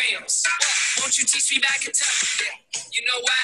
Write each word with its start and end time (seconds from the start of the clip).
grams. 0.00 0.42
Won't 1.00 1.18
you 1.18 1.24
teach 1.24 1.52
me 1.52 1.58
back 1.60 1.80
Kentucky? 1.80 2.48
You 2.92 3.02
know 3.04 3.20
why? 3.20 3.40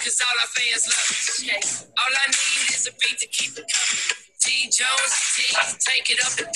Cause 0.00 0.20
all 0.22 0.36
our 0.40 0.50
fans 0.54 0.86
love 0.86 1.10
us. 1.10 1.86
All 1.98 2.12
I 2.14 2.26
need 2.28 2.74
is 2.74 2.86
a 2.86 2.92
beat 2.92 3.18
to 3.18 3.26
keep 3.26 3.58
it 3.58 3.66
coming. 3.66 4.35
Jones. 4.46 5.78
Take 5.84 6.08
it 6.08 6.24
up 6.24 6.38
and 6.38 6.46
down. 6.46 6.54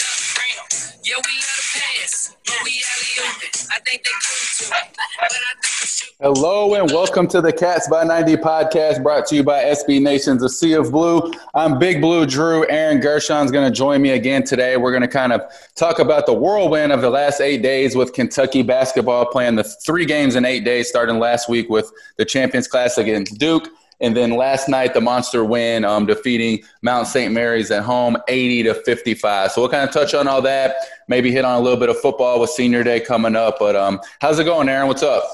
Yeah, 1.03 1.15
we 1.17 1.33
let 1.35 1.59
a 1.59 1.67
pass, 1.75 2.37
but 2.47 2.55
we 2.63 2.71
alley. 2.71 3.41
I 3.73 3.81
think 3.81 4.05
they 4.05 4.11
go 4.11 4.31
to 4.59 4.71
but 4.71 4.99
I 5.21 5.29
think 5.29 6.17
Hello 6.21 6.75
and 6.75 6.89
welcome 6.93 7.27
to 7.29 7.41
the 7.41 7.53
Cats 7.53 7.89
by 7.89 8.05
90 8.05 8.37
podcast 8.37 9.03
brought 9.03 9.27
to 9.27 9.35
you 9.35 9.43
by 9.43 9.65
SB 9.65 10.01
Nation's 10.01 10.41
A 10.45 10.49
Sea 10.49 10.75
of 10.75 10.93
Blue. 10.93 11.33
I'm 11.55 11.81
Big 11.81 12.01
Blue 12.01 12.27
Drew. 12.27 12.65
Aaron 12.69 13.01
Gershon's 13.01 13.51
going 13.51 13.69
to 13.69 13.77
join 13.77 14.03
me 14.03 14.11
again 14.11 14.45
today. 14.45 14.77
We're 14.77 14.93
going 14.93 15.03
to 15.03 15.09
kind 15.09 15.33
of 15.33 15.43
talk 15.75 15.99
about 15.99 16.27
the 16.27 16.35
whirlwind 16.35 16.93
of 16.93 17.01
the 17.01 17.11
last 17.11 17.41
eight 17.41 17.61
days 17.61 17.97
with 17.97 18.13
Kentucky 18.13 18.63
basketball 18.63 19.27
playing 19.27 19.57
the 19.57 19.65
three 19.65 20.05
games 20.05 20.37
in 20.37 20.45
eight 20.45 20.65
days, 20.65 20.89
starting 20.89 21.19
last 21.19 21.49
week 21.49 21.69
with 21.69 21.91
the 22.19 22.25
Champions 22.25 22.69
Classic 22.69 23.05
against 23.05 23.37
Duke 23.39 23.69
and 24.01 24.17
then 24.17 24.31
last 24.31 24.69
night, 24.69 24.95
the 24.95 25.01
monster 25.01 25.45
win, 25.45 25.85
um, 25.85 26.07
defeating 26.07 26.65
Mount 26.83 27.07
St. 27.07 27.33
Mary's 27.33 27.71
at 27.71 27.83
home, 27.83 28.17
80 28.29 28.65
to 28.65 28.75
55. 28.75 29.53
So 29.53 29.61
we'll 29.61 29.71
kind 29.71 29.87
of 29.87 29.93
touch 29.93 30.15
on 30.15 30.27
all 30.27 30.41
that. 30.43 30.77
Maybe 31.09 31.31
hit 31.31 31.45
on 31.45 31.59
a 31.59 31.61
little 31.61 31.79
bit 31.79 31.91
of 31.91 31.99
football 31.99 32.41
with 32.41 32.51
Senior 32.51 32.83
Day 32.83 33.01
coming 33.01 33.37
up. 33.37 33.57
But 33.59 33.77
um, 33.77 34.01
how's 34.21 34.39
it 34.39 34.45
going, 34.45 34.69
Aaron? 34.69 34.89
What's 34.89 35.03
up? 35.03 35.25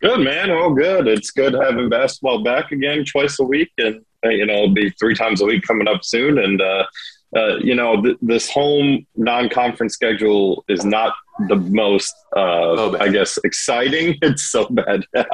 Good, 0.00 0.20
man. 0.20 0.50
All 0.50 0.72
good. 0.72 1.08
It's 1.08 1.30
good 1.30 1.54
having 1.54 1.88
basketball 1.88 2.42
back 2.42 2.72
again 2.72 3.04
twice 3.04 3.38
a 3.38 3.44
week, 3.44 3.70
and 3.78 4.04
uh, 4.24 4.30
you 4.30 4.46
know, 4.46 4.54
it'll 4.54 4.74
be 4.74 4.90
three 4.90 5.14
times 5.14 5.40
a 5.40 5.44
week 5.44 5.62
coming 5.62 5.86
up 5.86 6.04
soon. 6.04 6.38
And 6.38 6.60
uh, 6.60 6.84
uh, 7.36 7.56
you 7.58 7.74
know, 7.74 8.02
th- 8.02 8.18
this 8.20 8.50
home 8.50 9.06
non-conference 9.16 9.94
schedule 9.94 10.64
is 10.68 10.84
not 10.84 11.14
the 11.48 11.56
most, 11.56 12.14
uh, 12.36 12.40
oh, 12.40 12.96
I 12.98 13.08
guess, 13.08 13.38
exciting. 13.44 14.18
It's 14.22 14.50
so 14.50 14.68
bad. 14.68 15.04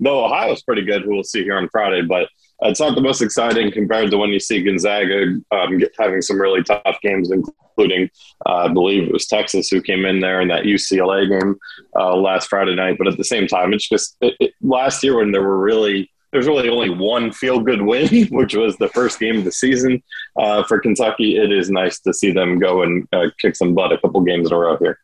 no, 0.00 0.24
Ohio's 0.24 0.62
pretty 0.62 0.82
good, 0.82 1.02
who 1.02 1.14
we'll 1.14 1.24
see 1.24 1.42
here 1.42 1.56
on 1.56 1.68
Friday, 1.70 2.02
but 2.02 2.28
it's 2.62 2.80
not 2.80 2.94
the 2.94 3.00
most 3.00 3.22
exciting 3.22 3.72
compared 3.72 4.10
to 4.10 4.18
when 4.18 4.30
you 4.30 4.40
see 4.40 4.62
Gonzaga 4.62 5.38
um, 5.50 5.78
get, 5.78 5.92
having 5.98 6.22
some 6.22 6.40
really 6.40 6.62
tough 6.62 6.98
games, 7.02 7.30
including, 7.30 8.08
uh, 8.46 8.54
I 8.54 8.68
believe 8.68 9.04
it 9.04 9.12
was 9.12 9.26
Texas 9.26 9.68
who 9.68 9.82
came 9.82 10.04
in 10.04 10.20
there 10.20 10.40
in 10.40 10.48
that 10.48 10.64
UCLA 10.64 11.28
game 11.28 11.56
uh, 11.96 12.16
last 12.16 12.48
Friday 12.48 12.74
night. 12.74 12.96
But 12.98 13.08
at 13.08 13.16
the 13.16 13.24
same 13.24 13.46
time, 13.46 13.72
it's 13.72 13.88
just 13.88 14.16
it, 14.20 14.34
it, 14.38 14.52
last 14.60 15.02
year 15.02 15.16
when 15.16 15.32
there 15.32 15.42
were 15.42 15.58
really 15.58 16.10
there's 16.32 16.46
really 16.46 16.68
only 16.68 16.90
one 16.90 17.30
feel 17.30 17.60
good 17.60 17.82
win, 17.82 18.26
which 18.30 18.54
was 18.54 18.76
the 18.76 18.88
first 18.88 19.20
game 19.20 19.38
of 19.38 19.44
the 19.44 19.52
season 19.52 20.02
uh, 20.38 20.62
for 20.64 20.80
Kentucky. 20.80 21.36
It 21.36 21.52
is 21.52 21.70
nice 21.70 22.00
to 22.00 22.14
see 22.14 22.32
them 22.32 22.58
go 22.58 22.82
and 22.82 23.06
uh, 23.12 23.26
kick 23.40 23.54
some 23.54 23.74
butt 23.74 23.92
a 23.92 23.98
couple 23.98 24.20
games 24.22 24.48
in 24.48 24.54
a 24.54 24.58
row 24.58 24.76
here. 24.78 24.98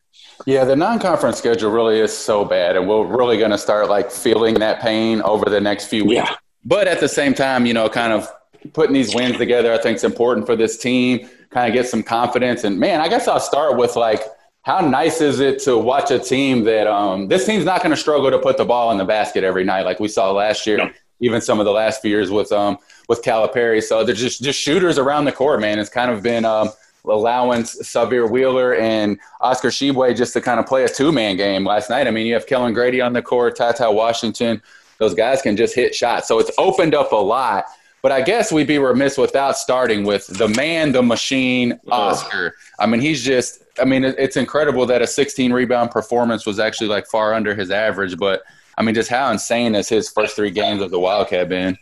Yeah, 0.47 0.65
the 0.65 0.77
non-conference 0.77 1.39
schedule 1.39 1.71
really 1.71 2.01
is 2.01 2.17
so 2.17 2.45
bad, 2.45 2.77
and 2.77 2.89
we're 2.89 3.05
really 3.05 3.39
going 3.39 3.51
to 3.51 3.59
start 3.59 3.89
like 3.89 4.11
feeling 4.11 4.55
that 4.55 4.81
pain 4.81 5.21
over 5.23 5.47
the 5.47 5.61
next 5.61 5.87
few 5.87 6.05
weeks. 6.05 6.29
Yeah. 6.29 6.37
But 6.65 6.89
at 6.89 7.01
the 7.01 7.09
same 7.09 7.35
time, 7.35 7.67
you 7.67 7.75
know, 7.75 7.89
kind 7.89 8.13
of 8.13 8.29
putting 8.73 8.95
these 8.95 9.15
wins 9.15 9.37
together, 9.37 9.73
I 9.73 9.79
think 9.79 9.97
is 9.97 10.05
important 10.05 10.47
for 10.47 10.57
this 10.57 10.79
team. 10.79 11.29
Kind 11.51 11.69
of 11.69 11.75
get 11.75 11.89
some 11.89 12.03
confidence, 12.03 12.65
and 12.65 12.79
man, 12.79 13.01
I 13.01 13.09
guess 13.09 13.27
I'll 13.27 13.41
start 13.41 13.77
with 13.77 13.97
like 13.97 14.23
how 14.63 14.81
nice 14.81 15.21
is 15.21 15.41
it 15.41 15.61
to 15.61 15.79
watch 15.79 16.11
a 16.11 16.19
team 16.19 16.65
that 16.65 16.87
um, 16.87 17.29
this 17.29 17.47
team's 17.47 17.65
not 17.65 17.83
going 17.83 17.91
to 17.91 17.97
struggle 17.97 18.31
to 18.31 18.39
put 18.39 18.59
the 18.59 18.65
ball 18.65 18.91
in 18.91 18.99
the 18.99 19.05
basket 19.05 19.43
every 19.43 19.65
night 19.65 19.87
like 19.87 19.99
we 19.99 20.09
saw 20.09 20.31
last 20.31 20.67
year 20.67 20.93
even 21.21 21.41
some 21.41 21.59
of 21.59 21.65
the 21.65 21.73
last 21.73 22.03
few 22.03 22.11
years 22.11 22.31
with 22.31 22.53
um 22.53 22.79
with 23.09 23.23
Calipari. 23.23 23.83
So 23.83 24.05
they're 24.05 24.15
just 24.15 24.43
just 24.43 24.59
shooters 24.59 24.99
around 24.99 25.25
the 25.25 25.33
court, 25.33 25.61
man. 25.61 25.79
It's 25.79 25.91
kind 25.91 26.11
of 26.11 26.23
been 26.23 26.45
um, 26.45 26.71
allowing 27.09 27.63
Sahvir 27.63 28.31
Wheeler 28.31 28.75
and 28.75 29.19
Oscar 29.41 29.69
Tshiebwe 29.69 30.17
just 30.17 30.33
to 30.35 30.41
kind 30.41 30.61
of 30.61 30.67
play 30.67 30.85
a 30.85 30.89
two 30.89 31.13
man 31.13 31.37
game 31.37 31.65
last 31.65 31.91
night. 31.91 32.07
I 32.07 32.11
mean, 32.11 32.27
you 32.27 32.35
have 32.35 32.47
Kellan 32.47 32.73
Grady 32.73 33.01
on 33.01 33.13
the 33.13 33.23
court, 33.23 33.57
TyTy 33.57 33.93
Washington. 33.93 34.63
Those 34.99 35.15
guys 35.15 35.43
can 35.43 35.57
just 35.57 35.75
hit 35.75 35.95
shots. 35.95 36.29
So 36.29 36.39
it's 36.39 36.51
opened 36.59 36.95
up 36.95 37.13
a 37.13 37.17
lot. 37.17 37.67
But 38.01 38.13
I 38.13 38.23
guess 38.23 38.53
we'd 38.53 38.69
be 38.69 38.79
remiss 38.79 39.19
without 39.19 39.59
starting 39.59 40.05
with 40.05 40.27
the 40.29 40.49
man, 40.49 40.93
the 40.93 41.03
machine, 41.03 41.81
Oscar. 41.91 42.55
I 42.79 42.87
mean, 42.87 43.01
he's 43.01 43.25
just, 43.25 43.65
I 43.81 43.85
mean, 43.85 44.05
it's 44.05 44.37
incredible 44.37 44.87
that 44.87 45.03
a 45.03 45.07
16 45.07 45.53
rebound 45.53 45.91
performance 45.91 46.47
was 46.47 46.61
actually 46.61 46.89
like 46.89 47.07
far 47.07 47.35
under 47.35 47.57
his 47.57 47.73
average. 47.73 48.17
But 48.17 48.43
I 48.77 48.83
mean, 48.83 48.95
just 48.95 49.11
how 49.11 49.31
insane 49.33 49.75
has 49.75 49.89
his 49.89 50.09
first 50.09 50.37
three 50.37 50.53
games 50.53 50.81
of 50.81 50.93
the 50.93 51.01
Wildcat 51.01 51.49
been? 51.49 51.77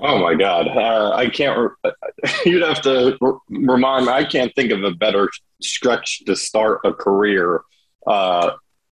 Oh 0.00 0.18
my 0.18 0.34
God, 0.34 0.68
uh, 0.68 1.12
I 1.14 1.28
can't. 1.28 1.58
Re- 1.84 1.92
you'd 2.44 2.62
have 2.62 2.82
to 2.82 3.16
re- 3.20 3.38
remind 3.48 4.06
me. 4.06 4.12
I 4.12 4.24
can't 4.24 4.52
think 4.54 4.72
of 4.72 4.82
a 4.82 4.90
better 4.90 5.30
stretch 5.62 6.24
to 6.26 6.34
start 6.34 6.80
a 6.84 6.92
career. 6.92 7.60
Uh, 8.06 8.52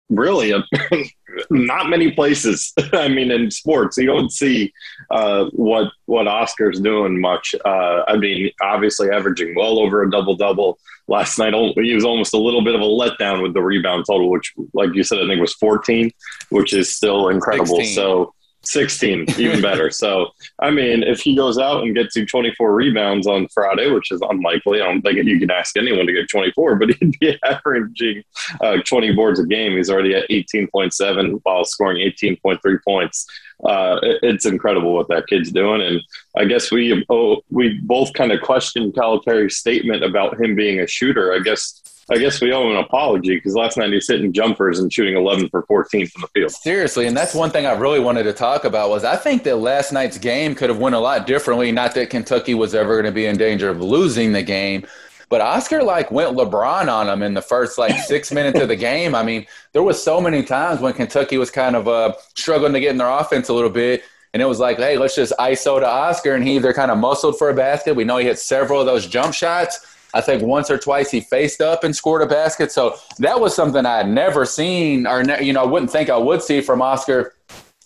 really, 0.08 0.52
a, 0.52 0.64
not 1.50 1.90
many 1.90 2.12
places. 2.12 2.72
I 2.92 3.08
mean, 3.08 3.30
in 3.30 3.50
sports, 3.50 3.98
you 3.98 4.06
don't 4.06 4.32
see 4.32 4.72
uh, 5.10 5.46
what 5.52 5.92
what 6.06 6.28
Oscar's 6.28 6.80
doing 6.80 7.20
much. 7.20 7.54
Uh, 7.64 8.02
I 8.06 8.16
mean, 8.16 8.50
obviously 8.62 9.10
averaging 9.10 9.54
well 9.54 9.78
over 9.78 10.02
a 10.02 10.10
double 10.10 10.36
double 10.36 10.78
last 11.08 11.38
night. 11.38 11.54
He 11.76 11.94
was 11.94 12.04
almost 12.04 12.34
a 12.34 12.38
little 12.38 12.64
bit 12.64 12.74
of 12.74 12.80
a 12.80 12.84
letdown 12.84 13.42
with 13.42 13.54
the 13.54 13.62
rebound 13.62 14.06
total, 14.06 14.30
which, 14.30 14.54
like 14.72 14.94
you 14.94 15.04
said, 15.04 15.18
I 15.18 15.26
think 15.26 15.40
was 15.40 15.54
14, 15.54 16.10
which 16.50 16.72
is 16.72 16.94
still 16.94 17.28
incredible. 17.28 17.76
16. 17.76 17.94
So 17.94 18.34
16, 18.66 19.26
even 19.38 19.62
better. 19.62 19.90
So, 19.90 20.28
I 20.60 20.70
mean, 20.70 21.02
if 21.02 21.20
he 21.20 21.34
goes 21.34 21.58
out 21.58 21.82
and 21.82 21.94
gets 21.94 22.16
you 22.16 22.26
24 22.26 22.74
rebounds 22.74 23.26
on 23.26 23.48
Friday, 23.48 23.90
which 23.90 24.12
is 24.12 24.20
unlikely, 24.28 24.80
I 24.80 24.86
don't 24.86 25.02
think 25.02 25.24
you 25.24 25.38
can 25.38 25.50
ask 25.50 25.76
anyone 25.76 26.06
to 26.06 26.12
get 26.12 26.28
24, 26.28 26.76
but 26.76 26.90
he'd 27.00 27.18
be 27.18 27.38
averaging 27.44 28.22
uh, 28.60 28.78
20 28.84 29.12
boards 29.14 29.40
a 29.40 29.46
game. 29.46 29.76
He's 29.76 29.90
already 29.90 30.14
at 30.14 30.28
18.7 30.28 31.40
while 31.42 31.64
scoring 31.64 31.98
18.3 31.98 32.78
points. 32.84 33.26
Uh, 33.64 33.98
it's 34.02 34.44
incredible 34.44 34.94
what 34.94 35.08
that 35.08 35.26
kid's 35.28 35.50
doing. 35.50 35.80
And 35.80 36.02
I 36.36 36.44
guess 36.44 36.70
we 36.70 37.04
oh, 37.08 37.40
we 37.50 37.80
both 37.84 38.12
kind 38.12 38.32
of 38.32 38.42
questioned 38.42 38.94
Calipari's 38.94 39.56
statement 39.56 40.04
about 40.04 40.38
him 40.40 40.54
being 40.54 40.80
a 40.80 40.86
shooter. 40.86 41.32
I 41.32 41.38
guess 41.38 41.82
I 42.08 42.18
guess 42.18 42.40
we 42.40 42.52
owe 42.52 42.62
him 42.64 42.76
an 42.76 42.84
apology 42.84 43.34
because 43.34 43.54
last 43.54 43.76
night 43.76 43.92
he's 43.92 44.06
hitting 44.06 44.32
jumpers 44.32 44.78
and 44.78 44.92
shooting 44.92 45.16
11 45.16 45.48
for 45.48 45.62
14 45.62 46.06
from 46.06 46.20
the 46.20 46.28
field. 46.28 46.52
Seriously, 46.52 47.06
and 47.08 47.16
that's 47.16 47.34
one 47.34 47.50
thing 47.50 47.66
I 47.66 47.72
really 47.72 47.98
wanted 47.98 48.22
to 48.24 48.32
talk 48.32 48.64
about 48.64 48.90
was 48.90 49.02
I 49.02 49.16
think 49.16 49.42
that 49.42 49.56
last 49.56 49.92
night's 49.92 50.16
game 50.16 50.54
could 50.54 50.70
have 50.70 50.78
went 50.78 50.94
a 50.94 51.00
lot 51.00 51.26
differently. 51.26 51.72
Not 51.72 51.96
that 51.96 52.10
Kentucky 52.10 52.54
was 52.54 52.76
ever 52.76 52.94
going 52.94 53.12
to 53.12 53.14
be 53.14 53.26
in 53.26 53.36
danger 53.36 53.68
of 53.68 53.82
losing 53.82 54.32
the 54.32 54.42
game, 54.44 54.86
but 55.28 55.40
Oscar 55.40 55.82
like 55.82 56.12
went 56.12 56.36
LeBron 56.36 56.88
on 56.88 57.08
him 57.08 57.22
in 57.22 57.34
the 57.34 57.42
first 57.42 57.76
like 57.76 57.98
six 58.02 58.30
minutes 58.32 58.60
of 58.60 58.68
the 58.68 58.76
game. 58.76 59.16
I 59.16 59.24
mean, 59.24 59.44
there 59.72 59.82
was 59.82 60.00
so 60.00 60.20
many 60.20 60.44
times 60.44 60.80
when 60.80 60.92
Kentucky 60.92 61.38
was 61.38 61.50
kind 61.50 61.74
of 61.74 61.88
uh, 61.88 62.14
struggling 62.36 62.72
to 62.74 62.80
get 62.80 62.90
in 62.90 62.98
their 62.98 63.10
offense 63.10 63.48
a 63.48 63.52
little 63.52 63.70
bit. 63.70 64.04
And 64.32 64.40
it 64.40 64.46
was 64.46 64.60
like, 64.60 64.76
hey, 64.76 64.96
let's 64.96 65.16
just 65.16 65.32
ISO 65.40 65.80
to 65.80 65.88
Oscar. 65.88 66.34
And 66.34 66.46
he 66.46 66.54
either 66.54 66.72
kind 66.72 66.92
of 66.92 66.98
muscled 66.98 67.36
for 67.36 67.50
a 67.50 67.54
basket. 67.54 67.96
We 67.96 68.04
know 68.04 68.18
he 68.18 68.26
hit 68.26 68.38
several 68.38 68.78
of 68.78 68.86
those 68.86 69.08
jump 69.08 69.34
shots 69.34 69.95
I 70.16 70.22
think 70.22 70.42
once 70.42 70.70
or 70.70 70.78
twice 70.78 71.10
he 71.10 71.20
faced 71.20 71.60
up 71.60 71.84
and 71.84 71.94
scored 71.94 72.22
a 72.22 72.26
basket. 72.26 72.72
So 72.72 72.96
that 73.18 73.38
was 73.38 73.54
something 73.54 73.84
I 73.84 73.98
had 73.98 74.08
never 74.08 74.46
seen, 74.46 75.06
or 75.06 75.22
you 75.42 75.52
know, 75.52 75.62
I 75.62 75.66
wouldn't 75.66 75.90
think 75.90 76.08
I 76.08 76.16
would 76.16 76.42
see 76.42 76.62
from 76.62 76.80
Oscar. 76.80 77.34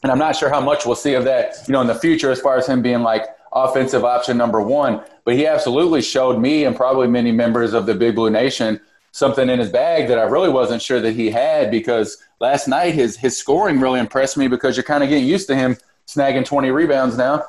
And 0.05 0.13
I'm 0.13 0.19
not 0.19 0.37
sure 0.37 0.49
how 0.49 0.61
much 0.61 0.87
we'll 0.87 0.95
see 0.95 1.15
of 1.15 1.25
that, 1.25 1.57
you 1.67 1.73
know, 1.73 1.81
in 1.81 1.89
the 1.89 1.95
future 1.95 2.31
as 2.31 2.41
far 2.41 2.57
as 2.57 2.69
him 2.69 2.83
being 2.83 3.03
like 3.03 3.27
offensive 3.53 4.05
option 4.05 4.37
number 4.37 4.63
one. 4.63 5.03
But 5.25 5.35
he 5.35 5.45
absolutely 5.45 6.03
showed 6.03 6.41
me 6.41 6.65
and 6.65 6.77
probably 6.77 7.09
many 7.09 7.33
members 7.33 7.75
of 7.75 7.87
the 7.87 7.95
Big 7.95 8.15
Blue 8.15 8.31
Nation 8.31 8.81
something 9.11 9.51
in 9.51 9.59
his 9.59 9.71
bag 9.71 10.07
that 10.07 10.21
I 10.21 10.23
really 10.23 10.51
wasn't 10.51 10.81
sure 10.81 11.01
that 11.01 11.13
he 11.13 11.31
had 11.31 11.69
because 11.69 12.17
last 12.39 12.69
night 12.69 12.95
his 12.95 13.17
his 13.17 13.37
scoring 13.37 13.81
really 13.81 13.99
impressed 13.99 14.37
me 14.37 14.47
because 14.47 14.77
you're 14.77 14.85
kind 14.85 15.03
of 15.03 15.09
getting 15.09 15.27
used 15.27 15.49
to 15.49 15.57
him 15.57 15.77
snagging 16.07 16.45
20 16.45 16.71
rebounds 16.71 17.17
now. 17.17 17.45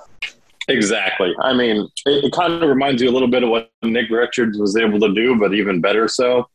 Exactly. 0.68 1.34
I 1.42 1.54
mean, 1.54 1.88
it, 2.06 2.26
it, 2.26 2.34
kind 2.34 2.54
of 2.54 2.70
reminds 2.70 3.02
you 3.02 3.10
a 3.10 3.12
little 3.12 3.28
bit 3.28 3.44
of 3.44 3.50
what 3.50 3.72
Nick 3.84 4.10
Richards 4.10 4.58
was 4.58 4.76
able 4.76 5.00
to 5.00 5.14
do, 5.14 5.38
but 5.40 5.54
even 5.54 5.82
better 5.82 6.08
so. 6.08 6.48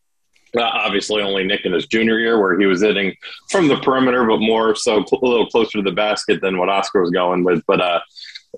Uh, 0.56 0.62
obviously, 0.62 1.22
only 1.22 1.44
Nick 1.44 1.64
in 1.64 1.72
his 1.72 1.86
junior 1.86 2.18
year, 2.18 2.40
where 2.40 2.58
he 2.58 2.66
was 2.66 2.80
hitting 2.80 3.14
from 3.50 3.68
the 3.68 3.76
perimeter, 3.78 4.24
but 4.24 4.38
more 4.38 4.74
so 4.74 4.98
a 4.98 5.26
little 5.26 5.46
closer 5.48 5.78
to 5.78 5.82
the 5.82 5.92
basket 5.92 6.40
than 6.40 6.56
what 6.56 6.68
Oscar 6.68 7.02
was 7.02 7.10
going 7.10 7.44
with. 7.44 7.62
But 7.66 7.80
uh, 7.80 8.00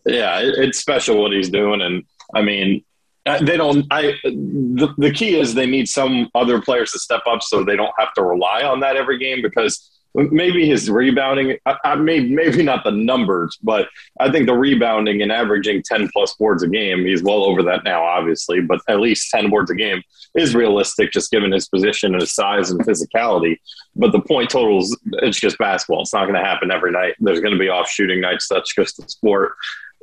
yeah, 0.07 0.39
it, 0.41 0.55
it's 0.59 0.79
special 0.79 1.21
what 1.21 1.33
he's 1.33 1.49
doing, 1.49 1.81
and 1.81 2.05
I 2.35 2.43
mean, 2.43 2.85
uh, 3.27 3.43
they 3.43 3.57
don't. 3.57 3.87
I 3.91 4.15
the, 4.23 4.95
the 4.99 5.11
key 5.13 5.39
is 5.41 5.55
they 5.55 5.67
need 5.67 5.89
some 5.89 6.29
other 6.35 6.61
players 6.61 6.93
to 6.93 6.99
step 6.99 7.23
up 7.27 7.43
so 7.43 7.65
they 7.65 7.77
don't 7.77 7.95
have 7.99 8.13
to 8.15 8.23
rely 8.23 8.63
on 8.63 8.81
that 8.81 8.97
every 8.97 9.19
game 9.19 9.43
because 9.43 9.91
maybe 10.31 10.67
his 10.67 10.91
rebounding, 10.91 11.59
I, 11.67 11.77
I 11.85 11.95
may, 11.95 12.21
maybe 12.21 12.63
not 12.63 12.85
the 12.85 12.91
numbers, 12.91 13.57
but 13.63 13.89
I 14.21 14.31
think 14.31 14.47
the 14.47 14.55
rebounding 14.55 15.23
and 15.23 15.31
averaging 15.31 15.83
10 15.85 16.09
plus 16.13 16.35
boards 16.35 16.63
a 16.63 16.69
game, 16.69 17.05
he's 17.05 17.23
well 17.23 17.45
over 17.45 17.63
that 17.65 17.85
now, 17.85 18.03
obviously, 18.03 18.61
but 18.61 18.81
at 18.89 19.01
least 19.01 19.31
10 19.31 19.51
boards 19.51 19.71
a 19.71 19.75
game 19.75 20.03
is 20.35 20.55
realistic 20.55 21.13
just 21.13 21.31
given 21.31 21.53
his 21.53 21.69
position 21.69 22.15
and 22.15 22.21
his 22.21 22.35
size 22.35 22.71
and 22.71 22.81
physicality. 22.81 23.57
But 23.97 24.13
the 24.13 24.21
point 24.21 24.51
totals, 24.51 24.97
it's 25.23 25.41
just 25.41 25.59
basketball. 25.59 26.03
It's 26.03 26.15
not 26.15 26.25
going 26.25 26.35
to 26.35 26.45
happen 26.45 26.71
every 26.71 26.93
night. 26.93 27.15
There's 27.21 27.41
going 27.41 27.55
to 27.55 27.59
be 27.59 27.69
off 27.69 27.89
shooting 27.89 28.21
nights. 28.21 28.49
That's 28.49 28.75
just 28.75 28.97
the 28.97 29.09
sport. 29.09 29.53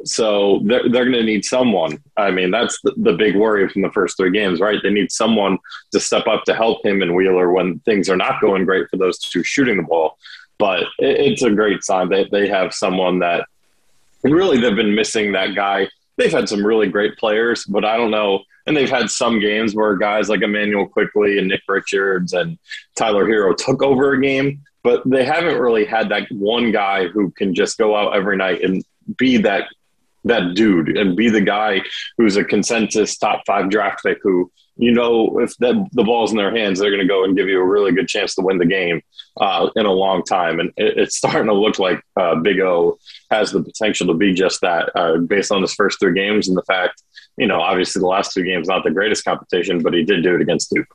So 0.04 0.62
they're, 0.66 0.88
they're 0.90 1.06
going 1.06 1.14
to 1.14 1.24
need 1.24 1.46
someone. 1.46 2.04
I 2.18 2.30
mean, 2.30 2.52
that's 2.52 2.80
the, 2.84 2.94
the 2.98 3.14
big 3.14 3.36
worry 3.36 3.68
from 3.70 3.82
the 3.82 3.92
first 3.92 4.18
three 4.18 4.32
games, 4.32 4.60
right? 4.60 4.80
They 4.84 4.90
need 4.92 5.12
someone 5.12 5.58
to 5.94 6.00
step 6.00 6.28
up 6.28 6.44
to 6.44 6.54
help 6.54 6.86
him 6.86 7.02
and 7.02 7.16
Wheeler 7.16 7.52
when 7.52 7.80
things 7.80 8.10
are 8.10 8.18
not 8.18 8.42
going 8.42 8.66
great 8.66 8.90
for 8.90 8.98
those 8.98 9.18
two 9.18 9.44
shooting 9.44 9.78
the 9.78 9.84
ball. 9.84 10.18
but 10.58 10.84
it, 11.00 11.20
it's 11.20 11.42
a 11.42 11.52
great 11.52 11.84
sign 11.84 12.10
that 12.10 12.32
they 12.32 12.48
have 12.48 12.74
someone 12.74 13.20
that 13.20 13.48
really 14.24 14.60
they've 14.60 14.76
been 14.76 14.96
missing 14.96 15.32
that 15.34 15.56
guy. 15.56 15.88
They've 16.18 16.32
had 16.32 16.50
some 16.50 16.66
really 16.66 16.88
great 16.88 17.18
players, 17.18 17.66
but 17.66 17.84
I 17.84 17.98
don't 17.98 18.12
know. 18.12 18.44
And 18.68 18.76
they've 18.76 18.90
had 18.90 19.10
some 19.10 19.40
games 19.40 19.76
where 19.76 19.96
guys 19.96 20.30
like 20.30 20.42
Immanuel 20.42 20.88
Quickley 20.88 21.38
and 21.38 21.48
Nick 21.48 21.62
Richards 21.68 22.34
and 22.34 22.58
Tyler 22.96 23.26
Herro 23.26 23.56
took 23.56 23.84
over 23.84 24.14
a 24.14 24.22
game, 24.22 24.62
but 24.82 25.08
they 25.08 25.24
haven't 25.24 25.60
really 25.60 25.86
had 25.86 26.10
that 26.10 26.32
one 26.32 26.72
guy 26.72 27.08
who 27.08 27.30
can 27.32 27.54
just 27.54 27.78
go 27.78 27.96
out 27.96 28.16
every 28.16 28.38
night 28.38 28.64
and 28.64 28.84
be 29.18 29.38
that 29.38 29.68
that 30.26 30.54
dude 30.56 30.98
and 30.98 31.16
be 31.16 31.30
the 31.30 31.42
guy 31.42 31.82
who's 32.18 32.36
a 32.36 32.44
consensus 32.44 33.18
top 33.18 33.42
five 33.46 33.70
draft 33.70 34.04
pick 34.04 34.18
who 34.22 34.52
you 34.76 34.92
know 34.92 35.40
if 35.40 35.56
the, 35.58 35.88
the 35.94 36.04
ball's 36.04 36.32
in 36.32 36.38
their 36.38 36.56
hands 36.56 36.80
they're 36.80 36.90
going 36.90 37.02
to 37.02 37.08
go 37.08 37.24
and 37.24 37.38
give 37.38 37.48
you 37.48 37.60
a 37.60 37.66
really 37.66 37.92
good 37.92 38.08
chance 38.08 38.36
to 38.36 38.42
win 38.42 38.58
the 38.58 38.66
game 38.66 39.02
uh, 39.38 39.70
in 39.76 39.86
a 39.86 39.92
long 39.92 40.24
time. 40.24 40.60
And 40.60 40.72
it, 40.78 40.98
it's 40.98 41.18
starting 41.18 41.48
to 41.48 41.54
look 41.54 41.80
like 41.80 42.02
uh, 42.20 42.36
big 42.36 42.60
o 42.60 42.98
has 43.32 43.52
the 43.52 43.64
potential 43.64 44.08
to 44.08 44.14
be 44.14 44.34
just 44.34 44.62
that 44.62 44.92
uh, 44.96 45.18
based 45.18 45.52
on 45.52 45.62
his 45.62 45.74
first 45.74 46.00
three 46.00 46.14
games 46.14 46.48
and 46.48 46.58
the 46.58 46.64
fact 46.64 47.02
you 47.38 47.48
know 47.48 47.60
obviously 47.60 48.00
the 48.00 48.08
last 48.08 48.34
two 48.34 48.44
games 48.44 48.68
not 48.68 48.84
the 48.84 48.92
greatest 48.92 49.26
competition 49.26 49.82
but 49.82 49.94
he 49.94 50.04
did 50.04 50.24
do 50.24 50.36
it 50.36 50.42
against 50.42 50.70
duke 50.70 50.88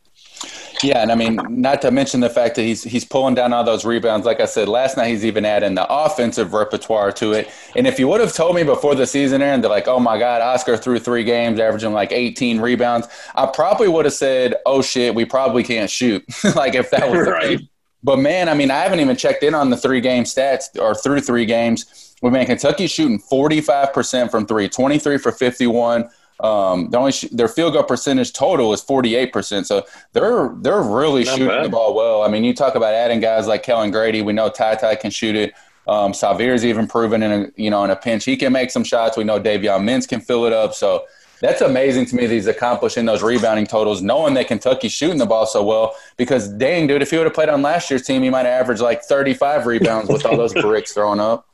yeah, 0.83 1.03
and 1.03 1.13
I 1.13 1.15
mean, 1.15 1.39
not 1.49 1.83
to 1.83 1.91
mention 1.91 2.21
the 2.21 2.31
fact 2.31 2.55
that 2.57 2.63
he's 2.63 2.83
he's 2.83 3.05
pulling 3.05 3.35
down 3.35 3.53
all 3.53 3.65
those 3.65 3.85
rebounds. 3.85 4.25
Like 4.25 4.41
I 4.41 4.47
said 4.47 4.69
last 4.69 4.97
night, 4.97 5.09
he's 5.09 5.25
even 5.25 5.45
adding 5.45 5.75
the 5.75 5.87
offensive 5.89 6.55
repertoire 6.55 7.13
to 7.13 7.33
it. 7.33 7.51
And 7.77 7.87
if 7.87 7.99
you 7.99 8.09
would 8.09 8.21
have 8.21 8.33
told 8.33 8.57
me 8.57 8.63
before 8.63 8.95
the 8.95 9.07
season 9.07 9.43
ended, 9.43 9.71
like, 9.71 9.89
oh 9.89 10.01
my 10.01 10.19
God, 10.19 10.41
Oscar 10.41 10.77
threw 10.77 10.99
three 10.99 11.25
games, 11.25 11.61
averaging 11.61 11.93
like 11.93 12.13
18 12.13 12.61
rebounds, 12.61 13.09
I 13.35 13.47
probably 13.47 13.89
would 13.89 14.07
have 14.07 14.15
said, 14.15 14.55
oh 14.65 14.81
shit, 14.81 15.15
we 15.15 15.25
probably 15.25 15.63
can't 15.63 15.91
shoot. 15.91 16.25
like 16.57 16.75
if 16.75 16.91
that 16.91 17.11
was 17.11 17.27
right. 17.29 17.61
But 18.03 18.19
man, 18.19 18.49
I 18.49 18.55
mean, 18.55 18.71
I 18.71 18.79
haven't 18.79 19.01
even 19.01 19.17
checked 19.17 19.43
in 19.43 19.55
on 19.55 19.69
the 19.69 19.77
three 19.77 20.01
game 20.01 20.25
stats 20.25 20.65
or 20.81 20.95
through 20.95 21.21
three 21.21 21.45
games. 21.45 22.15
Well, 22.23 22.33
man, 22.33 22.47
Kentucky's 22.47 22.91
shooting 22.91 23.19
45% 23.19 24.31
from 24.31 24.47
three, 24.47 24.69
23 24.69 25.19
for 25.19 25.33
51. 25.33 26.09
Um, 26.43 26.89
the 26.91 26.99
only 26.99 27.13
sh- 27.13 27.27
their 27.31 27.49
field 27.49 27.75
goal 27.75 27.83
percentage 27.83 28.33
total 28.33 28.73
is 28.73 28.83
48%. 28.83 29.67
So 29.67 29.85
they're 30.13 30.51
they're 30.61 30.81
really 30.83 31.25
Not 31.25 31.33
shooting 31.33 31.49
bad. 31.49 31.65
the 31.67 31.69
ball 31.69 31.95
well. 31.95 32.23
I 32.23 32.29
mean, 32.29 32.45
you 32.45 32.55
talk 32.55 32.75
about 32.75 32.95
adding 32.95 33.21
guys 33.21 33.47
like 33.47 33.63
Kellan 33.63 33.91
Grady. 33.91 34.23
We 34.23 34.33
know 34.33 34.49
Ty 34.49 34.77
Ty 34.77 34.95
can 34.97 35.11
shoot 35.11 35.37
it. 35.37 35.53
Um, 35.89 36.13
Sahvir's 36.13 36.65
even 36.65 36.87
proven 36.87 37.23
in 37.23 37.33
a 37.33 37.47
you 37.57 37.71
know 37.71 37.85
in 37.85 37.91
a 37.91 37.97
pinch 37.97 38.25
he 38.25 38.37
can 38.37 38.53
make 38.53 38.71
some 38.71 38.85
shots. 38.85 39.17
We 39.17 39.25
know 39.25 39.41
Davion 39.41 39.83
Mintz 39.83 40.09
can 40.09 40.21
fill 40.21 40.47
it 40.47 40.53
up. 40.53 40.75
So 40.75 41.05
that's 41.41 41.63
amazing 41.63 42.05
to 42.07 42.17
me. 42.17 42.27
That 42.27 42.35
he's 42.35 42.47
accomplishing 42.47 43.07
those 43.07 43.23
rebounding 43.23 43.67
totals, 43.67 44.01
knowing 44.03 44.35
that 44.35 44.47
Kentucky's 44.47 44.93
shooting 44.93 45.19
the 45.19 45.27
ball 45.27 45.47
so 45.47 45.65
well. 45.65 45.95
Because 46.17 46.49
dang, 46.49 46.87
dude, 46.87 47.03
if 47.03 47.11
he 47.11 47.17
would 47.17 47.25
have 47.25 47.35
played 47.35 47.49
on 47.49 47.63
last 47.63 47.91
year's 47.91 48.03
team, 48.03 48.23
he 48.23 48.31
might 48.31 48.45
have 48.47 48.61
averaged 48.63 48.83
like 48.83 49.03
35 49.03 49.67
rebounds 49.67 50.11
with 50.11 50.25
all 50.27 50.37
those 50.37 50.53
bricks 50.63 50.93
thrown 50.93 51.19
up. 51.19 51.47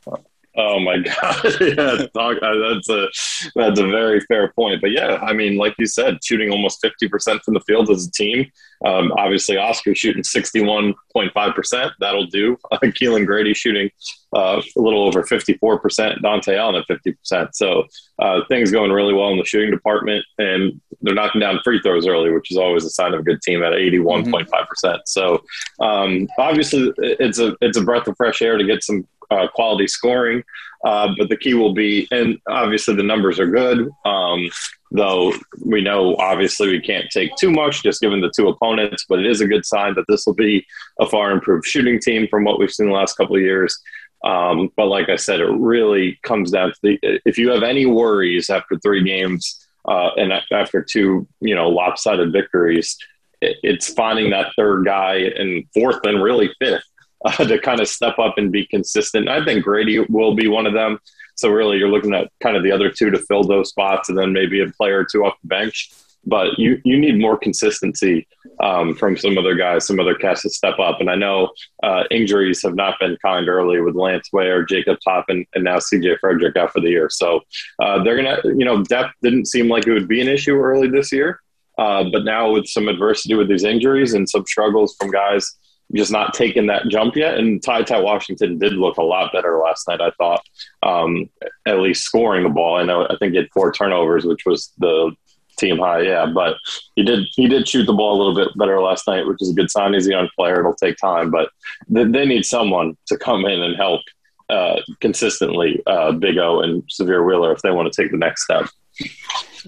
Oh 0.59 0.81
my 0.81 0.99
god, 1.23 1.45
yeah, 1.61 2.07
that's 2.15 2.89
a 2.89 3.09
that's 3.55 3.81
a 3.81 3.87
very 3.87 4.21
fair 4.21 4.53
point. 4.53 4.81
But 4.81 4.93
yeah, 4.93 5.17
I 5.17 5.33
mean, 5.33 5.57
like 5.57 5.75
you 5.79 5.87
said, 5.87 6.19
shooting 6.25 6.51
almost 6.51 6.81
fifty 6.81 7.09
percent 7.09 7.43
from 7.43 7.55
the 7.55 7.61
field 7.61 7.91
as 7.91 8.07
a 8.07 8.11
team. 8.11 8.51
Um, 8.85 9.13
obviously, 9.13 9.59
Oscar 9.59 9.95
shooting 9.95 10.25
sixty 10.25 10.63
one 10.63 10.95
point 11.13 11.33
five 11.35 11.55
percent. 11.55 11.93
That'll 12.01 12.27
do. 12.27 12.57
Uh, 12.71 12.79
Kellan 12.95 13.27
Grady 13.27 13.53
shooting 13.53 13.91
uh, 14.35 14.63
a 14.77 14.81
little 14.81 15.07
over 15.07 15.23
fifty 15.25 15.55
four 15.59 15.79
percent. 15.79 16.23
Dontaie 16.23 16.57
Allen 16.57 16.77
at 16.77 16.87
fifty 16.87 17.13
percent. 17.13 17.55
So 17.55 17.85
uh, 18.19 18.41
things 18.49 18.71
going 18.71 18.93
really 18.93 19.13
well 19.13 19.31
in 19.31 19.39
the 19.39 19.45
shooting 19.45 19.71
department, 19.71 20.25
and 20.39 20.81
they're 21.03 21.15
knocking 21.15 21.41
down 21.41 21.61
free 21.65 21.81
throws 21.81 22.07
early, 22.07 22.33
which 22.33 22.51
is 22.51 22.57
always 22.57 22.85
a 22.85 22.91
sign 22.91 23.13
of 23.13 23.21
a 23.21 23.25
good 23.25 23.43
team 23.43 23.63
at 23.63 23.75
eighty 23.75 23.99
one 23.99 24.31
point 24.31 24.49
five 24.49 24.67
percent. 24.69 25.03
So 25.07 25.43
um, 25.81 26.29
obviously, 26.39 26.93
it's 26.99 27.39
a 27.39 27.55
it's 27.61 27.77
a 27.77 27.83
breath 27.83 28.09
of 28.09 28.17
fresh 28.17 28.41
air 28.41 28.57
to 28.57 28.65
get 28.65 28.83
some 28.83 29.07
uh, 29.31 29.49
quality 29.55 29.87
scoring. 29.87 30.43
Uh, 30.85 31.09
but 31.19 31.29
the 31.29 31.37
key 31.37 31.55
will 31.55 31.73
be, 31.73 32.07
and 32.11 32.39
obviously 32.49 32.95
the 32.95 33.03
numbers 33.03 33.41
are 33.41 33.47
good. 33.47 33.89
Um, 34.05 34.49
though 34.93 35.33
we 35.65 35.81
know 35.81 36.15
obviously 36.17 36.69
we 36.69 36.81
can't 36.81 37.11
take 37.11 37.35
too 37.37 37.51
much 37.51 37.83
just 37.83 38.01
given 38.01 38.21
the 38.21 38.33
two 38.37 38.49
opponents, 38.49 39.05
but 39.09 39.19
it 39.19 39.27
is 39.27 39.41
a 39.41 39.47
good 39.47 39.67
sign 39.67 39.95
that 39.95 40.05
this 40.09 40.27
will 40.27 40.35
be 40.35 40.65
a 41.01 41.07
far 41.07 41.33
improved 41.33 41.67
shooting 41.67 42.01
team 42.01 42.29
from 42.29 42.45
what 42.45 42.59
we've 42.59 42.71
seen 42.71 42.87
the 42.87 42.93
last 42.93 43.17
couple 43.17 43.37
of 43.37 43.43
years. 43.43 43.77
Um, 44.25 44.71
but 44.77 44.87
like 44.87 45.09
I 45.09 45.17
said, 45.17 45.41
it 45.41 45.51
really 45.51 46.19
comes 46.23 46.51
down 46.51 46.71
to 46.71 46.79
the 46.83 47.21
if 47.25 47.39
you 47.39 47.51
have 47.51 47.63
any 47.63 47.87
worries 47.87 48.49
after 48.51 48.79
three 48.79 49.03
games 49.03 49.67
uh, 49.87 50.11
and 50.17 50.33
after 50.53 50.83
two, 50.83 51.27
you 51.41 51.55
know, 51.55 51.69
lopsided 51.69 52.33
victories, 52.33 52.97
it's 53.41 53.93
finding 53.93 54.31
that 54.31 54.53
third 54.57 54.85
guy 54.85 55.17
and 55.17 55.65
fourth 55.75 56.05
and 56.05 56.23
really 56.23 56.51
fifth 56.59 56.85
uh, 57.25 57.45
to 57.45 57.59
kind 57.59 57.81
of 57.81 57.89
step 57.89 58.19
up 58.19 58.39
and 58.39 58.53
be 58.53 58.67
consistent. 58.67 59.29
I 59.29 59.45
think 59.45 59.65
Grady 59.65 60.01
will 60.01 60.35
be 60.35 60.49
one 60.49 60.67
of 60.67 60.75
them. 60.75 60.99
So 61.37 61.51
really, 61.51 61.79
you're 61.79 61.91
looking 61.91 62.15
at 62.15 62.31
kind 62.43 62.57
of 62.57 62.63
the 62.63 62.73
other 62.73 62.91
two 62.91 63.11
to 63.11 63.19
fill 63.19 63.45
those 63.45 63.69
spots, 63.69 64.09
and 64.09 64.17
then 64.17 64.33
maybe 64.33 64.61
a 64.63 64.71
player 64.71 65.01
or 65.01 65.07
two 65.11 65.25
off 65.25 65.35
the 65.43 65.49
bench. 65.49 65.91
But 66.25 66.59
you 66.59 66.81
you 66.85 66.99
need 66.99 67.21
more 67.21 67.39
consistency 67.39 68.27
um, 68.63 68.95
from 68.95 69.17
some 69.17 69.39
other 69.39 69.55
guys, 69.55 69.87
some 69.87 70.01
other 70.01 70.15
cats 70.15 70.43
to 70.43 70.51
step 70.51 70.79
up. 70.79 71.01
And 71.01 71.11
I 71.11 71.15
know 71.15 71.51
uh, 71.83 72.05
injuries 72.11 72.63
have 72.63 72.75
not 72.75 72.99
been 72.99 73.17
kind 73.25 73.49
early 73.49 73.81
with 73.81 73.95
Lance 73.95 74.31
Ware, 74.33 74.65
Jacob 74.65 74.99
Toppin, 75.05 75.47
and 75.55 75.65
now 75.65 75.77
CJ 75.77 76.19
Frederick 76.19 76.57
out 76.57 76.73
for 76.73 76.81
the 76.81 76.89
year. 76.89 77.09
So 77.11 77.43
uh, 77.81 78.03
they're 78.03 78.17
gonna, 78.17 78.41
you 78.45 78.65
know, 78.65 78.83
depth 78.83 79.13
didn't 79.23 79.47
seem 79.47 79.69
like 79.69 79.87
it 79.87 79.93
would 79.93 80.09
be 80.09 80.21
an 80.21 80.29
issue 80.29 80.57
early 80.57 80.89
this 80.89 81.13
year. 81.13 81.41
Uh, 81.79 82.05
but 82.11 82.25
now 82.25 82.51
with 82.51 82.67
some 82.67 82.89
adversity 82.89 83.35
with 83.35 83.49
these 83.49 83.65
injuries 83.65 84.15
and 84.15 84.29
some 84.29 84.47
struggles 84.47 84.97
from 84.99 85.11
guys 85.11 85.55
just 85.95 86.11
not 86.11 86.35
taking 86.35 86.67
that 86.67 86.89
jump 86.89 87.17
yet. 87.17 87.39
And 87.39 87.63
Ty 87.63 87.83
Ty 87.83 88.01
Washington 88.01 88.59
did 88.59 88.75
look 88.75 88.97
a 88.97 89.03
lot 89.03 89.33
better 89.33 89.59
last 89.59 89.87
night, 89.89 90.01
I 90.01 90.11
thought, 90.19 90.43
um, 90.83 91.31
at 91.67 91.79
least 91.79 92.05
scoring 92.05 92.43
the 92.43 92.49
ball. 92.49 92.77
I 92.77 92.83
know 92.83 93.07
I 93.07 93.17
think 93.19 93.33
he 93.33 93.39
had 93.39 93.49
four 93.53 93.73
turnovers, 93.73 94.25
which 94.25 94.45
was 94.47 94.73
the 94.79 95.13
team 95.59 95.79
high, 95.79 96.03
yeah. 96.03 96.27
But 96.27 96.57
he 96.95 97.03
did 97.03 97.27
he 97.35 97.49
did 97.49 97.69
shoot 97.69 97.87
the 97.87 97.93
ball 97.93 98.17
a 98.17 98.19
little 98.19 98.35
bit 98.35 98.57
better 98.59 98.81
last 98.81 99.07
night, 99.07 99.27
which 99.27 99.39
is 99.41 99.51
a 99.51 99.55
good 99.55 99.71
sign. 99.71 99.95
He's 99.95 100.07
a 100.07 100.11
young 100.11 100.29
player; 100.37 100.61
it'll 100.61 100.75
take 100.75 100.97
time, 100.97 101.31
but 101.31 101.51
they, 101.89 102.05
they 102.05 102.27
need 102.27 102.45
someone 102.45 102.97
to 103.07 103.17
come 103.17 103.45
in 103.45 103.63
and 103.63 103.77
help 103.77 104.03
uh, 104.49 104.81
consistently, 105.01 105.83
uh, 105.87 106.13
Big 106.13 106.39
O 106.39 106.61
and 106.61 106.83
Sahvir 106.89 107.27
Wheeler, 107.27 107.53
if 107.53 107.63
they 107.63 107.71
want 107.71 107.93
to 107.93 108.03
take 108.03 108.11
the 108.11 108.19
next 108.19 108.45
step. 108.45 108.67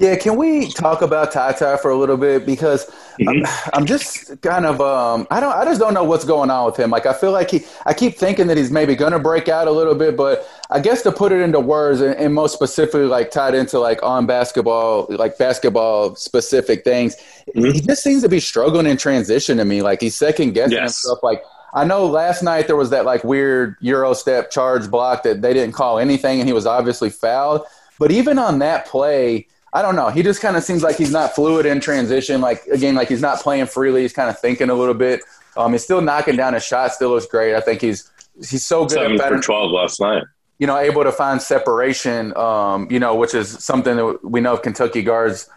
Yeah, 0.00 0.14
can 0.16 0.36
we 0.36 0.70
talk 0.70 1.02
about 1.02 1.32
Ty 1.32 1.52
Ty 1.54 1.76
for 1.78 1.90
a 1.90 1.96
little 1.96 2.16
bit 2.16 2.46
because 2.46 2.86
mm-hmm. 3.18 3.28
I'm, 3.28 3.44
I'm, 3.74 3.86
just 3.86 4.40
kind 4.42 4.64
of 4.64 4.80
um, 4.80 5.26
I 5.28 5.40
don't 5.40 5.52
I 5.52 5.64
just 5.64 5.80
don't 5.80 5.92
know 5.92 6.04
what's 6.04 6.24
going 6.24 6.50
on 6.50 6.66
with 6.66 6.76
him. 6.76 6.90
Like 6.90 7.04
I 7.04 7.12
feel 7.12 7.32
like 7.32 7.50
he 7.50 7.64
I 7.84 7.94
keep 7.94 8.16
thinking 8.16 8.46
that 8.46 8.56
he's 8.56 8.70
maybe 8.70 8.94
going 8.94 9.10
to 9.10 9.18
break 9.18 9.48
out 9.48 9.66
a 9.66 9.72
little 9.72 9.96
bit, 9.96 10.16
but 10.16 10.48
I 10.70 10.78
guess 10.78 11.02
to 11.02 11.10
put 11.10 11.32
it 11.32 11.40
into 11.40 11.58
words 11.58 12.00
and, 12.00 12.14
and, 12.14 12.32
most 12.32 12.54
specifically 12.54 13.06
like 13.06 13.32
tied 13.32 13.54
into 13.54 13.80
like 13.80 14.00
on 14.04 14.26
basketball 14.26 15.06
like 15.10 15.36
basketball 15.36 16.14
specific 16.14 16.84
things, 16.84 17.16
mm-hmm. 17.56 17.72
he 17.72 17.80
just 17.80 18.04
seems 18.04 18.22
to 18.22 18.28
be 18.28 18.38
struggling 18.38 18.86
in 18.86 18.96
transition 18.96 19.56
to 19.56 19.64
me. 19.64 19.82
Like 19.82 20.00
he's 20.00 20.14
second 20.14 20.52
guessing 20.52 20.74
yes. 20.74 21.02
himself. 21.02 21.18
Like 21.24 21.42
I 21.74 21.84
know 21.84 22.06
last 22.06 22.42
night 22.42 22.68
there 22.68 22.76
was 22.76 22.90
that 22.90 23.04
like 23.04 23.24
weird 23.24 23.76
Euro 23.80 24.14
step 24.14 24.52
charge 24.52 24.88
block 24.88 25.24
that 25.24 25.42
they 25.42 25.52
didn't 25.52 25.74
call 25.74 25.98
anything, 25.98 26.38
and 26.38 26.48
he 26.48 26.52
was 26.52 26.66
obviously 26.66 27.10
fouled. 27.10 27.66
But 27.98 28.10
even 28.12 28.38
on 28.38 28.60
that 28.60 28.86
play 28.86 29.46
I 29.72 29.82
don't 29.82 29.96
know. 29.96 30.08
He 30.08 30.22
just 30.22 30.40
kind 30.40 30.56
of 30.56 30.64
seems 30.64 30.82
like 30.82 30.96
he's 30.96 31.12
not 31.12 31.34
fluid 31.34 31.66
in 31.66 31.80
transition. 31.80 32.40
Like 32.40 32.66
again, 32.66 32.94
like 32.94 33.08
he's 33.08 33.20
not 33.20 33.40
playing 33.40 33.66
freely. 33.66 34.02
He's 34.02 34.12
kind 34.12 34.30
of 34.30 34.38
thinking 34.38 34.70
a 34.70 34.74
little 34.74 34.94
bit. 34.94 35.20
Um, 35.56 35.72
he's 35.72 35.84
still 35.84 36.00
knocking 36.00 36.36
down 36.36 36.54
his 36.54 36.64
shot. 36.64 36.92
Still 36.92 37.10
looks 37.10 37.26
great. 37.26 37.54
I 37.54 37.60
think 37.60 37.80
he's 37.80 38.10
he's 38.36 38.64
so 38.64 38.86
good. 38.86 39.18
Seven 39.18 39.18
for 39.18 39.40
twelve 39.40 39.70
last 39.72 40.00
night. 40.00 40.22
You 40.58 40.66
know, 40.66 40.76
able 40.76 41.04
to 41.04 41.12
find 41.12 41.40
separation. 41.40 42.36
Um, 42.36 42.90
you 42.90 42.98
know, 42.98 43.14
which 43.14 43.34
is 43.34 43.62
something 43.62 43.96
that 43.96 44.24
we 44.24 44.40
know 44.40 44.56
Kentucky 44.56 45.02
guards 45.02 45.48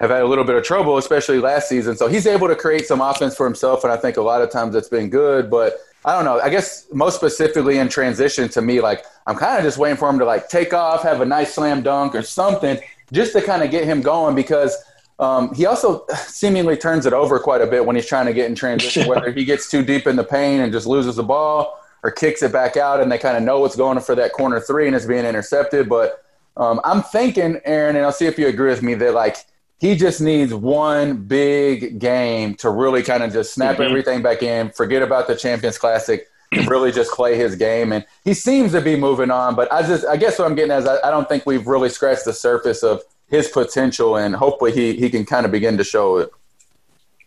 have 0.00 0.10
had 0.10 0.22
a 0.22 0.26
little 0.26 0.44
bit 0.44 0.54
of 0.56 0.64
trouble, 0.64 0.96
especially 0.96 1.38
last 1.38 1.68
season. 1.68 1.96
So 1.96 2.08
he's 2.08 2.26
able 2.26 2.48
to 2.48 2.56
create 2.56 2.86
some 2.86 3.00
offense 3.00 3.36
for 3.36 3.44
himself, 3.44 3.84
and 3.84 3.92
I 3.92 3.96
think 3.96 4.16
a 4.16 4.22
lot 4.22 4.40
of 4.40 4.50
times 4.50 4.72
that's 4.72 4.88
been 4.88 5.10
good. 5.10 5.50
But 5.50 5.76
I 6.04 6.14
don't 6.14 6.24
know. 6.24 6.40
I 6.40 6.48
guess 6.48 6.86
most 6.92 7.16
specifically 7.16 7.78
in 7.78 7.88
transition 7.88 8.48
to 8.50 8.62
me, 8.62 8.80
like 8.80 9.04
I'm 9.28 9.36
kind 9.36 9.58
of 9.58 9.62
just 9.62 9.76
waiting 9.76 9.98
for 9.98 10.08
him 10.08 10.18
to 10.18 10.24
like 10.24 10.48
take 10.48 10.72
off, 10.72 11.02
have 11.02 11.20
a 11.20 11.26
nice 11.26 11.54
slam 11.54 11.82
dunk 11.82 12.14
or 12.14 12.22
something, 12.22 12.80
just 13.12 13.34
to 13.34 13.42
kind 13.42 13.62
of 13.62 13.70
get 13.70 13.84
him 13.84 14.00
going 14.00 14.34
because 14.34 14.74
um, 15.18 15.52
he 15.54 15.66
also 15.66 16.06
seemingly 16.14 16.78
turns 16.78 17.04
it 17.04 17.12
over 17.12 17.38
quite 17.38 17.60
a 17.60 17.66
bit 17.66 17.84
when 17.84 17.94
he's 17.94 18.06
trying 18.06 18.24
to 18.24 18.32
get 18.32 18.46
in 18.46 18.54
transition, 18.54 19.06
whether 19.08 19.30
he 19.30 19.44
gets 19.44 19.70
too 19.70 19.84
deep 19.84 20.06
in 20.06 20.16
the 20.16 20.24
paint 20.24 20.62
and 20.62 20.72
just 20.72 20.86
loses 20.86 21.16
the 21.16 21.22
ball 21.22 21.78
or 22.02 22.10
kicks 22.10 22.42
it 22.42 22.52
back 22.52 22.78
out 22.78 23.00
and 23.02 23.12
they 23.12 23.18
kind 23.18 23.36
of 23.36 23.42
know 23.42 23.60
what's 23.60 23.76
going 23.76 24.00
for 24.00 24.14
that 24.14 24.32
corner 24.32 24.60
three 24.60 24.86
and 24.86 24.96
it's 24.96 25.04
being 25.04 25.26
intercepted. 25.26 25.90
But 25.90 26.24
um, 26.56 26.80
I'm 26.82 27.02
thinking, 27.02 27.60
Aaron, 27.66 27.96
and 27.96 28.06
I'll 28.06 28.12
see 28.12 28.26
if 28.26 28.38
you 28.38 28.48
agree 28.48 28.70
with 28.70 28.82
me, 28.82 28.94
that 28.94 29.12
like 29.12 29.36
he 29.78 29.94
just 29.94 30.22
needs 30.22 30.54
one 30.54 31.18
big 31.24 31.98
game 31.98 32.54
to 32.56 32.70
really 32.70 33.02
kind 33.02 33.22
of 33.22 33.30
just 33.30 33.52
snap 33.52 33.74
mm-hmm. 33.74 33.82
everything 33.82 34.22
back 34.22 34.42
in, 34.42 34.70
forget 34.70 35.02
about 35.02 35.26
the 35.26 35.36
Champions 35.36 35.76
Classic 35.76 36.26
really 36.66 36.92
just 36.92 37.12
play 37.12 37.36
his 37.36 37.56
game. 37.56 37.92
And 37.92 38.04
he 38.24 38.34
seems 38.34 38.72
to 38.72 38.80
be 38.80 38.96
moving 38.96 39.30
on, 39.30 39.54
but 39.54 39.72
I 39.72 39.82
just 39.82 40.06
I 40.06 40.16
guess 40.16 40.38
what 40.38 40.46
I'm 40.46 40.54
getting 40.54 40.72
at 40.72 40.80
is 40.80 40.86
I, 40.86 40.98
I 41.06 41.10
don't 41.10 41.28
think 41.28 41.46
we've 41.46 41.66
really 41.66 41.88
scratched 41.88 42.24
the 42.24 42.32
surface 42.32 42.82
of 42.82 43.02
his 43.28 43.48
potential, 43.48 44.16
and 44.16 44.34
hopefully 44.34 44.72
he 44.72 44.96
he 44.96 45.10
can 45.10 45.24
kind 45.24 45.44
of 45.44 45.52
begin 45.52 45.76
to 45.78 45.84
show 45.84 46.18
it. 46.18 46.30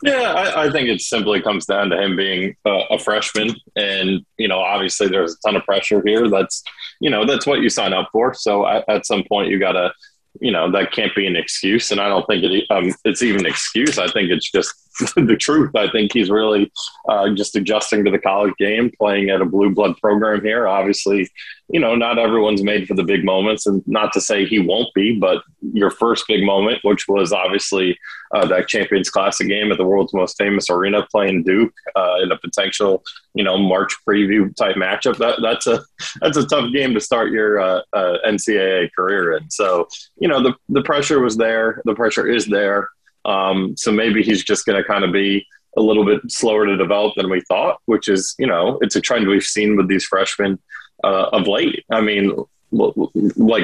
Yeah, 0.03 0.33
I, 0.33 0.65
I, 0.65 0.71
think 0.71 0.89
it 0.89 0.99
simply 0.99 1.43
comes 1.43 1.67
down 1.67 1.91
to 1.91 2.01
him 2.01 2.15
being 2.15 2.55
a, 2.65 2.97
freshman, 2.97 3.55
and 3.75 4.25
you 4.37 4.47
know, 4.47 4.57
obviously 4.57 5.07
there's 5.07 5.33
a 5.33 5.37
ton 5.45 5.55
of 5.55 5.63
pressure 5.63 6.01
here. 6.03 6.27
That's 6.27 6.63
you 6.99 7.09
know 7.09 7.25
that's 7.25 7.45
what 7.45 7.61
you 7.61 7.69
sign 7.69 7.93
up 7.93 8.09
for. 8.11 8.33
So 8.33 8.65
at, 8.65 8.83
at 8.89 9.05
some 9.05 9.23
point, 9.23 9.49
you 9.49 9.59
got 9.59 9.73
to 9.73 9.93
you 10.39 10.51
know 10.51 10.71
that 10.71 10.91
can't 10.91 11.13
be 11.13 11.27
an 11.27 11.35
excuse, 11.35 11.91
and 11.91 12.01
I 12.01 12.07
don't 12.07 12.25
think 12.25 12.43
it, 12.43 12.65
um, 12.71 12.91
it's 13.05 13.21
even 13.21 13.41
an 13.41 13.45
excuse. 13.45 13.99
I 13.99 14.07
think 14.07 14.31
it's 14.31 14.49
just 14.49 14.73
the 15.15 15.37
truth. 15.37 15.75
I 15.75 15.89
think 15.89 16.11
he's 16.13 16.29
really 16.29 16.71
uh, 17.07 17.29
just 17.33 17.55
adjusting 17.55 18.03
to 18.05 18.11
the 18.11 18.19
college 18.19 18.53
game, 18.59 18.91
playing 18.99 19.29
at 19.29 19.41
a 19.41 19.45
blue 19.45 19.73
blood 19.73 19.95
program 19.97 20.43
here. 20.43 20.67
Obviously, 20.67 21.29
you 21.69 21.79
know, 21.79 21.95
not 21.95 22.19
everyone's 22.19 22.63
made 22.63 22.87
for 22.87 22.95
the 22.95 23.03
big 23.03 23.23
moments, 23.23 23.65
and 23.65 23.81
not 23.87 24.11
to 24.13 24.21
say 24.21 24.45
he 24.45 24.59
won't 24.59 24.93
be, 24.93 25.17
but 25.17 25.43
your 25.61 25.89
first 25.89 26.25
big 26.27 26.43
moment, 26.43 26.79
which 26.83 27.07
was 27.07 27.31
obviously 27.31 27.97
uh, 28.33 28.45
that 28.47 28.67
Champions 28.67 29.09
Classic 29.09 29.47
game 29.47 29.71
at 29.71 29.77
the 29.77 29.85
world's 29.85 30.13
most 30.13 30.37
famous 30.37 30.69
arena, 30.69 31.07
playing 31.09 31.43
Duke 31.43 31.73
uh, 31.95 32.15
in 32.21 32.31
a 32.31 32.37
potential, 32.37 33.03
you 33.33 33.43
know, 33.43 33.57
March 33.57 33.95
preview 34.07 34.53
type 34.55 34.75
matchup. 34.75 35.17
That, 35.17 35.39
that's 35.41 35.67
a 35.67 35.83
that's 36.19 36.37
a 36.37 36.45
tough 36.47 36.71
game 36.73 36.93
to 36.93 36.99
start 36.99 37.31
your 37.31 37.59
uh, 37.61 37.81
uh, 37.93 38.17
NCAA 38.25 38.89
career 38.93 39.37
in. 39.37 39.49
So, 39.49 39.87
you 40.17 40.27
know, 40.27 40.43
the 40.43 40.53
the 40.67 40.83
pressure 40.83 41.21
was 41.21 41.37
there. 41.37 41.81
The 41.85 41.95
pressure 41.95 42.27
is 42.27 42.45
there. 42.45 42.89
Um, 43.25 43.75
so 43.77 43.91
maybe 43.91 44.23
he's 44.23 44.43
just 44.43 44.65
going 44.65 44.81
to 44.81 44.87
kind 44.87 45.03
of 45.03 45.11
be 45.11 45.45
a 45.77 45.81
little 45.81 46.05
bit 46.05 46.19
slower 46.29 46.65
to 46.65 46.75
develop 46.75 47.13
than 47.15 47.29
we 47.29 47.41
thought, 47.41 47.79
which 47.85 48.07
is, 48.07 48.35
you 48.37 48.47
know, 48.47 48.77
it's 48.81 48.95
a 48.95 49.01
trend 49.01 49.27
we've 49.27 49.43
seen 49.43 49.77
with 49.77 49.87
these 49.87 50.05
freshmen 50.05 50.59
uh, 51.03 51.29
of 51.31 51.47
late. 51.47 51.85
I 51.91 52.01
mean, 52.01 52.35
like 52.71 53.63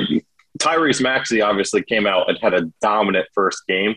Tyrese 0.59 1.01
Maxey 1.01 1.41
obviously 1.41 1.83
came 1.83 2.07
out 2.07 2.29
and 2.29 2.37
had 2.41 2.53
a 2.53 2.71
dominant 2.81 3.27
first 3.33 3.65
game, 3.67 3.95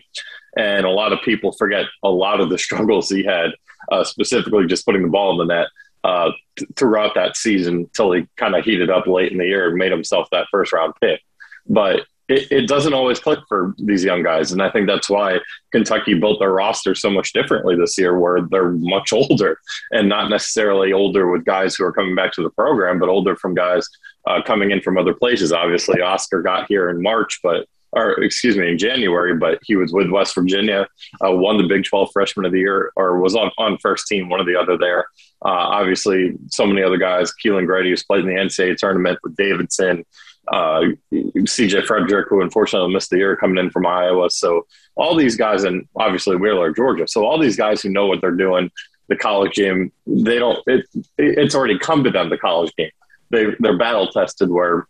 and 0.57 0.85
a 0.85 0.89
lot 0.89 1.13
of 1.13 1.19
people 1.23 1.51
forget 1.53 1.85
a 2.03 2.09
lot 2.09 2.39
of 2.39 2.49
the 2.49 2.57
struggles 2.57 3.09
he 3.09 3.23
had, 3.23 3.51
uh, 3.91 4.03
specifically 4.03 4.67
just 4.67 4.85
putting 4.85 5.03
the 5.03 5.09
ball 5.09 5.31
in 5.31 5.47
the 5.47 5.53
net 5.53 5.67
uh, 6.03 6.31
throughout 6.75 7.15
that 7.15 7.37
season 7.37 7.75
until 7.75 8.11
he 8.11 8.27
kind 8.37 8.55
of 8.55 8.65
heated 8.65 8.89
up 8.89 9.07
late 9.07 9.31
in 9.31 9.37
the 9.37 9.45
year 9.45 9.69
and 9.69 9.77
made 9.77 9.91
himself 9.91 10.27
that 10.31 10.47
first 10.51 10.73
round 10.73 10.93
pick. 10.99 11.21
But 11.67 12.01
it, 12.31 12.51
it, 12.51 12.67
doesn't 12.67 12.93
always 12.93 13.19
click 13.19 13.39
for 13.47 13.75
these 13.77 14.03
young 14.03 14.23
guys. 14.23 14.51
And 14.51 14.61
I 14.61 14.69
think 14.69 14.87
that's 14.87 15.09
why 15.09 15.39
Kentucky 15.71 16.13
built 16.13 16.39
their 16.39 16.53
roster 16.53 16.95
so 16.95 17.09
much 17.09 17.33
differently 17.33 17.75
this 17.75 17.97
year, 17.97 18.17
where 18.17 18.41
they're 18.49 18.71
much 18.71 19.11
older 19.13 19.59
and 19.91 20.07
not 20.07 20.29
necessarily 20.29 20.93
older 20.93 21.29
with 21.29 21.45
guys 21.45 21.75
who 21.75 21.85
are 21.85 21.93
coming 21.93 22.15
back 22.15 22.31
to 22.33 22.43
the 22.43 22.49
program, 22.51 22.99
but 22.99 23.09
older 23.09 23.35
from 23.35 23.53
guys 23.53 23.87
uh, 24.27 24.41
coming 24.41 24.71
in 24.71 24.81
from 24.81 24.97
other 24.97 25.13
places. 25.13 25.51
Obviously, 25.51 26.01
Oscar 26.01 26.41
got 26.41 26.67
here 26.67 26.89
in 26.89 27.01
March, 27.01 27.39
but 27.43 27.67
or 27.93 28.11
excuse 28.23 28.55
me, 28.55 28.69
in 28.69 28.77
January, 28.77 29.35
but 29.35 29.59
he 29.63 29.75
was 29.75 29.91
with 29.91 30.09
West 30.09 30.33
Virginia, 30.33 30.87
uh, 31.25 31.31
won 31.31 31.57
the 31.57 31.67
Big 31.67 31.83
12 31.83 32.09
Freshman 32.13 32.45
of 32.45 32.53
the 32.53 32.59
Year, 32.59 32.91
or 32.95 33.19
was 33.19 33.35
on, 33.35 33.51
on 33.57 33.77
first 33.79 34.07
team, 34.07 34.29
one 34.29 34.39
or 34.39 34.45
the 34.45 34.57
other 34.57 34.77
there. 34.77 35.07
Uh, 35.43 35.49
obviously, 35.49 36.37
so 36.47 36.65
many 36.65 36.81
other 36.81 36.97
guys, 36.97 37.33
Kellan 37.33 37.65
Grady, 37.65 37.89
who's 37.89 38.03
played 38.03 38.21
in 38.21 38.27
the 38.27 38.41
NCAA 38.41 38.77
tournament 38.77 39.19
with 39.23 39.35
Davidson, 39.35 40.05
uh, 40.47 40.81
CJ 41.13 41.85
Frederick, 41.85 42.27
who 42.29 42.41
unfortunately 42.41 42.93
missed 42.93 43.09
the 43.09 43.17
year 43.17 43.35
coming 43.35 43.57
in 43.57 43.69
from 43.69 43.85
Iowa. 43.85 44.29
So 44.29 44.65
all 44.95 45.15
these 45.15 45.35
guys, 45.35 45.63
and 45.63 45.87
obviously 45.95 46.35
Wheeler, 46.35 46.71
Georgia. 46.73 47.07
So 47.07 47.25
all 47.25 47.39
these 47.39 47.55
guys 47.55 47.81
who 47.81 47.89
know 47.89 48.07
what 48.07 48.21
they're 48.21 48.31
doing, 48.31 48.71
the 49.07 49.15
college 49.15 49.53
game, 49.53 49.91
they 50.07 50.39
don't. 50.39 50.59
It, 50.67 50.85
it's 51.17 51.55
already 51.55 51.77
come 51.77 52.03
to 52.03 52.11
them. 52.11 52.29
The 52.29 52.37
college 52.37 52.73
game, 52.75 52.91
they 53.29 53.47
they're 53.59 53.77
battle 53.77 54.07
tested. 54.07 54.49
Where 54.49 54.87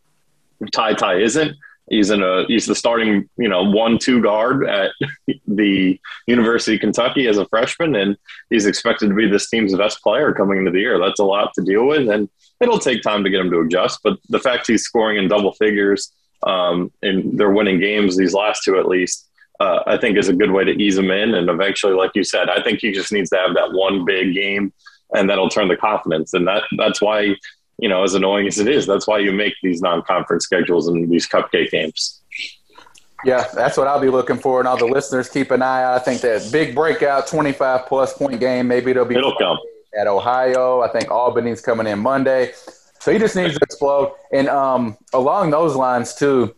Ty 0.72 0.94
Ty 0.94 1.16
isn't. 1.18 1.56
He's 1.92 2.10
in 2.10 2.24
a 2.24 2.46
he's 2.48 2.66
the 2.66 2.76
starting 2.76 3.30
you 3.38 3.50
know 3.50 3.64
one 3.64 4.00
two 4.00 4.22
guard 4.22 4.68
at 4.68 4.92
the 5.48 6.00
University 6.26 6.76
of 6.76 6.82
Kentucky 6.82 7.28
as 7.28 7.38
a 7.38 7.48
freshman, 7.48 7.96
and 7.96 8.18
he's 8.50 8.66
expected 8.66 9.10
to 9.10 9.16
be 9.16 9.28
this 9.28 9.50
team's 9.50 9.76
best 9.76 10.02
player 10.02 10.34
coming 10.34 10.60
into 10.60 10.72
the 10.72 10.80
year. 10.80 10.98
That's 10.98 11.20
a 11.20 11.26
lot 11.26 11.52
to 11.56 11.64
deal 11.64 11.86
with, 11.86 12.10
and 12.10 12.30
it'll 12.62 12.80
take 12.80 13.02
time 13.02 13.24
to 13.24 13.30
get 13.30 13.42
him 13.42 13.52
to 13.52 13.60
adjust. 13.60 14.00
But 14.04 14.18
the 14.30 14.40
fact 14.40 14.68
he's 14.68 14.84
scoring 14.84 15.18
in 15.18 15.28
double 15.28 15.54
figures 15.54 16.14
um, 16.44 16.92
and 17.02 17.38
they're 17.38 17.52
winning 17.52 17.80
games, 17.80 18.18
these 18.18 18.34
last 18.34 18.64
two 18.64 18.80
at 18.80 18.88
least, 18.88 19.30
uh, 19.60 19.84
I 19.86 19.98
think 19.98 20.18
is 20.18 20.30
a 20.30 20.34
good 20.34 20.52
way 20.52 20.64
to 20.64 20.72
ease 20.72 20.98
him 20.98 21.12
in. 21.12 21.36
And 21.36 21.50
eventually, 21.50 21.94
like 21.94 22.12
you 22.16 22.24
said, 22.24 22.50
I 22.50 22.64
think 22.64 22.80
he 22.80 22.92
just 22.92 23.12
needs 23.12 23.30
to 23.32 23.38
have 23.38 23.54
that 23.54 23.74
one 23.74 24.06
big 24.06 24.34
game, 24.34 24.74
and 25.14 25.30
that'll 25.30 25.50
turn 25.50 25.68
the 25.68 25.78
confidence. 25.78 26.34
And 26.34 26.48
that 26.48 26.64
that's 26.78 27.02
why, 27.02 27.36
you 27.82 27.90
know, 27.90 28.04
as 28.04 28.14
annoying 28.14 28.48
as 28.48 28.60
it 28.60 28.68
is, 28.68 28.86
that's 28.86 29.08
why 29.08 29.20
you 29.20 29.34
make 29.34 29.56
these 29.62 29.82
non-conference 29.82 30.46
schedules 30.46 30.88
and 30.88 31.10
these 31.12 31.28
cupcake 31.28 31.72
games. 31.72 32.22
Yeah, 33.26 33.46
that's 33.54 33.78
what 33.78 33.88
I'll 33.88 34.00
be 34.00 34.10
looking 34.10 34.38
for, 34.38 34.60
and 34.60 34.68
all 34.68 34.78
the 34.78 34.86
listeners 34.86 35.30
keep 35.30 35.52
an 35.52 35.62
eye 35.62 35.84
out. 35.84 35.94
I 35.96 36.00
think 36.00 36.22
that 36.22 36.50
big 36.52 36.74
breakout, 36.74 37.28
twenty-five 37.28 37.88
plus 37.88 38.14
point 38.14 38.40
game, 38.40 38.68
maybe 38.68 38.92
it'll 38.92 39.06
be. 39.06 39.16
It'll 39.16 39.36
come 39.36 39.60
at 40.00 40.08
Ohio. 40.08 40.82
I 40.82 40.88
think 40.88 41.12
Albany's 41.12 41.62
coming 41.62 41.86
in 41.86 42.00
Monday. 42.00 42.54
So 43.00 43.12
he 43.12 43.20
just 43.20 43.36
needs 43.36 43.54
to 43.56 43.60
explode. 43.64 44.14
And 44.32 44.48
um, 44.48 44.98
along 45.14 45.50
those 45.50 45.76
lines, 45.76 46.16
too, 46.16 46.56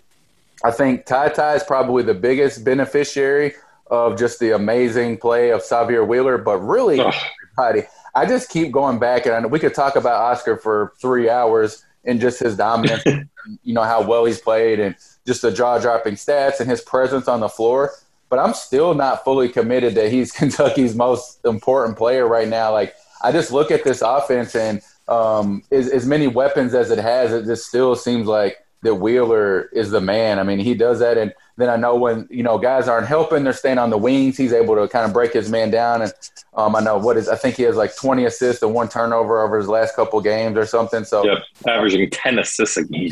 I 0.63 0.72
think 0.72 1.06
Ty 1.06 1.30
Ty 1.30 1.56
is 1.56 1.63
probably 1.63 2.03
the 2.03 2.13
biggest 2.13 2.63
beneficiary 2.63 3.56
of 3.88 4.18
just 4.18 4.39
the 4.39 4.51
amazing 4.51 5.18
play 5.18 5.50
of 5.51 5.62
Sahvir 5.62 6.06
Wheeler. 6.08 6.38
But 6.38 6.60
really, 6.60 7.00
everybody, 7.00 7.88
I 8.15 8.25
just 8.25 8.50
keep 8.50 8.72
going 8.72 9.00
back, 9.00 9.25
and 9.25 9.51
we 9.51 9.60
could 9.60 9.74
talk 9.74 9.96
about 9.96 10.22
Oscar 10.22 10.58
for 10.58 10.93
three 11.01 11.29
hours 11.29 11.84
and 12.05 12.20
just 12.20 12.39
his 12.39 12.55
dominance, 12.55 13.03
you 13.63 13.74
know, 13.74 13.84
how 13.84 14.05
well 14.05 14.25
he's 14.25 14.39
played 14.39 14.79
and 14.79 14.96
just 15.25 15.41
the 15.41 15.51
jaw 15.51 15.79
dropping 15.79 16.15
stats 16.15 16.60
and 16.60 16.70
his 16.70 16.82
presence 16.82 17.27
on 17.27 17.39
the 17.39 17.50
floor. 17.50 17.91
But 18.29 18.39
I'm 18.39 18.53
still 18.53 18.93
not 18.93 19.24
fully 19.24 19.50
committed 19.50 19.96
that 19.96 20.12
he's 20.12 20.32
Kentucky's 20.39 20.96
most 20.96 21.43
important 21.46 21.98
player 21.98 22.27
right 22.27 22.48
now. 22.48 22.72
Like, 22.72 22.93
I 23.22 23.32
just 23.32 23.51
look 23.51 23.72
at 23.72 23.84
this 23.84 24.01
offense 24.01 24.55
and 24.55 24.82
um, 25.08 25.63
as, 25.72 25.89
as 25.89 26.05
many 26.05 26.27
weapons 26.27 26.74
as 26.74 26.91
it 26.91 27.00
has, 27.00 27.32
it 27.32 27.46
just 27.46 27.67
still 27.67 27.96
seems 27.96 28.27
like 28.27 28.58
that 28.84 28.96
Wheeler 28.96 29.70
is 29.74 29.92
the 29.92 30.02
man. 30.02 30.40
I 30.40 30.44
mean, 30.44 30.60
he 30.60 30.74
does 30.74 31.00
that, 31.00 31.18
and 31.18 31.34
then 31.58 31.70
I 31.70 31.75
know 31.75 31.96
when 31.96 32.28
you 32.30 32.44
know 32.44 32.58
guys 32.58 32.88
aren't 32.88 33.08
helping, 33.08 33.44
they're 33.44 33.54
staying 33.54 33.78
on 33.78 33.90
the 33.90 33.98
wings. 33.98 34.38
He's 34.38 34.54
able 34.54 34.75
to 34.75 34.88
kind 34.88 35.06
of 35.06 35.13
break 35.13 35.34
his 35.34 35.50
man 35.50 35.72
down, 35.72 36.02
and 36.02 36.13
um, 36.56 36.75
I 36.75 36.82
know 36.82 36.98
what 36.98 37.18
is 37.18 37.28
I 37.28 37.36
think 37.36 37.56
he 37.56 37.63
has 37.63 37.75
like 37.75 37.96
20 37.96 38.25
assists 38.25 38.62
and 38.62 38.74
one 38.74 38.90
turnover 38.90 39.42
over 39.42 39.58
his 39.58 39.68
last 39.68 39.96
couple 39.96 40.20
games 40.22 40.58
or 40.58 40.66
something. 40.66 41.04
So 41.04 41.25
yep, 41.25 41.44
averaging 41.68 42.10
10 42.10 42.40
assists 42.40 42.78
a 42.78 42.84
game. 42.84 43.12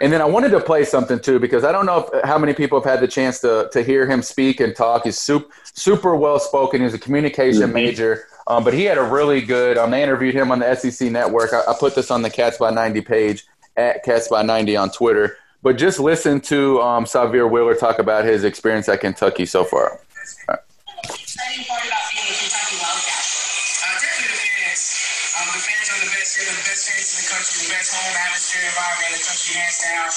And 0.00 0.12
then 0.12 0.20
I 0.20 0.24
wanted 0.24 0.50
to 0.50 0.60
play 0.60 0.84
something 0.84 1.20
too 1.20 1.38
because 1.38 1.64
I 1.64 1.70
don't 1.70 1.86
know 1.86 2.08
if, 2.12 2.24
how 2.24 2.36
many 2.36 2.54
people 2.54 2.80
have 2.80 2.90
had 2.90 3.00
the 3.00 3.08
chance 3.08 3.40
to 3.40 3.68
to 3.72 3.82
hear 3.82 4.06
him 4.06 4.22
speak 4.22 4.60
and 4.60 4.74
talk. 4.74 5.04
He's 5.04 5.18
super 5.18 5.48
super 5.74 6.16
well 6.16 6.40
spoken. 6.40 6.82
He's 6.82 6.94
a 6.94 6.98
communication 6.98 7.62
mm-hmm. 7.62 7.72
major. 7.72 8.26
Um, 8.48 8.64
but 8.64 8.74
he 8.74 8.82
had 8.84 8.98
a 8.98 9.02
really 9.04 9.40
good. 9.40 9.78
Um, 9.78 9.92
they 9.92 10.02
interviewed 10.02 10.34
him 10.34 10.50
on 10.50 10.58
the 10.58 10.74
SEC 10.74 11.12
Network. 11.12 11.52
I, 11.52 11.60
I 11.68 11.76
put 11.78 11.94
this 11.94 12.10
on 12.10 12.22
the 12.22 12.30
Cats 12.30 12.58
by 12.58 12.70
ninety 12.70 13.00
page 13.00 13.46
at 13.76 14.04
Cats 14.04 14.28
by 14.28 14.42
ninety 14.42 14.76
on 14.76 14.90
Twitter. 14.90 15.36
But 15.62 15.78
just 15.78 16.00
listen 16.00 16.40
to 16.42 16.80
um, 16.82 17.04
Sahvir 17.04 17.48
Wheeler 17.48 17.74
talk 17.74 17.98
about 18.00 18.24
his 18.24 18.42
experience 18.42 18.88
at 18.88 19.00
Kentucky 19.00 19.46
so 19.46 19.64
far. 19.64 20.00
Country, 26.56 27.64
the 27.64 27.70
best 27.72 27.96
home 27.96 28.12
atmosphere 28.12 28.68
environment 28.68 29.08
in 29.08 29.16
the 29.16 29.24
country, 29.24 29.56
hands 29.56 29.78
down. 29.80 30.08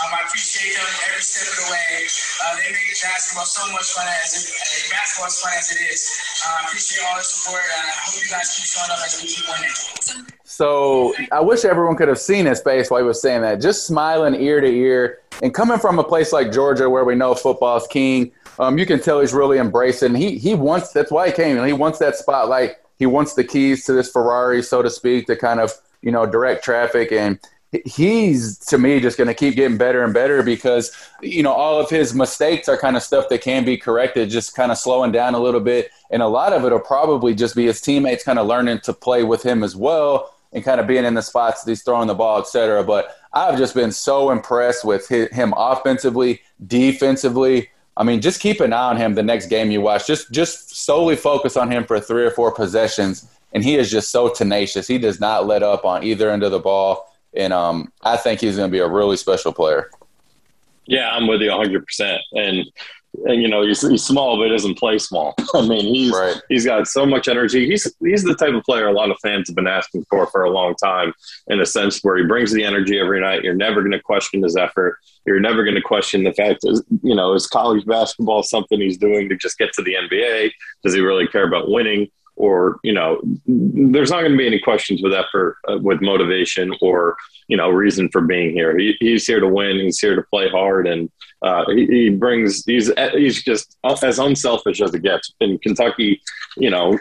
Um, 0.00 0.10
I 0.16 0.20
appreciate 0.24 0.72
them 0.72 0.88
every 1.08 1.20
step 1.20 1.48
of 1.52 1.56
the 1.60 1.68
way. 1.68 2.08
Uh, 2.44 2.56
they 2.56 2.68
make 2.72 2.96
basketball 3.02 3.44
so 3.44 3.60
much 3.72 3.92
fun 3.92 4.08
as 4.24 4.32
it, 4.32 4.44
uh, 4.48 4.96
basketball 4.96 5.28
as 5.28 5.40
fun 5.40 5.52
as 5.56 5.66
it 5.72 5.80
is. 5.92 6.00
Uh, 6.44 6.48
I 6.48 6.64
appreciate 6.64 7.04
all 7.04 7.16
the 7.16 7.24
support. 7.24 7.60
I 7.60 7.92
hope 8.08 8.16
you 8.24 8.30
guys 8.30 8.48
keep 8.56 8.66
showing 8.66 8.90
up 8.90 9.00
as 9.04 9.20
we 9.20 9.28
keep 9.28 9.44
winning. 9.48 10.32
So 10.44 11.14
I 11.32 11.40
wish 11.40 11.64
everyone 11.64 11.96
could 11.96 12.08
have 12.08 12.20
seen 12.20 12.46
his 12.46 12.60
face 12.60 12.90
while 12.90 13.00
he 13.00 13.06
was 13.06 13.20
saying 13.20 13.42
that, 13.42 13.60
just 13.60 13.86
smiling 13.86 14.34
ear 14.36 14.60
to 14.60 14.68
ear. 14.68 15.20
And 15.42 15.52
coming 15.52 15.78
from 15.78 15.98
a 15.98 16.04
place 16.04 16.32
like 16.32 16.52
Georgia, 16.52 16.88
where 16.88 17.04
we 17.04 17.14
know 17.14 17.34
football 17.34 17.76
is 17.76 17.86
king, 17.86 18.32
um, 18.58 18.78
you 18.78 18.86
can 18.86 19.00
tell 19.00 19.20
he's 19.20 19.32
really 19.32 19.58
embracing. 19.58 20.14
He 20.14 20.38
he 20.38 20.54
wants 20.54 20.92
that's 20.92 21.10
why 21.10 21.28
he 21.28 21.32
came. 21.32 21.64
He 21.64 21.72
wants 21.72 21.98
that 21.98 22.16
spotlight. 22.16 22.76
He 23.02 23.06
wants 23.06 23.34
the 23.34 23.44
keys 23.44 23.84
to 23.86 23.92
this 23.92 24.10
Ferrari, 24.10 24.62
so 24.62 24.82
to 24.82 24.90
speak, 24.90 25.26
to 25.26 25.36
kind 25.36 25.58
of 25.60 25.72
you 26.02 26.10
know, 26.10 26.26
direct 26.26 26.64
traffic. 26.64 27.12
And 27.12 27.38
he's, 27.84 28.58
to 28.66 28.76
me, 28.76 29.00
just 29.00 29.16
going 29.16 29.28
to 29.28 29.34
keep 29.34 29.54
getting 29.54 29.78
better 29.78 30.04
and 30.04 30.12
better 30.12 30.42
because, 30.42 30.92
you 31.22 31.42
know, 31.42 31.52
all 31.52 31.80
of 31.80 31.88
his 31.88 32.14
mistakes 32.14 32.68
are 32.68 32.76
kind 32.76 32.96
of 32.96 33.02
stuff 33.02 33.28
that 33.30 33.40
can 33.40 33.64
be 33.64 33.76
corrected, 33.76 34.28
just 34.28 34.54
kind 34.54 34.70
of 34.70 34.78
slowing 34.78 35.12
down 35.12 35.34
a 35.34 35.38
little 35.38 35.60
bit. 35.60 35.90
And 36.10 36.20
a 36.20 36.28
lot 36.28 36.52
of 36.52 36.64
it 36.64 36.72
will 36.72 36.80
probably 36.80 37.34
just 37.34 37.54
be 37.56 37.66
his 37.66 37.80
teammates 37.80 38.24
kind 38.24 38.38
of 38.38 38.46
learning 38.46 38.80
to 38.80 38.92
play 38.92 39.22
with 39.22 39.42
him 39.42 39.62
as 39.62 39.74
well 39.74 40.34
and 40.52 40.62
kind 40.62 40.80
of 40.80 40.86
being 40.86 41.04
in 41.04 41.14
the 41.14 41.22
spots 41.22 41.62
that 41.62 41.70
he's 41.70 41.82
throwing 41.82 42.08
the 42.08 42.14
ball, 42.14 42.40
et 42.40 42.46
cetera. 42.46 42.84
But 42.84 43.16
I've 43.32 43.56
just 43.56 43.74
been 43.74 43.92
so 43.92 44.30
impressed 44.30 44.84
with 44.84 45.08
him 45.08 45.54
offensively, 45.56 46.42
defensively. 46.66 47.70
I 47.96 48.04
mean, 48.04 48.20
just 48.20 48.40
keep 48.40 48.60
an 48.60 48.72
eye 48.72 48.90
on 48.90 48.96
him 48.96 49.14
the 49.14 49.22
next 49.22 49.46
game 49.46 49.70
you 49.70 49.80
watch. 49.80 50.06
Just 50.06 50.32
just 50.32 50.71
solely 50.84 51.16
focus 51.16 51.56
on 51.56 51.70
him 51.70 51.84
for 51.84 52.00
three 52.00 52.24
or 52.24 52.30
four 52.30 52.52
possessions, 52.52 53.28
and 53.52 53.62
he 53.62 53.76
is 53.76 53.90
just 53.90 54.10
so 54.10 54.28
tenacious. 54.28 54.86
He 54.86 54.98
does 54.98 55.20
not 55.20 55.46
let 55.46 55.62
up 55.62 55.84
on 55.84 56.02
either 56.04 56.30
end 56.30 56.42
of 56.42 56.52
the 56.52 56.58
ball, 56.58 57.14
and 57.34 57.52
um, 57.52 57.92
I 58.02 58.16
think 58.16 58.40
he's 58.40 58.56
going 58.56 58.70
to 58.70 58.72
be 58.72 58.80
a 58.80 58.88
really 58.88 59.16
special 59.16 59.52
player. 59.52 59.90
Yeah, 60.86 61.10
I'm 61.10 61.26
with 61.26 61.40
you 61.40 61.50
100. 61.50 61.86
percent 61.86 62.20
And 62.32 62.66
and 63.24 63.42
you 63.42 63.48
know 63.48 63.62
he's, 63.62 63.86
he's 63.86 64.04
small 64.04 64.36
but 64.36 64.44
he 64.44 64.50
doesn't 64.50 64.78
play 64.78 64.98
small. 64.98 65.34
I 65.54 65.66
mean 65.66 65.94
he's 65.94 66.12
right. 66.12 66.40
he's 66.48 66.64
got 66.64 66.88
so 66.88 67.04
much 67.04 67.28
energy. 67.28 67.66
He's 67.66 67.92
he's 68.00 68.22
the 68.22 68.34
type 68.34 68.54
of 68.54 68.62
player 68.64 68.88
a 68.88 68.92
lot 68.92 69.10
of 69.10 69.18
fans 69.20 69.48
have 69.48 69.56
been 69.56 69.66
asking 69.66 70.04
for 70.08 70.26
for 70.26 70.44
a 70.44 70.50
long 70.50 70.74
time. 70.76 71.12
In 71.48 71.60
a 71.60 71.66
sense 71.66 72.00
where 72.02 72.16
he 72.16 72.24
brings 72.24 72.52
the 72.52 72.64
energy 72.64 72.98
every 72.98 73.20
night. 73.20 73.42
You're 73.42 73.54
never 73.54 73.80
going 73.80 73.92
to 73.92 74.00
question 74.00 74.42
his 74.42 74.56
effort. 74.56 74.98
You're 75.26 75.40
never 75.40 75.62
going 75.62 75.76
to 75.76 75.82
question 75.82 76.24
the 76.24 76.32
fact 76.32 76.62
that 76.62 76.82
you 77.02 77.14
know 77.14 77.34
is 77.34 77.46
college 77.46 77.84
basketball 77.86 78.42
something 78.42 78.80
he's 78.80 78.98
doing 78.98 79.28
to 79.28 79.36
just 79.36 79.58
get 79.58 79.72
to 79.74 79.82
the 79.82 79.94
NBA? 79.94 80.52
Does 80.82 80.94
he 80.94 81.00
really 81.00 81.26
care 81.26 81.46
about 81.46 81.70
winning? 81.70 82.10
Or 82.36 82.78
you 82.82 82.92
know, 82.92 83.20
there's 83.46 84.10
not 84.10 84.20
going 84.20 84.32
to 84.32 84.38
be 84.38 84.46
any 84.46 84.58
questions 84.58 85.02
with 85.02 85.12
effort, 85.12 85.58
uh, 85.68 85.78
with 85.78 86.00
motivation, 86.00 86.74
or 86.80 87.16
you 87.48 87.56
know, 87.56 87.68
reason 87.68 88.08
for 88.08 88.22
being 88.22 88.52
here. 88.52 88.76
He, 88.76 88.96
he's 89.00 89.26
here 89.26 89.40
to 89.40 89.48
win. 89.48 89.78
He's 89.78 90.00
here 90.00 90.16
to 90.16 90.22
play 90.22 90.48
hard, 90.48 90.86
and 90.86 91.10
uh, 91.42 91.64
he, 91.68 91.86
he, 91.86 92.08
brings. 92.08 92.64
He's 92.64 92.90
he's 93.12 93.42
just 93.42 93.76
as 94.02 94.18
unselfish 94.18 94.80
as 94.80 94.94
it 94.94 95.02
gets. 95.02 95.32
In 95.40 95.58
Kentucky, 95.58 96.22
you 96.56 96.70
know, 96.70 96.98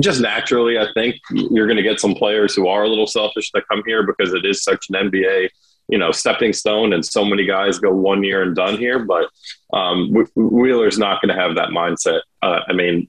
just 0.00 0.20
naturally, 0.20 0.78
I 0.78 0.86
think 0.94 1.16
you're 1.30 1.66
going 1.66 1.76
to 1.76 1.82
get 1.82 2.00
some 2.00 2.14
players 2.14 2.54
who 2.54 2.68
are 2.68 2.84
a 2.84 2.88
little 2.88 3.06
selfish 3.06 3.50
that 3.52 3.68
come 3.68 3.82
here 3.86 4.04
because 4.06 4.32
it 4.32 4.44
is 4.44 4.62
such 4.62 4.86
an 4.90 5.10
NBA, 5.10 5.50
you 5.88 5.98
know, 5.98 6.12
stepping 6.12 6.52
stone, 6.52 6.92
and 6.92 7.04
so 7.04 7.24
many 7.24 7.46
guys 7.46 7.78
go 7.78 7.92
one 7.92 8.22
year 8.22 8.42
and 8.42 8.54
done 8.54 8.76
here. 8.76 8.98
But 8.98 9.28
um, 9.72 10.12
Wheeler's 10.34 10.98
not 10.98 11.20
going 11.22 11.34
to 11.34 11.40
have 11.40 11.54
that 11.56 11.70
mindset. 11.70 12.20
Uh, 12.42 12.60
I 12.68 12.72
mean, 12.72 13.08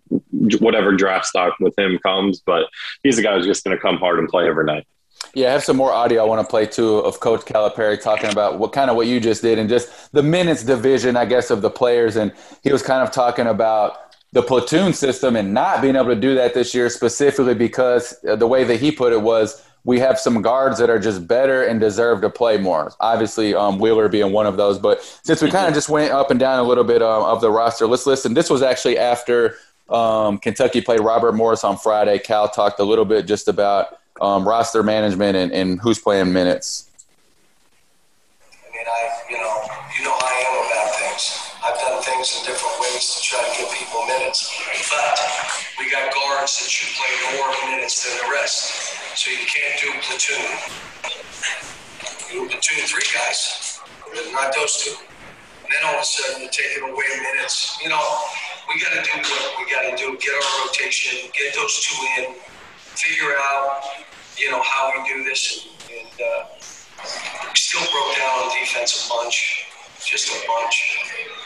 whatever 0.59 0.95
draft 0.95 1.25
stock 1.25 1.53
with 1.59 1.77
him 1.77 1.99
comes, 1.99 2.41
but 2.45 2.67
he's 3.03 3.17
a 3.17 3.21
guy 3.21 3.35
who's 3.35 3.45
just 3.45 3.63
going 3.63 3.75
to 3.75 3.81
come 3.81 3.97
hard 3.97 4.19
and 4.19 4.27
play 4.27 4.47
every 4.47 4.65
night. 4.65 4.85
Yeah, 5.33 5.49
I 5.49 5.51
have 5.51 5.63
some 5.63 5.77
more 5.77 5.91
audio 5.91 6.23
I 6.23 6.25
want 6.25 6.45
to 6.45 6.49
play 6.49 6.65
too 6.65 6.97
of 6.99 7.19
Coach 7.19 7.41
Calipari 7.41 8.01
talking 8.01 8.31
about 8.31 8.57
what 8.57 8.71
kind 8.71 8.89
of 8.89 8.95
what 8.95 9.07
you 9.07 9.19
just 9.19 9.41
did 9.41 9.59
and 9.59 9.69
just 9.69 10.11
the 10.11 10.23
minutes 10.23 10.63
division, 10.63 11.15
I 11.17 11.25
guess, 11.25 11.51
of 11.51 11.61
the 11.61 11.69
players. 11.69 12.15
And 12.15 12.31
he 12.63 12.71
was 12.71 12.81
kind 12.81 13.03
of 13.03 13.11
talking 13.11 13.47
about 13.47 13.97
the 14.31 14.41
platoon 14.41 14.93
system 14.93 15.35
and 15.35 15.53
not 15.53 15.81
being 15.81 15.95
able 15.95 16.07
to 16.07 16.15
do 16.15 16.35
that 16.35 16.53
this 16.53 16.73
year 16.73 16.89
specifically 16.89 17.55
because 17.55 18.15
the 18.23 18.47
way 18.47 18.63
that 18.63 18.79
he 18.79 18.91
put 18.91 19.11
it 19.11 19.21
was 19.21 19.63
we 19.83 19.99
have 19.99 20.19
some 20.19 20.41
guards 20.41 20.77
that 20.79 20.89
are 20.89 20.99
just 20.99 21.27
better 21.27 21.63
and 21.63 21.79
deserve 21.79 22.21
to 22.21 22.29
play 22.29 22.57
more. 22.57 22.91
Obviously, 22.99 23.55
um, 23.55 23.79
Wheeler 23.79 24.09
being 24.09 24.31
one 24.33 24.45
of 24.45 24.57
those. 24.57 24.77
But 24.77 25.01
since 25.23 25.41
we 25.41 25.49
kind 25.49 25.67
of 25.67 25.73
just 25.73 25.89
went 25.89 26.11
up 26.11 26.31
and 26.31 26.39
down 26.39 26.59
a 26.59 26.63
little 26.63 26.83
bit 26.83 27.01
um, 27.01 27.23
of 27.23 27.41
the 27.41 27.49
roster, 27.49 27.87
let's 27.87 28.05
listen. 28.05 28.33
This 28.33 28.49
was 28.49 28.61
actually 28.61 28.97
after 28.97 29.55
um, 29.89 30.37
Kentucky 30.37 30.81
played 30.81 30.99
Robert 30.99 31.33
Morris 31.33 31.63
on 31.63 31.77
Friday. 31.77 32.19
Cal 32.19 32.47
talked 32.47 32.79
a 32.79 32.83
little 32.83 33.05
bit 33.05 33.25
just 33.25 33.47
about 33.47 33.99
um, 34.21 34.47
roster 34.47 34.83
management 34.83 35.35
and, 35.35 35.51
and 35.51 35.79
who's 35.81 35.99
playing 35.99 36.31
minutes? 36.33 36.89
I 38.41 38.71
mean, 38.71 38.85
I, 38.85 39.09
you 39.29 39.37
know, 39.37 39.55
you 39.97 40.03
know 40.05 40.13
I 40.13 40.33
am 40.45 40.55
about 40.67 40.95
things. 40.95 41.49
I've 41.63 41.79
done 41.79 42.01
things 42.03 42.37
in 42.37 42.45
different 42.45 42.79
ways 42.81 43.15
to 43.15 43.21
try 43.21 43.41
to 43.41 43.51
give 43.57 43.71
people 43.71 44.05
minutes. 44.05 44.53
But 44.89 45.19
we 45.79 45.89
got 45.91 46.13
guards 46.13 46.59
that 46.59 46.69
should 46.69 46.93
play 46.95 47.37
more 47.37 47.49
minutes 47.71 48.03
than 48.05 48.13
the 48.27 48.33
rest. 48.33 48.93
So 49.17 49.31
you 49.31 49.45
can't 49.47 49.79
do 49.81 49.89
platoon. 50.01 50.45
You 52.31 52.47
do 52.47 52.49
platoon 52.49 52.85
three 52.85 53.07
guys, 53.13 53.79
not 54.33 54.53
those 54.53 54.77
two. 54.77 55.08
Then 55.69 55.81
all 55.85 55.95
of 55.95 56.01
a 56.01 56.05
sudden 56.05 56.41
you're 56.41 56.51
taking 56.51 56.83
away 56.83 57.09
minutes. 57.33 57.77
You 57.81 57.89
know, 57.89 58.01
we 58.67 58.81
got 58.81 58.97
to 58.97 59.01
do 59.05 59.21
what 59.21 59.53
we 59.57 59.69
got 59.71 59.85
to 59.89 59.95
do. 59.95 60.17
Get 60.17 60.33
our 60.33 60.65
rotation, 60.65 61.29
get 61.37 61.53
those 61.55 61.79
two 61.85 61.99
in, 62.17 62.35
figure 62.97 63.37
out 63.37 63.81
you 64.39 64.49
know, 64.49 64.61
how 64.63 64.91
we 64.95 65.07
do 65.07 65.23
this. 65.23 65.67
And, 65.91 65.99
and 65.99 66.21
uh, 66.21 66.45
we 66.55 67.55
still 67.55 67.83
broke 67.91 68.15
down 68.15 68.47
on 68.47 68.49
defense 68.55 69.05
a 69.05 69.09
bunch, 69.09 69.67
just 70.05 70.29
a 70.31 70.47
bunch. 70.47 70.97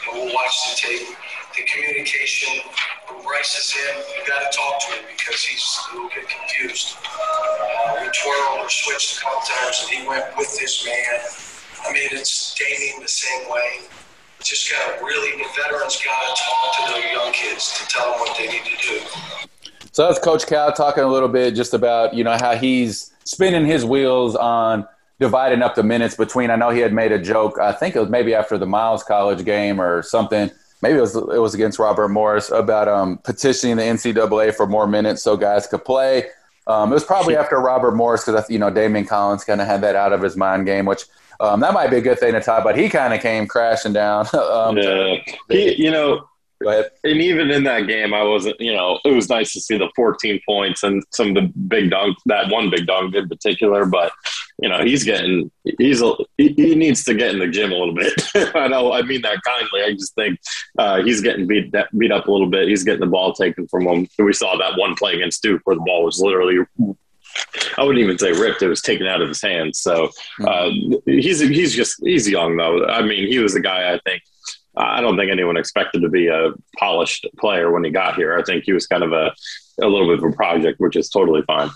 And 0.08 0.14
we'll 0.14 0.34
watch 0.34 0.54
the 0.70 0.88
tape. 0.88 1.16
The 1.56 1.62
communication, 1.70 2.66
when 3.06 3.22
Bryce 3.22 3.54
is 3.54 3.74
in, 3.78 3.94
you 4.18 4.26
got 4.26 4.42
to 4.42 4.56
talk 4.56 4.80
to 4.80 4.98
him 4.98 5.04
because 5.06 5.40
he's 5.42 5.62
a 5.62 5.94
little 5.94 6.10
bit 6.10 6.26
confused. 6.28 6.96
Uh, 7.06 8.02
we 8.02 8.10
twirled 8.10 8.58
or 8.58 8.68
switched 8.68 9.18
a 9.18 9.20
couple 9.22 9.40
times, 9.42 9.86
and 9.86 10.02
he 10.02 10.08
went 10.08 10.36
with 10.36 10.50
this 10.58 10.84
man. 10.84 11.20
I 11.86 11.92
mean, 11.92 12.08
it's 12.10 12.58
Daimion 12.58 13.02
the 13.02 13.08
same 13.08 13.48
way. 13.50 13.86
Just 14.54 14.70
got 14.70 15.00
to 15.00 15.04
really, 15.04 15.36
the 15.36 15.48
veterans 15.56 16.00
got 16.00 16.36
to 16.36 16.42
talk 16.44 16.86
to 16.86 16.92
the 16.92 17.12
young 17.12 17.32
kids 17.32 17.76
to 17.76 17.88
tell 17.88 18.12
them 18.12 18.20
what 18.20 18.38
they 18.38 18.46
need 18.46 18.62
to 18.64 18.88
do. 18.88 19.00
So 19.90 20.06
that's 20.06 20.20
Coach 20.20 20.46
Cal 20.46 20.72
talking 20.72 21.02
a 21.02 21.08
little 21.08 21.28
bit 21.28 21.56
just 21.56 21.74
about 21.74 22.14
you 22.14 22.22
know 22.22 22.36
how 22.40 22.54
he's 22.54 23.12
spinning 23.24 23.66
his 23.66 23.84
wheels 23.84 24.36
on 24.36 24.86
dividing 25.18 25.60
up 25.60 25.74
the 25.74 25.82
minutes 25.82 26.14
between. 26.14 26.50
I 26.50 26.56
know 26.56 26.70
he 26.70 26.78
had 26.78 26.92
made 26.92 27.10
a 27.10 27.18
joke. 27.18 27.58
I 27.58 27.72
think 27.72 27.96
it 27.96 27.98
was 27.98 28.10
maybe 28.10 28.32
after 28.32 28.56
the 28.56 28.64
Miles 28.64 29.02
College 29.02 29.44
game 29.44 29.80
or 29.80 30.04
something. 30.04 30.52
Maybe 30.82 30.98
it 30.98 31.00
was 31.00 31.16
it 31.16 31.40
was 31.40 31.54
against 31.54 31.80
Robert 31.80 32.10
Morris 32.10 32.52
about 32.52 32.86
um, 32.86 33.18
petitioning 33.24 33.76
the 33.76 33.82
NCAA 33.82 34.54
for 34.54 34.68
more 34.68 34.86
minutes 34.86 35.24
so 35.24 35.36
guys 35.36 35.66
could 35.66 35.84
play. 35.84 36.26
Um, 36.68 36.92
it 36.92 36.94
was 36.94 37.04
probably 37.04 37.36
after 37.36 37.58
Robert 37.58 37.96
Morris 37.96 38.24
because 38.24 38.48
you 38.48 38.60
know 38.60 38.70
Daimion 38.70 39.08
Collins 39.08 39.42
kind 39.42 39.60
of 39.60 39.66
had 39.66 39.80
that 39.80 39.96
out 39.96 40.12
of 40.12 40.22
his 40.22 40.36
mind 40.36 40.64
game, 40.64 40.86
which 40.86 41.06
um, 41.40 41.60
that 41.60 41.74
might 41.74 41.90
be 41.90 41.96
a 41.96 42.00
good 42.00 42.18
thing 42.18 42.32
to 42.32 42.40
talk 42.40 42.62
about. 42.62 42.78
He 42.78 42.88
kind 42.88 43.14
of 43.14 43.20
came 43.20 43.46
crashing 43.46 43.92
down. 43.92 44.26
um, 44.34 44.76
yeah, 44.76 45.16
he, 45.48 45.82
you 45.82 45.90
know, 45.90 46.28
And 46.60 47.20
even 47.20 47.50
in 47.50 47.64
that 47.64 47.86
game, 47.86 48.14
I 48.14 48.22
wasn't, 48.22 48.60
you 48.60 48.72
know, 48.72 48.98
it 49.04 49.12
was 49.12 49.28
nice 49.28 49.52
to 49.52 49.60
see 49.60 49.76
the 49.76 49.90
14 49.96 50.40
points 50.46 50.82
and 50.82 51.02
some 51.10 51.28
of 51.28 51.34
the 51.34 51.52
big 51.68 51.90
dunk, 51.90 52.16
that 52.26 52.50
one 52.50 52.70
big 52.70 52.86
dunk 52.86 53.14
in 53.14 53.28
particular. 53.28 53.84
But, 53.84 54.12
you 54.58 54.68
know, 54.68 54.82
he's 54.84 55.04
getting, 55.04 55.50
he's, 55.78 56.00
a, 56.00 56.14
he, 56.38 56.74
needs 56.74 57.04
to 57.04 57.14
get 57.14 57.32
in 57.32 57.40
the 57.40 57.48
gym 57.48 57.72
a 57.72 57.74
little 57.74 57.94
bit. 57.94 58.12
I 58.54 58.68
know, 58.68 58.92
I 58.92 59.02
mean 59.02 59.22
that 59.22 59.42
kindly. 59.42 59.82
I 59.82 59.92
just 59.92 60.14
think 60.14 60.38
uh, 60.78 61.02
he's 61.02 61.20
getting 61.20 61.46
beat, 61.46 61.74
beat 61.98 62.12
up 62.12 62.28
a 62.28 62.30
little 62.30 62.48
bit. 62.48 62.68
He's 62.68 62.84
getting 62.84 63.00
the 63.00 63.06
ball 63.06 63.32
taken 63.32 63.66
from 63.68 63.86
him. 63.86 64.08
We 64.18 64.32
saw 64.32 64.56
that 64.56 64.78
one 64.78 64.94
play 64.94 65.14
against 65.14 65.42
Duke 65.42 65.62
where 65.64 65.76
the 65.76 65.82
ball 65.82 66.04
was 66.04 66.20
literally 66.20 66.58
I 67.76 67.82
wouldn't 67.82 68.02
even 68.02 68.18
say 68.18 68.32
ripped; 68.32 68.62
it 68.62 68.68
was 68.68 68.82
taken 68.82 69.06
out 69.06 69.20
of 69.20 69.28
his 69.28 69.42
hands. 69.42 69.78
So 69.78 70.10
uh, 70.46 70.70
he's 71.06 71.40
he's 71.40 71.74
just 71.74 71.96
he's 72.02 72.28
young 72.28 72.56
though. 72.56 72.86
I 72.86 73.02
mean, 73.02 73.26
he 73.28 73.38
was 73.38 73.54
a 73.54 73.60
guy 73.60 73.92
I 73.92 73.98
think 74.06 74.22
I 74.76 75.00
don't 75.00 75.16
think 75.16 75.30
anyone 75.30 75.56
expected 75.56 76.02
to 76.02 76.08
be 76.08 76.28
a 76.28 76.52
polished 76.78 77.26
player 77.38 77.70
when 77.70 77.84
he 77.84 77.90
got 77.90 78.16
here. 78.16 78.36
I 78.36 78.42
think 78.42 78.64
he 78.64 78.72
was 78.72 78.86
kind 78.86 79.04
of 79.04 79.12
a, 79.12 79.32
a 79.80 79.86
little 79.86 80.08
bit 80.08 80.24
of 80.24 80.32
a 80.32 80.36
project, 80.36 80.80
which 80.80 80.96
is 80.96 81.08
totally 81.08 81.42
fine. 81.42 81.70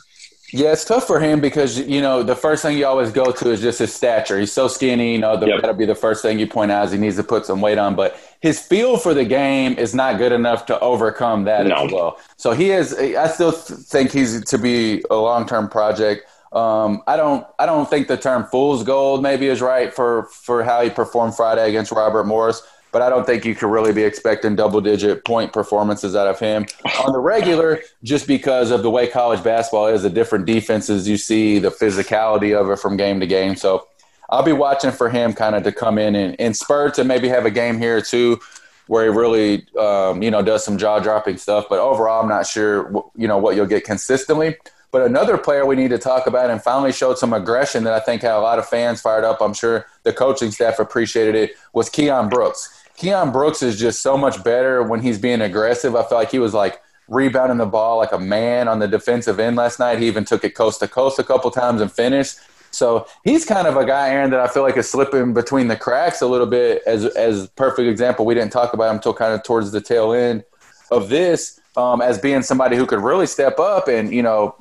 Yeah, 0.51 0.73
it's 0.73 0.85
tough 0.85 1.07
for 1.07 1.21
him 1.21 1.41
because 1.41 1.79
you 1.79 2.01
know 2.01 2.23
the 2.23 2.35
first 2.35 2.63
thing 2.63 2.79
you 2.79 2.87
always 2.87 3.13
go 3.13 3.33
to 3.33 3.51
is 3.51 3.61
just 3.61 3.81
his 3.81 3.95
stature. 3.95 4.39
He's 4.39 4.53
so 4.53 4.67
skinny. 4.67 5.13
You 5.13 5.19
know 5.19 5.37
the, 5.37 5.47
yep. 5.47 5.61
that'll 5.61 5.77
be 5.77 5.85
the 5.85 5.95
first 5.95 6.23
thing 6.23 6.39
you 6.39 6.47
point 6.47 6.71
out 6.71 6.87
is 6.87 6.93
he 6.93 6.99
needs 6.99 7.17
to 7.17 7.23
put 7.23 7.45
some 7.45 7.61
weight 7.61 7.77
on. 7.77 7.95
But 7.95 8.19
his 8.41 8.59
feel 8.59 8.97
for 8.97 9.13
the 9.13 9.25
game 9.25 9.77
is 9.77 9.95
not 9.95 10.17
good 10.17 10.33
enough 10.33 10.65
to 10.67 10.81
overcome 10.81 11.45
that 11.45 11.67
no. 11.67 11.85
as 11.85 11.93
well. 11.93 12.19
So 12.39 12.53
he 12.53 12.71
is. 12.71 12.95
I 12.95 13.29
still 13.29 13.53
think 13.53 14.11
he's 14.11 14.43
to 14.47 14.57
be 14.57 15.03
a 15.11 15.17
long 15.17 15.47
term 15.47 15.69
project. 15.69 16.27
Um, 16.53 17.03
I 17.07 17.19
don't. 17.19 17.47
I 17.59 17.67
don't 17.67 17.89
think 17.91 18.09
the 18.09 18.17
term 18.17 18.45
"fool's 18.45 18.83
gold" 18.85 19.23
maybe 19.23 19.49
is 19.49 19.61
right 19.61 19.93
for 19.93 20.25
for 20.33 20.65
how 20.65 20.83
he 20.83 20.89
performed 20.89 21.37
Friday 21.37 21.69
against 21.69 21.93
Robert 21.93 22.25
Morris 22.25 22.63
but 22.93 23.03
I 23.03 23.09
don't 23.09 23.27
think 23.27 23.45
you 23.45 23.55
could 23.55 23.71
really 23.71 23.93
be 23.93 24.03
expecting 24.03 24.57
double 24.57 24.81
digit 24.81 25.25
point 25.25 25.53
performances 25.53 26.17
out 26.17 26.27
of 26.27 26.39
him 26.39 26.67
on 27.05 27.13
the 27.13 27.21
regular 27.21 27.81
just 28.03 28.27
because 28.27 28.71
of 28.71 28.83
the 28.83 28.91
way 28.91 29.07
college 29.07 29.43
basketball 29.43 29.89
is, 29.89 30.03
the 30.03 30.11
different 30.11 30.47
defenses 30.47 31.09
you 31.09 31.17
see, 31.17 31.59
the 31.59 31.71
physicality 31.71 32.59
of 32.59 32.71
it 32.71 32.79
from 32.79 32.97
game 32.97 33.21
to 33.21 33.27
game. 33.27 33.57
So 33.57 33.87
I'll 34.31 34.43
be 34.43 34.53
watching 34.53 34.93
for 34.93 35.09
him 35.09 35.33
kind 35.33 35.55
of 35.55 35.63
to 35.65 35.73
come 35.73 35.99
in 35.99 36.15
and, 36.15 36.35
in 36.37 36.55
spurts 36.55 36.99
and 36.99 37.09
maybe 37.09 37.29
have 37.29 37.47
a 37.47 37.51
game 37.51 37.79
here 37.79 37.97
or 37.99 38.03
two 38.03 38.41
where 38.87 39.05
he 39.05 39.11
really, 39.11 39.67
um, 39.79 40.23
you 40.23 40.31
know, 40.31 40.43
does 40.43 40.65
some 40.65 40.79
jaw 40.79 40.99
dropping 40.99 41.37
stuff. 41.37 41.67
But 41.69 41.79
overall, 41.79 42.23
I'm 42.23 42.29
not 42.29 42.47
sure, 42.47 42.91
you 43.15 43.29
know, 43.29 43.39
what 43.39 43.55
you'll 43.55 43.67
get 43.67 43.85
consistently. 43.85 44.57
But 44.91 45.03
another 45.03 45.37
player 45.37 45.67
we 45.67 45.77
need 45.77 45.91
to 45.91 45.99
talk 45.99 46.27
about 46.27 46.51
and 46.51 46.63
finally 46.63 46.93
showed 46.93 47.19
some 47.19 47.33
aggression 47.33 47.85
that 47.85 47.93
I 47.93 48.01
think 48.01 48.23
had 48.23 48.35
a 48.35 48.41
lot 48.41 48.59
of 48.59 48.67
fans 48.67 49.01
fired 49.01 49.25
up. 49.25 49.41
I'm 49.41 49.53
sure 49.53 49.87
the 50.03 50.13
coaching 50.13 50.51
staff 50.51 50.79
appreciated 50.79 51.35
it 51.35 51.53
was 51.75 51.91
Keion 51.91 52.31
Brooks. 52.31 52.75
Keion 52.97 53.33
Brooks 53.33 53.63
is 53.63 53.79
just 53.79 54.01
so 54.03 54.17
much 54.17 54.43
better 54.43 54.83
when 54.83 55.01
he's 55.01 55.19
being 55.19 55.43
aggressive. 55.43 55.95
I 55.95 56.01
felt 56.01 56.13
like 56.13 56.31
he 56.31 56.39
was 56.39 56.55
like 56.55 56.81
rebounding 57.07 57.59
the 57.59 57.67
ball 57.67 57.99
like 57.99 58.13
a 58.13 58.19
man 58.19 58.67
on 58.67 58.79
the 58.79 58.89
defensive 58.89 59.39
end 59.39 59.57
last 59.57 59.79
night. 59.79 59.99
He 59.99 60.07
even 60.07 60.25
took 60.25 60.43
it 60.43 60.55
coast 60.55 60.81
to 60.81 60.89
coast 60.89 61.19
a 61.19 61.25
couple 61.25 61.51
times 61.51 61.81
and 61.81 61.93
finished. 61.93 62.39
So 62.71 63.07
he's 63.25 63.45
kind 63.45 63.67
of 63.67 63.77
a 63.77 63.85
guy, 63.85 64.11
Aaron, 64.11 64.31
that 64.31 64.41
I 64.41 64.49
feel 64.49 64.63
like 64.63 64.77
is 64.77 64.91
slipping 64.91 65.33
between 65.33 65.69
the 65.69 65.77
cracks 65.77 66.21
a 66.21 66.27
little 66.27 66.47
bit. 66.47 66.83
As 66.87 67.05
as 67.05 67.49
perfect 67.51 67.89
example, 67.89 68.27
we 68.27 68.35
didn't 68.35 68.53
talk 68.53 68.75
about 68.75 68.91
him 68.91 68.97
until 68.97 69.15
kind 69.15 69.33
of 69.33 69.43
towards 69.43 69.73
the 69.73 69.81
tail 69.81 70.13
end 70.13 70.45
of 70.91 71.09
this, 71.09 71.61
um, 71.77 72.03
as 72.03 72.19
being 72.19 72.43
somebody 72.43 72.77
who 72.77 72.87
could 72.87 73.01
really 73.01 73.27
step 73.27 73.59
up 73.59 73.89
and 73.89 74.13
you 74.13 74.23
know 74.23 74.55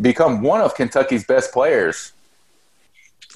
become 0.00 0.42
one 0.42 0.60
of 0.60 0.74
Kentucky's 0.74 1.24
best 1.24 1.52
players. 1.52 2.12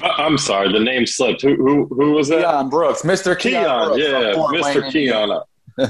I'm 0.03 0.38
sorry, 0.38 0.73
the 0.73 0.81
name 0.81 1.07
slipped. 1.07 1.42
Who 1.42 1.57
who 1.57 1.87
who 1.87 2.12
was 2.12 2.29
that? 2.29 2.44
Keion 2.44 2.70
Brooks, 2.70 3.03
Mr. 3.03 3.37
Keion, 3.37 3.99
yeah, 3.99 4.35
Mr. 4.35 4.83
Keion. 4.90 5.42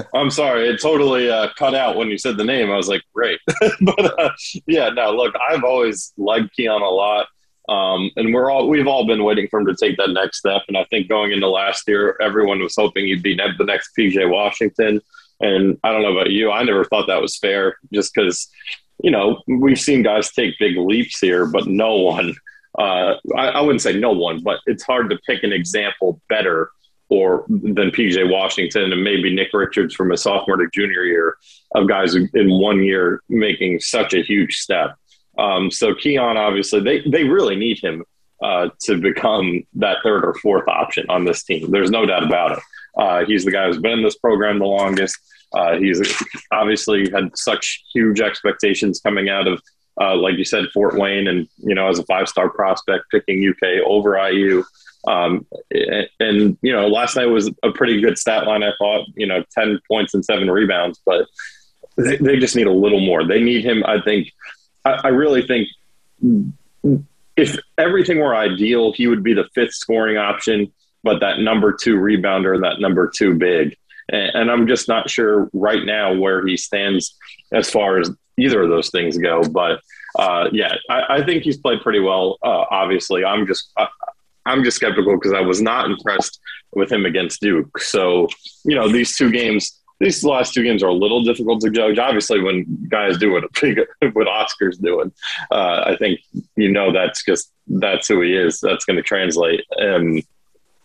I'm 0.14 0.30
sorry, 0.30 0.68
it 0.68 0.80
totally 0.80 1.30
uh, 1.30 1.48
cut 1.56 1.74
out 1.74 1.96
when 1.96 2.08
you 2.08 2.18
said 2.18 2.36
the 2.36 2.44
name. 2.44 2.70
I 2.70 2.76
was 2.76 2.88
like, 2.88 3.02
great, 3.14 3.40
but 3.80 4.18
uh, 4.18 4.30
yeah, 4.66 4.88
no. 4.90 5.12
Look, 5.12 5.34
I've 5.48 5.64
always 5.64 6.12
liked 6.16 6.50
Keion 6.58 6.80
a 6.80 6.84
lot. 6.84 7.26
Um, 7.68 8.10
and 8.16 8.34
we're 8.34 8.50
all 8.50 8.68
we've 8.68 8.88
all 8.88 9.06
been 9.06 9.22
waiting 9.22 9.46
for 9.48 9.60
him 9.60 9.66
to 9.66 9.76
take 9.76 9.96
that 9.98 10.10
next 10.10 10.38
step. 10.38 10.62
And 10.66 10.76
I 10.76 10.84
think 10.84 11.08
going 11.08 11.30
into 11.30 11.48
last 11.48 11.84
year, 11.86 12.16
everyone 12.20 12.60
was 12.60 12.74
hoping 12.76 13.06
he'd 13.06 13.22
be 13.22 13.36
the 13.36 13.64
next 13.64 13.90
PJ 13.96 14.28
Washington. 14.28 15.00
And 15.40 15.78
I 15.84 15.92
don't 15.92 16.02
know 16.02 16.12
about 16.12 16.30
you, 16.30 16.50
I 16.50 16.64
never 16.64 16.84
thought 16.84 17.06
that 17.06 17.22
was 17.22 17.38
fair, 17.38 17.78
just 17.92 18.12
because 18.14 18.48
you 19.02 19.10
know 19.10 19.42
we've 19.46 19.80
seen 19.80 20.02
guys 20.02 20.30
take 20.32 20.58
big 20.58 20.76
leaps 20.76 21.18
here, 21.20 21.46
but 21.46 21.66
no 21.66 21.96
one. 21.96 22.34
Uh, 22.78 23.14
I, 23.36 23.48
I 23.48 23.60
wouldn't 23.60 23.82
say 23.82 23.98
no 23.98 24.12
one, 24.12 24.42
but 24.42 24.60
it's 24.66 24.84
hard 24.84 25.10
to 25.10 25.18
pick 25.26 25.42
an 25.42 25.52
example 25.52 26.20
better 26.28 26.70
or 27.08 27.44
than 27.48 27.90
PJ 27.90 28.30
Washington 28.30 28.92
and 28.92 29.02
maybe 29.02 29.34
Nick 29.34 29.48
Richards 29.52 29.94
from 29.94 30.12
a 30.12 30.16
sophomore 30.16 30.56
to 30.56 30.68
junior 30.72 31.02
year 31.02 31.36
of 31.74 31.88
guys 31.88 32.14
in 32.14 32.30
one 32.32 32.82
year 32.82 33.22
making 33.28 33.80
such 33.80 34.14
a 34.14 34.22
huge 34.22 34.58
step. 34.58 34.94
Um, 35.36 35.70
so 35.70 35.92
Keion, 35.92 36.36
obviously, 36.36 36.80
they 36.80 37.02
they 37.08 37.24
really 37.24 37.56
need 37.56 37.80
him 37.82 38.04
uh, 38.42 38.68
to 38.82 38.96
become 39.00 39.64
that 39.74 39.98
third 40.02 40.24
or 40.24 40.34
fourth 40.34 40.68
option 40.68 41.06
on 41.08 41.24
this 41.24 41.42
team. 41.42 41.70
There's 41.70 41.90
no 41.90 42.06
doubt 42.06 42.24
about 42.24 42.52
it. 42.52 42.58
Uh, 42.96 43.24
he's 43.24 43.44
the 43.44 43.50
guy 43.50 43.66
who's 43.66 43.78
been 43.78 43.98
in 43.98 44.04
this 44.04 44.16
program 44.16 44.58
the 44.58 44.64
longest. 44.66 45.18
Uh, 45.54 45.76
he's 45.76 46.00
obviously 46.52 47.10
had 47.10 47.36
such 47.36 47.82
huge 47.92 48.20
expectations 48.20 49.00
coming 49.00 49.28
out 49.28 49.46
of, 49.48 49.62
uh, 50.00 50.16
like 50.16 50.36
you 50.36 50.44
said, 50.44 50.66
Fort 50.72 50.96
Wayne, 50.96 51.26
and 51.26 51.48
you 51.58 51.74
know, 51.74 51.88
as 51.88 51.98
a 51.98 52.04
five-star 52.04 52.50
prospect, 52.50 53.04
picking 53.10 53.46
UK 53.48 53.84
over 53.84 54.16
IU. 54.28 54.64
Um, 55.06 55.46
and, 55.70 56.08
and, 56.20 56.58
you 56.60 56.72
know, 56.72 56.86
last 56.88 57.16
night 57.16 57.26
was 57.26 57.50
a 57.62 57.70
pretty 57.72 58.00
good 58.00 58.18
stat 58.18 58.46
line. 58.46 58.62
I 58.62 58.72
thought, 58.78 59.06
you 59.14 59.26
know, 59.26 59.42
ten 59.52 59.80
points 59.88 60.14
and 60.14 60.24
seven 60.24 60.50
rebounds, 60.50 61.00
but 61.04 61.26
they, 61.96 62.16
they 62.16 62.38
just 62.38 62.54
need 62.54 62.66
a 62.66 62.72
little 62.72 63.00
more. 63.00 63.26
They 63.26 63.40
need 63.40 63.64
him. 63.64 63.82
I 63.84 64.00
think. 64.00 64.32
I, 64.84 64.92
I 65.04 65.08
really 65.08 65.46
think 65.46 65.68
if 67.36 67.58
everything 67.78 68.18
were 68.18 68.34
ideal, 68.34 68.92
he 68.92 69.06
would 69.06 69.22
be 69.22 69.34
the 69.34 69.48
fifth 69.54 69.74
scoring 69.74 70.16
option, 70.16 70.72
but 71.02 71.20
that 71.20 71.38
number 71.40 71.72
two 71.72 71.96
rebounder, 71.96 72.60
that 72.60 72.80
number 72.80 73.10
two 73.14 73.34
big. 73.34 73.76
And, 74.12 74.50
I'm 74.50 74.66
just 74.66 74.88
not 74.88 75.08
sure 75.08 75.48
right 75.52 75.84
now 75.84 76.14
where 76.14 76.46
he 76.46 76.56
stands 76.56 77.16
as 77.52 77.70
far 77.70 77.98
as 77.98 78.10
either 78.38 78.62
of 78.62 78.68
those 78.68 78.90
things 78.90 79.16
go. 79.18 79.42
But 79.42 79.80
uh, 80.18 80.48
yeah, 80.52 80.74
I, 80.88 81.16
I, 81.16 81.24
think 81.24 81.44
he's 81.44 81.58
played 81.58 81.80
pretty 81.82 82.00
well. 82.00 82.38
Uh, 82.42 82.64
obviously, 82.70 83.24
I'm 83.24 83.46
just 83.46 83.70
I, 83.76 83.88
I'm 84.46 84.64
just 84.64 84.76
skeptical 84.76 85.14
because 85.14 85.32
I 85.32 85.40
was 85.40 85.62
not 85.62 85.86
impressed 85.86 86.40
with 86.72 86.90
him 86.90 87.06
against 87.06 87.40
Duke. 87.40 87.78
So 87.78 88.28
you 88.64 88.74
know, 88.74 88.88
these 88.88 89.16
two 89.16 89.30
games 89.30 89.80
these 90.00 90.24
last 90.24 90.54
two 90.54 90.64
games 90.64 90.82
are 90.82 90.88
a 90.88 90.94
little 90.94 91.22
difficult 91.22 91.60
to 91.60 91.70
judge. 91.70 91.98
Obviously, 91.98 92.40
when 92.40 92.64
guys 92.88 93.18
do 93.18 93.32
what 93.32 93.44
what 94.14 94.26
Oscar's 94.26 94.78
doing, 94.78 95.12
uh, 95.50 95.84
I 95.86 95.96
think 95.98 96.20
you 96.56 96.72
know 96.72 96.90
that's 96.90 97.22
just 97.22 97.52
that's 97.68 98.08
who 98.08 98.22
he 98.22 98.34
is. 98.34 98.60
That's 98.60 98.86
going 98.86 98.96
to 98.96 99.02
translate, 99.02 99.64
and 99.76 100.24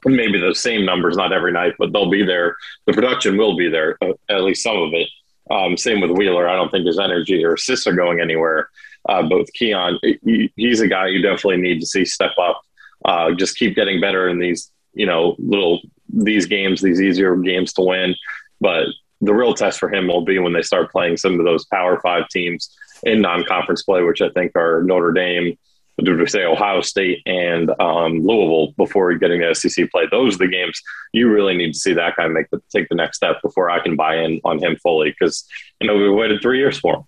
maybe 0.06 0.40
the 0.40 0.54
same 0.54 0.86
numbers, 0.86 1.18
not 1.18 1.34
every 1.34 1.52
night, 1.52 1.74
but 1.80 1.92
they'll 1.92 2.10
be 2.10 2.24
there. 2.24 2.56
The 2.86 2.94
production 2.94 3.38
will 3.38 3.58
be 3.58 3.70
there, 3.70 3.98
uh, 4.02 4.14
at 4.30 4.42
least 4.42 4.64
some 4.64 4.78
of 4.78 4.94
it. 4.94 5.10
Um, 5.52 5.78
same 5.78 6.02
with 6.02 6.12
Wheeler. 6.12 6.48
I 6.48 6.56
don't 6.56 6.70
think 6.72 6.86
his 6.86 7.00
energy 7.00 7.44
or 7.44 7.54
assists 7.54 7.88
are 7.88 7.94
going 7.94 8.20
anywhere. 8.20 8.70
Uh, 9.08 9.24
both 9.24 9.48
Keion, 9.54 10.00
he, 10.02 10.52
he's 10.56 10.82
a 10.82 10.88
guy 10.88 11.08
you 11.08 11.22
definitely 11.22 11.58
need 11.58 11.80
to 11.80 11.86
see 11.86 12.06
step 12.06 12.32
up. 12.42 12.62
Uh, 13.04 13.32
just 13.34 13.58
keep 13.58 13.76
getting 13.76 14.02
better 14.02 14.28
in 14.28 14.40
these, 14.40 14.72
you 14.94 15.06
know, 15.06 15.36
little 15.38 15.82
these 16.10 16.46
games, 16.48 16.82
these 16.82 17.02
easier 17.02 17.36
games 17.36 17.74
to 17.74 17.82
win. 17.82 18.16
But 18.60 18.88
the 19.22 19.34
real 19.34 19.54
test 19.54 19.80
for 19.80 19.94
him 19.94 20.08
will 20.08 20.22
be 20.22 20.40
when 20.40 20.54
they 20.54 20.62
start 20.64 20.92
playing 20.92 21.18
some 21.18 21.40
of 21.40 21.46
those 21.46 21.66
Power 21.66 22.00
Five 22.00 22.28
teams 22.30 22.76
in 23.04 23.22
non-conference 23.22 23.84
play, 23.84 24.02
which 24.02 24.22
I 24.22 24.30
think 24.30 24.54
are 24.56 24.82
Notre 24.84 25.12
Dame, 25.12 25.58
did 26.04 26.20
we 26.20 26.28
say 26.28 26.44
Ohio 26.44 26.82
State 26.82 27.22
and 27.26 27.70
um, 27.80 28.26
Louisville 28.26 28.74
before 28.78 29.14
getting 29.16 29.42
to 29.42 29.56
SEC 29.56 29.90
play? 29.92 30.04
Those 30.12 30.36
are 30.36 30.40
the 30.40 30.48
games 30.48 30.82
you 31.14 31.32
really 31.32 31.56
need 31.56 31.74
to 31.74 31.80
see 31.80 31.94
that 31.94 32.16
guy 32.18 32.28
make 32.28 32.50
the 32.50 32.62
take 32.70 32.90
the 32.90 32.96
next 32.96 33.18
step 33.18 33.42
before 33.42 33.70
I 33.70 33.82
can 33.82 33.96
buy 33.96 34.18
in 34.18 34.42
on 34.44 34.62
him 34.62 34.76
fully 34.84 35.12
because 35.12 35.46
you 35.80 35.88
know 35.88 35.96
we 35.96 36.10
waited 36.10 36.42
three 36.42 36.58
years 36.58 36.78
for 36.78 36.96
him. 36.96 37.04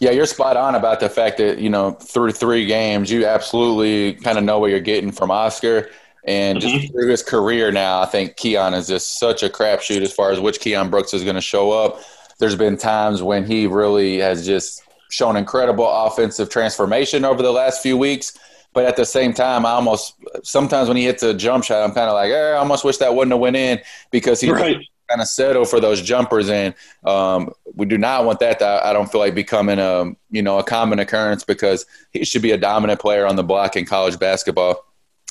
Yeah, 0.00 0.12
you're 0.12 0.26
spot 0.26 0.56
on 0.56 0.74
about 0.74 1.00
the 1.00 1.08
fact 1.08 1.38
that 1.38 1.58
you 1.58 1.68
know 1.68 1.92
through 1.92 2.32
three 2.32 2.64
games 2.64 3.10
you 3.10 3.26
absolutely 3.26 4.14
kind 4.14 4.38
of 4.38 4.44
know 4.44 4.58
what 4.58 4.70
you're 4.70 4.80
getting 4.80 5.12
from 5.12 5.30
Oscar. 5.30 5.90
And 6.24 6.60
just 6.60 6.74
mm-hmm. 6.74 6.92
through 6.92 7.08
his 7.08 7.22
career 7.22 7.72
now, 7.72 8.02
I 8.02 8.06
think 8.06 8.36
Keion 8.36 8.76
is 8.76 8.86
just 8.86 9.18
such 9.18 9.42
a 9.42 9.48
crapshoot 9.48 10.02
as 10.02 10.12
far 10.12 10.30
as 10.30 10.40
which 10.40 10.60
Keion 10.60 10.90
Brooks 10.90 11.14
is 11.14 11.22
going 11.22 11.36
to 11.36 11.40
show 11.40 11.70
up. 11.70 12.02
There's 12.38 12.56
been 12.56 12.76
times 12.76 13.22
when 13.22 13.46
he 13.46 13.66
really 13.66 14.18
has 14.18 14.44
just 14.44 14.82
shown 15.10 15.36
incredible 15.36 15.88
offensive 15.88 16.50
transformation 16.50 17.24
over 17.24 17.42
the 17.42 17.52
last 17.52 17.82
few 17.82 17.96
weeks. 17.96 18.38
But 18.74 18.84
at 18.84 18.96
the 18.96 19.04
same 19.04 19.32
time, 19.32 19.64
I 19.64 19.70
almost 19.70 20.14
sometimes 20.42 20.88
when 20.88 20.96
he 20.96 21.04
hits 21.04 21.22
a 21.22 21.34
jump 21.34 21.64
shot, 21.64 21.82
I'm 21.82 21.94
kind 21.94 22.08
of 22.08 22.14
like, 22.14 22.30
eh, 22.30 22.52
I 22.52 22.56
almost 22.56 22.84
wish 22.84 22.98
that 22.98 23.14
wouldn't 23.14 23.32
have 23.32 23.40
went 23.40 23.56
in 23.56 23.80
because 24.10 24.40
he 24.40 24.50
right. 24.50 24.76
kind 25.08 25.20
of 25.20 25.26
settle 25.26 25.64
for 25.64 25.80
those 25.80 26.02
jumpers, 26.02 26.50
and 26.50 26.74
um, 27.04 27.50
we 27.74 27.86
do 27.86 27.96
not 27.96 28.26
want 28.26 28.40
that. 28.40 28.58
To, 28.58 28.80
I 28.84 28.92
don't 28.92 29.10
feel 29.10 29.20
like 29.20 29.34
becoming 29.34 29.78
a 29.78 30.12
you 30.30 30.42
know 30.42 30.58
a 30.58 30.62
common 30.62 30.98
occurrence 30.98 31.44
because 31.44 31.86
he 32.12 32.24
should 32.24 32.42
be 32.42 32.52
a 32.52 32.58
dominant 32.58 33.00
player 33.00 33.26
on 33.26 33.36
the 33.36 33.42
block 33.42 33.74
in 33.74 33.86
college 33.86 34.18
basketball. 34.18 34.84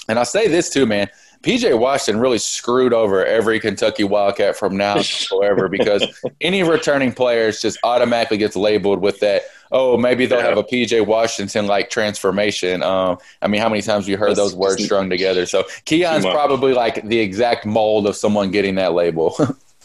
And 0.09 0.17
I'll 0.17 0.25
say 0.25 0.47
this 0.47 0.69
too, 0.69 0.85
man. 0.85 1.09
PJ 1.43 1.77
Washington 1.77 2.19
really 2.19 2.39
screwed 2.39 2.93
over 2.93 3.25
every 3.25 3.59
Kentucky 3.59 4.03
Wildcat 4.03 4.55
from 4.55 4.75
now 4.75 5.01
forever 5.29 5.69
because 5.69 6.03
any 6.41 6.63
returning 6.63 7.13
players 7.13 7.61
just 7.61 7.77
automatically 7.83 8.37
gets 8.37 8.55
labeled 8.55 9.01
with 9.01 9.19
that. 9.19 9.43
Oh, 9.71 9.97
maybe 9.97 10.25
they'll 10.25 10.41
have 10.41 10.57
a 10.57 10.63
PJ 10.63 11.05
Washington 11.05 11.67
like 11.67 11.89
transformation. 11.89 12.83
Um, 12.83 13.17
I 13.41 13.47
mean, 13.47 13.61
how 13.61 13.69
many 13.69 13.81
times 13.81 14.05
have 14.05 14.09
you 14.09 14.17
heard 14.17 14.29
That's, 14.29 14.39
those 14.39 14.55
words 14.55 14.83
strung 14.83 15.09
together? 15.09 15.45
So 15.45 15.63
Keion's 15.85 16.25
probably 16.25 16.73
like 16.73 17.03
the 17.03 17.19
exact 17.19 17.65
mold 17.65 18.07
of 18.07 18.15
someone 18.15 18.51
getting 18.51 18.75
that 18.75 18.93
label. 18.93 19.37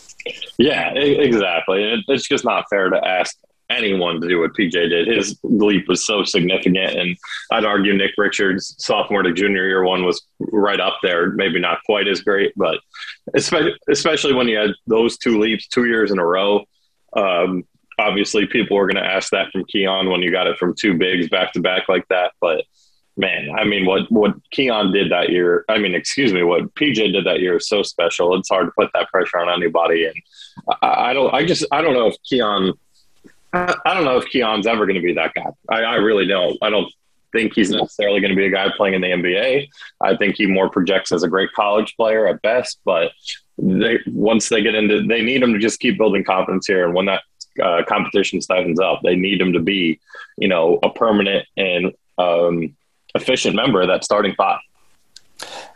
yeah, 0.59 0.93
exactly. 0.95 2.03
It's 2.09 2.29
just 2.29 2.45
not 2.45 2.65
fair 2.71 2.91
to 2.91 3.05
ask 3.05 3.37
anyone 3.71 4.21
to 4.21 4.29
do 4.29 4.41
what 4.41 4.53
PJ 4.53 4.73
did. 4.73 5.09
His 5.09 5.39
leap 5.43 5.89
was 5.89 6.05
so 6.05 6.25
significant, 6.25 6.77
and 6.77 7.17
I'd 7.51 7.65
argue 7.65 7.95
Nick 7.95 8.13
Richards' 8.19 8.75
sophomore 8.79 9.23
to 9.23 9.33
junior 9.33 9.67
year 9.67 9.85
one 9.85 10.05
was 10.05 10.23
right 10.39 10.81
up 10.81 10.99
there. 11.03 11.31
Maybe 11.31 11.59
not 11.59 11.79
quite 11.87 12.09
as 12.09 12.21
great, 12.21 12.53
but 12.57 12.79
especially 13.35 13.75
especially 13.91 14.35
when 14.35 14.49
you 14.49 14.59
had 14.59 14.71
those 14.87 15.17
two 15.19 15.41
leaps 15.41 15.67
two 15.69 15.87
years 15.87 16.11
in 16.11 16.19
a 16.19 16.27
row. 16.27 16.65
Um, 17.15 17.65
obviously, 17.99 18.47
people 18.47 18.77
were 18.77 18.87
going 18.87 19.03
to 19.03 19.11
ask 19.11 19.31
that 19.31 19.51
from 19.53 19.65
Keion 19.65 20.11
when 20.11 20.23
you 20.23 20.31
got 20.31 20.47
it 20.47 20.59
from 20.59 20.75
two 20.75 20.95
bigs 20.95 21.29
back 21.29 21.53
to 21.53 21.61
back 21.61 21.89
like 21.89 22.07
that, 22.09 22.33
but. 22.41 22.65
Man, 23.15 23.51
I 23.55 23.65
mean, 23.65 23.85
what 23.85 24.11
what 24.11 24.33
Keion 24.57 24.91
did 24.91 25.13
that 25.13 25.29
year. 25.29 25.67
I 25.69 25.77
mean, 25.77 25.95
excuse 25.95 26.33
me, 26.33 26.43
what 26.45 26.75
PJ 26.77 27.13
did 27.13 27.27
that 27.27 27.41
year 27.41 27.59
is 27.59 27.69
so 27.69 27.83
special. 27.83 28.35
It's 28.39 28.49
hard 28.49 28.69
to 28.69 28.73
put 28.73 28.89
that 28.95 29.11
pressure 29.11 29.39
on 29.39 29.51
anybody, 29.51 30.07
and 30.07 30.17
I, 30.81 31.11
I 31.11 31.13
don't. 31.13 31.35
I 31.35 31.45
just 31.45 31.67
I 31.71 31.83
don't 31.83 31.93
know 31.93 32.07
if 32.07 32.17
Keion 32.33 32.73
I 33.53 33.95
don't 33.95 34.05
know 34.05 34.17
if 34.17 34.25
Keion's 34.33 34.67
ever 34.67 34.87
going 34.87 35.01
to 35.01 35.03
be 35.03 35.13
that 35.15 35.35
guy. 35.35 35.51
I, 35.69 35.83
I 35.83 35.95
really 35.97 36.27
don't. 36.27 36.57
I 36.63 36.71
don't 36.71 36.91
think 37.33 37.55
he's 37.55 37.71
necessarily 37.71 38.21
going 38.21 38.31
to 38.31 38.37
be 38.37 38.47
a 38.47 38.51
guy 38.51 38.69
playing 38.77 38.95
in 38.95 39.01
the 39.03 39.09
NBA. 39.09 39.69
I 40.01 40.17
think 40.17 40.37
he 40.37 40.47
more 40.47 40.71
projects 40.71 41.13
as 41.13 41.23
a 41.23 41.29
great 41.29 41.53
college 41.53 41.95
player 41.97 42.27
at 42.27 42.41
best. 42.43 42.81
But 42.85 43.13
they 43.59 43.99
once 44.07 44.49
they 44.49 44.63
get 44.63 44.75
into, 44.75 45.07
they 45.07 45.21
need 45.21 45.43
him 45.43 45.53
to 45.53 45.59
just 45.59 45.81
keep 45.81 45.99
building 45.99 46.25
confidence 46.25 46.67
here. 46.67 46.85
And 46.85 46.95
when 46.95 47.07
that 47.07 47.25
uh, 47.63 47.83
competition 47.89 48.41
tightens 48.41 48.81
up, 48.81 49.01
they 49.03 49.17
need 49.17 49.41
him 49.41 49.53
to 49.53 49.61
be, 49.61 50.01
you 50.37 50.49
know, 50.49 50.79
a 50.83 50.91
permanent 50.91 51.47
and 51.57 51.93
um, 52.19 52.77
efficient 53.15 53.57
member 53.57 53.81
of 53.81 53.89
that 53.89 54.05
starting 54.05 54.35
five. 54.35 54.61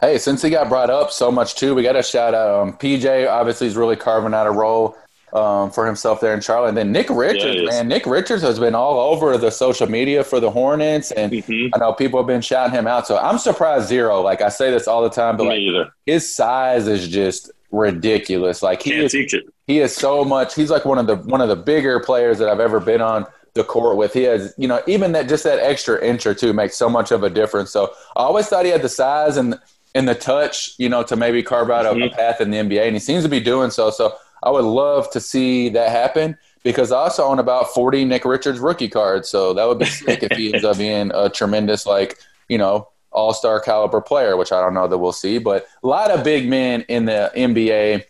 Hey, 0.00 0.18
since 0.18 0.42
he 0.42 0.50
got 0.50 0.68
brought 0.68 0.90
up 0.90 1.10
so 1.10 1.32
much 1.32 1.56
too, 1.56 1.74
we 1.74 1.82
got 1.82 1.92
to 1.92 2.02
shout 2.02 2.34
out 2.34 2.62
um, 2.62 2.72
PJ. 2.74 3.28
Obviously, 3.28 3.66
he's 3.66 3.76
really 3.76 3.96
carving 3.96 4.34
out 4.34 4.46
a 4.46 4.50
role 4.50 4.96
um, 5.32 5.70
for 5.70 5.86
himself 5.86 6.20
there 6.20 6.34
in 6.34 6.40
Charlotte. 6.40 6.68
And 6.68 6.76
then 6.76 6.92
Nick 6.92 7.08
Richards, 7.10 7.60
yeah, 7.60 7.68
man, 7.68 7.88
Nick 7.88 8.06
Richards 8.06 8.42
has 8.42 8.58
been 8.58 8.74
all 8.74 8.98
over 8.98 9.36
the 9.36 9.50
social 9.50 9.88
media 9.88 10.22
for 10.22 10.40
the 10.40 10.50
Hornets, 10.50 11.10
and 11.12 11.32
mm-hmm. 11.32 11.74
I 11.74 11.78
know 11.78 11.92
people 11.92 12.20
have 12.20 12.26
been 12.26 12.40
shouting 12.40 12.74
him 12.74 12.86
out. 12.86 13.06
So 13.06 13.18
I'm 13.18 13.38
surprised 13.38 13.88
zero. 13.88 14.20
Like 14.20 14.40
I 14.40 14.48
say 14.48 14.70
this 14.70 14.86
all 14.86 15.02
the 15.02 15.10
time, 15.10 15.36
but 15.36 15.46
like, 15.46 15.88
his 16.04 16.34
size 16.34 16.86
is 16.88 17.08
just 17.08 17.50
ridiculous. 17.70 18.62
Like 18.62 18.82
he 18.82 18.90
Can't 18.90 19.04
is, 19.04 19.12
teach 19.12 19.34
it. 19.34 19.44
He 19.66 19.80
is 19.80 19.94
so 19.94 20.24
much. 20.24 20.54
He's 20.54 20.70
like 20.70 20.84
one 20.84 20.98
of 20.98 21.06
the 21.06 21.16
one 21.16 21.40
of 21.40 21.48
the 21.48 21.56
bigger 21.56 22.00
players 22.00 22.38
that 22.38 22.48
I've 22.48 22.60
ever 22.60 22.80
been 22.80 23.00
on 23.00 23.26
the 23.54 23.64
court 23.64 23.96
with. 23.96 24.12
He 24.12 24.22
has, 24.22 24.54
you 24.56 24.68
know, 24.68 24.82
even 24.86 25.12
that 25.12 25.28
just 25.28 25.44
that 25.44 25.58
extra 25.58 26.02
inch 26.04 26.26
or 26.26 26.34
two 26.34 26.52
makes 26.52 26.76
so 26.76 26.88
much 26.88 27.10
of 27.10 27.22
a 27.22 27.30
difference. 27.30 27.70
So 27.70 27.92
I 28.16 28.20
always 28.20 28.46
thought 28.46 28.64
he 28.64 28.70
had 28.70 28.82
the 28.82 28.88
size 28.88 29.36
and 29.36 29.58
and 29.94 30.08
the 30.08 30.14
touch, 30.14 30.74
you 30.78 30.88
know, 30.88 31.02
to 31.02 31.16
maybe 31.16 31.42
carve 31.42 31.70
out 31.70 31.86
mm-hmm. 31.86 32.02
a, 32.02 32.10
path 32.10 32.40
in 32.40 32.50
the 32.50 32.58
NBA, 32.58 32.86
and 32.86 32.94
he 32.94 33.00
seems 33.00 33.24
to 33.24 33.30
be 33.30 33.40
doing 33.40 33.70
so. 33.70 33.90
So 33.90 34.14
I 34.42 34.50
would 34.50 34.64
love 34.64 35.10
to 35.12 35.20
see 35.20 35.70
that 35.70 35.90
happen 35.90 36.36
because 36.62 36.92
I 36.92 36.98
also 36.98 37.24
own 37.24 37.38
about 37.38 37.72
40 37.72 38.04
Nick 38.04 38.24
Richards 38.24 38.60
rookie 38.60 38.88
cards. 38.88 39.28
So 39.28 39.54
that 39.54 39.66
would 39.66 39.78
be 39.78 39.86
sick 39.86 40.22
if 40.22 40.36
he 40.36 40.52
ends 40.52 40.64
up 40.64 40.76
being 40.76 41.10
a 41.14 41.30
tremendous, 41.30 41.86
like, 41.86 42.18
you 42.48 42.58
know, 42.58 42.88
all 43.10 43.32
star 43.32 43.58
caliber 43.58 44.00
player, 44.02 44.36
which 44.36 44.52
I 44.52 44.60
don't 44.60 44.74
know 44.74 44.86
that 44.86 44.98
we'll 44.98 45.12
see. 45.12 45.38
But 45.38 45.66
a 45.82 45.86
lot 45.86 46.10
of 46.10 46.22
big 46.22 46.48
men 46.48 46.82
in 46.88 47.06
the 47.06 47.32
NBA 47.34 48.04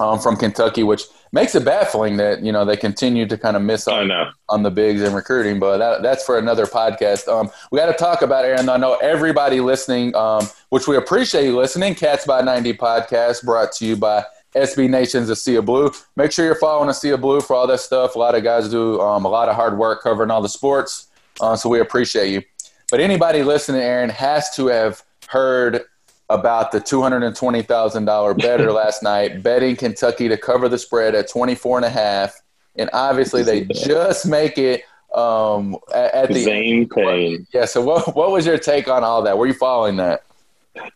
um, 0.00 0.18
from 0.18 0.36
Kentucky, 0.36 0.82
which 0.82 1.04
makes 1.32 1.54
it 1.54 1.64
baffling 1.64 2.16
that 2.18 2.42
you 2.42 2.52
know 2.52 2.64
they 2.64 2.76
continue 2.76 3.26
to 3.26 3.38
kind 3.38 3.56
of 3.56 3.62
miss 3.62 3.88
on, 3.88 4.10
on 4.48 4.62
the 4.62 4.70
bigs 4.70 5.02
and 5.02 5.14
recruiting. 5.14 5.58
But 5.58 5.78
that, 5.78 6.02
that's 6.02 6.24
for 6.24 6.38
another 6.38 6.66
podcast. 6.66 7.28
Um, 7.28 7.50
we 7.70 7.78
got 7.78 7.86
to 7.86 7.94
talk 7.94 8.22
about 8.22 8.44
Aaron. 8.44 8.68
I 8.68 8.76
know 8.76 8.94
everybody 8.96 9.60
listening, 9.60 10.14
um, 10.14 10.46
which 10.70 10.86
we 10.86 10.96
appreciate 10.96 11.44
you 11.44 11.56
listening. 11.56 11.94
Cats 11.94 12.26
by 12.26 12.40
ninety 12.42 12.72
podcast 12.72 13.44
brought 13.44 13.72
to 13.72 13.86
you 13.86 13.96
by 13.96 14.24
SB 14.54 14.88
Nation's 14.88 15.30
A 15.30 15.36
Sea 15.36 15.56
of 15.56 15.66
Blue. 15.66 15.90
Make 16.16 16.32
sure 16.32 16.44
you're 16.44 16.54
following 16.54 16.90
A 16.90 16.94
Sea 16.94 17.10
of 17.10 17.20
Blue 17.20 17.40
for 17.40 17.54
all 17.54 17.66
that 17.66 17.80
stuff. 17.80 18.16
A 18.16 18.18
lot 18.18 18.34
of 18.34 18.44
guys 18.44 18.68
do 18.68 19.00
um, 19.00 19.24
a 19.24 19.28
lot 19.28 19.48
of 19.48 19.56
hard 19.56 19.78
work 19.78 20.02
covering 20.02 20.30
all 20.30 20.42
the 20.42 20.48
sports, 20.48 21.08
uh, 21.40 21.56
so 21.56 21.68
we 21.68 21.80
appreciate 21.80 22.30
you. 22.30 22.42
But 22.90 23.00
anybody 23.00 23.42
listening, 23.42 23.80
Aaron, 23.80 24.10
has 24.10 24.54
to 24.56 24.66
have 24.66 25.02
heard 25.28 25.84
about 26.32 26.72
the 26.72 26.80
$220,000 26.80 28.38
better 28.42 28.72
last 28.72 29.02
night, 29.02 29.42
betting 29.42 29.76
Kentucky 29.76 30.28
to 30.28 30.36
cover 30.36 30.68
the 30.68 30.78
spread 30.78 31.14
at 31.14 31.28
24 31.28 31.78
and 31.78 31.84
a 31.84 31.90
half. 31.90 32.40
And 32.76 32.88
obviously 32.92 33.42
they 33.42 33.64
just 33.64 34.26
make 34.26 34.56
it 34.56 34.82
um, 35.14 35.76
at, 35.94 36.14
at 36.14 36.28
the 36.28 36.42
Zane 36.42 36.88
Payne. 36.88 37.46
Yeah. 37.52 37.66
So 37.66 37.82
what, 37.82 38.16
what 38.16 38.30
was 38.30 38.46
your 38.46 38.58
take 38.58 38.88
on 38.88 39.04
all 39.04 39.22
that? 39.22 39.36
Were 39.36 39.46
you 39.46 39.54
following 39.54 39.96
that? 39.96 40.24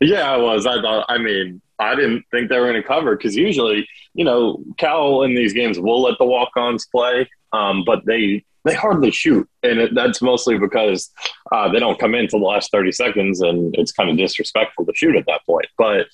Yeah, 0.00 0.30
I 0.30 0.38
was. 0.38 0.66
I 0.66 0.80
thought, 0.80 1.04
I 1.08 1.18
mean, 1.18 1.60
I 1.78 1.94
didn't 1.94 2.24
think 2.30 2.48
they 2.48 2.58
were 2.58 2.66
going 2.66 2.80
to 2.80 2.86
cover 2.86 3.14
because 3.16 3.36
usually, 3.36 3.86
you 4.14 4.24
know, 4.24 4.62
Cal 4.78 5.22
in 5.22 5.34
these 5.34 5.52
games 5.52 5.78
will 5.78 6.02
let 6.02 6.16
the 6.18 6.24
walk-ons 6.24 6.86
play, 6.86 7.28
um, 7.52 7.84
but 7.84 8.04
they 8.06 8.42
they 8.66 8.74
hardly 8.74 9.10
shoot, 9.10 9.48
and 9.62 9.78
it, 9.78 9.94
that's 9.94 10.20
mostly 10.20 10.58
because 10.58 11.10
uh, 11.52 11.68
they 11.70 11.78
don't 11.78 11.98
come 11.98 12.14
in 12.14 12.22
until 12.22 12.40
the 12.40 12.46
last 12.46 12.70
thirty 12.70 12.92
seconds, 12.92 13.40
and 13.40 13.74
it's 13.78 13.92
kind 13.92 14.10
of 14.10 14.16
disrespectful 14.16 14.84
to 14.84 14.92
shoot 14.94 15.16
at 15.16 15.24
that 15.26 15.46
point. 15.46 15.66
But 15.78 16.08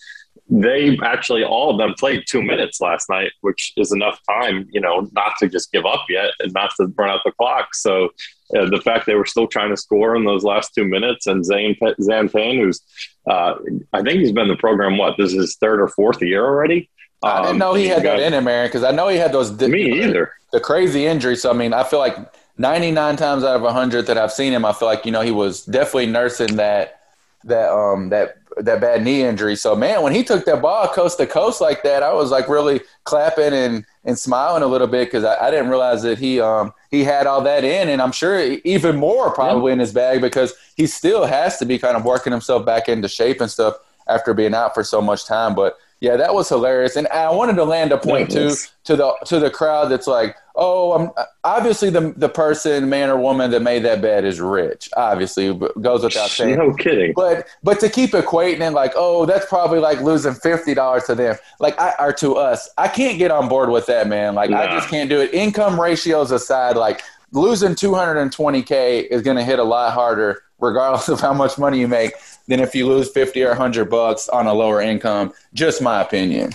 they 0.49 0.99
actually 1.03 1.45
all 1.45 1.71
of 1.71 1.79
them 1.79 1.95
played 1.99 2.25
two 2.29 2.43
minutes 2.43 2.81
last 2.81 3.09
night, 3.09 3.33
which 3.41 3.73
is 3.77 3.93
enough 3.93 4.21
time, 4.29 4.69
you 4.71 4.81
know, 4.81 5.09
not 5.13 5.33
to 5.39 5.49
just 5.49 5.73
give 5.73 5.87
up 5.87 6.05
yet 6.09 6.31
and 6.41 6.53
not 6.53 6.73
to 6.79 6.87
burn 6.87 7.09
out 7.09 7.21
the 7.25 7.33
clock. 7.33 7.75
So 7.75 8.11
uh, 8.57 8.69
the 8.69 8.81
fact 8.85 9.07
they 9.07 9.15
were 9.15 9.25
still 9.25 9.47
trying 9.47 9.71
to 9.71 9.77
score 9.77 10.15
in 10.15 10.25
those 10.25 10.45
last 10.45 10.75
two 10.75 10.85
minutes, 10.85 11.27
and 11.27 11.45
Zane 11.45 11.77
Zan 12.03 12.29
Payne, 12.29 12.59
who's 12.61 12.83
uh, 13.29 13.55
I 13.93 14.03
think 14.03 14.21
he's 14.21 14.33
been 14.33 14.45
in 14.45 14.49
the 14.49 14.57
program 14.57 14.99
what 14.99 15.17
this 15.17 15.33
is 15.33 15.41
his 15.41 15.57
third 15.57 15.81
or 15.81 15.89
fourth 15.89 16.21
year 16.21 16.45
already. 16.45 16.91
Um, 17.23 17.31
I 17.31 17.43
didn't 17.43 17.59
know 17.59 17.75
he 17.75 17.87
had 17.87 18.03
got, 18.03 18.17
that 18.17 18.27
in 18.27 18.35
him, 18.35 18.49
Aaron, 18.49 18.69
because 18.69 18.83
I 18.83 18.91
know 18.91 19.09
he 19.09 19.17
had 19.17 19.33
those. 19.33 19.53
Me 19.61 20.03
either. 20.03 20.35
The 20.53 20.61
crazy 20.61 21.07
injury. 21.07 21.37
So 21.37 21.51
I 21.51 21.55
mean, 21.55 21.73
I 21.73 21.85
feel 21.85 22.01
like 22.01 22.17
99 22.63 23.17
times 23.17 23.43
out 23.43 23.57
of 23.57 23.63
100 23.63 24.07
that 24.07 24.17
I've 24.17 24.33
seen 24.33 24.53
him, 24.53 24.65
I 24.65 24.73
feel 24.73 24.87
like, 24.87 25.05
you 25.05 25.11
know, 25.11 25.21
he 25.21 25.33
was 25.33 25.65
definitely 25.67 26.07
nursing 26.07 26.57
that, 26.57 27.01
that, 27.45 27.71
um, 27.71 28.09
that, 28.11 28.39
that 28.59 28.81
bad 28.81 29.03
knee 29.03 29.23
injury. 29.23 29.57
So 29.57 29.75
man, 29.75 30.03
when 30.03 30.15
he 30.15 30.23
took 30.23 30.45
that 30.45 30.63
ball 30.63 30.87
coast 30.87 31.19
to 31.19 31.27
coast 31.27 31.61
like 31.61 31.83
that, 31.83 32.05
I 32.05 32.13
was 32.13 32.31
like 32.31 32.49
really 32.49 32.81
clapping 33.03 33.53
and, 33.53 33.85
and 34.05 34.17
smiling 34.17 34.63
a 34.63 34.67
little 34.67 34.87
bit 34.87 35.09
because 35.09 35.25
I, 35.25 35.47
I, 35.47 35.51
didn't 35.51 35.71
realize 35.71 36.03
that 36.03 36.19
he 36.19 36.41
um 36.41 36.73
he 36.91 37.05
had 37.05 37.27
all 37.27 37.41
that 37.43 37.65
in, 37.65 37.89
and 37.89 38.03
I'm 38.03 38.13
sure 38.13 38.41
even 38.65 38.97
more 38.97 39.33
probably 39.33 39.71
yeah. 39.71 39.75
in 39.75 39.79
his 39.79 39.93
bag 39.93 40.21
because 40.21 40.55
he 40.77 40.87
still 40.87 41.25
has 41.25 41.59
to 41.59 41.65
be 41.65 41.79
kind 41.79 41.97
of 41.97 42.05
working 42.05 42.33
himself 42.33 42.67
back 42.67 42.89
into 42.89 43.09
shape 43.09 43.41
and 43.41 43.51
stuff 43.51 43.77
after 44.09 44.35
being 44.35 44.55
out 44.55 44.75
for 44.75 44.85
so 44.85 45.01
much 45.01 45.25
time. 45.25 45.55
But 45.55 45.79
yeah, 46.03 46.17
that 46.17 46.35
was 46.35 46.49
hilarious, 46.49 46.97
and 46.97 47.07
I 47.09 47.31
wanted 47.31 47.55
to 47.55 47.65
land 47.65 47.93
a 47.93 47.97
point 47.97 48.29
too 48.29 48.51
to 48.83 48.97
the 48.97 49.15
to 49.27 49.39
the 49.39 49.51
crowd 49.51 49.85
that's 49.85 50.09
like, 50.09 50.35
oh, 50.57 50.95
I'm 50.95 51.11
obviously 51.45 51.91
the 51.91 52.13
the 52.17 52.29
person, 52.29 52.89
man 52.89 53.09
or 53.09 53.17
woman 53.17 53.53
that 53.53 53.63
made 53.63 53.85
that 53.85 54.03
bet 54.03 54.25
is 54.25 54.41
rich. 54.41 54.89
Obviously, 54.97 55.57
goes 55.81 56.03
without 56.03 56.29
saying. 56.29 56.59
No 56.59 56.75
kidding. 56.75 57.13
But 57.15 57.47
but 57.63 57.79
to 57.79 57.89
keep 57.89 58.11
equating 58.11 58.69
it 58.69 58.73
like, 58.73 58.95
oh, 58.97 59.27
that's 59.27 59.47
probably 59.47 59.79
like 59.79 60.01
losing 60.01 60.35
fifty 60.35 60.75
dollars 60.75 61.05
to 61.05 61.15
them, 61.15 61.37
like 61.61 61.79
I, 61.79 61.95
or 62.01 62.13
to 62.15 62.35
us. 62.35 62.69
I 62.77 62.89
can't 62.89 63.17
get 63.17 63.31
on 63.31 63.49
board 63.49 63.71
with 63.71 63.87
that, 63.87 64.09
man. 64.09 64.35
Like 64.35 64.51
nah. 64.51 64.59
I 64.63 64.67
just 64.73 64.89
can't 64.89 65.09
do 65.09 65.21
it. 65.21 65.33
Income 65.33 65.81
ratios 65.81 66.33
aside, 66.33 66.77
like 66.77 67.03
losing 67.31 67.77
two 67.77 67.95
hundred 67.95 68.17
and 68.17 68.33
twenty 68.33 68.63
k 68.63 69.03
is 69.03 69.23
going 69.23 69.37
to 69.37 69.45
hit 69.45 69.61
a 69.61 69.65
lot 69.65 69.93
harder, 69.93 70.43
regardless 70.59 71.09
of 71.09 71.21
how 71.21 71.33
much 71.33 71.59
money 71.59 71.79
you 71.79 71.87
make 71.87 72.15
than 72.49 72.61
if 72.61 72.75
you 72.75 72.87
lose 72.87 73.11
50 73.11 73.43
or 73.45 73.49
100 73.49 73.91
bucks 73.91 74.29
on 74.29 74.47
a 74.47 74.55
lower 74.55 74.81
income. 74.81 75.33
Just 75.55 75.83
my 75.83 76.01
opinion. 76.01 76.53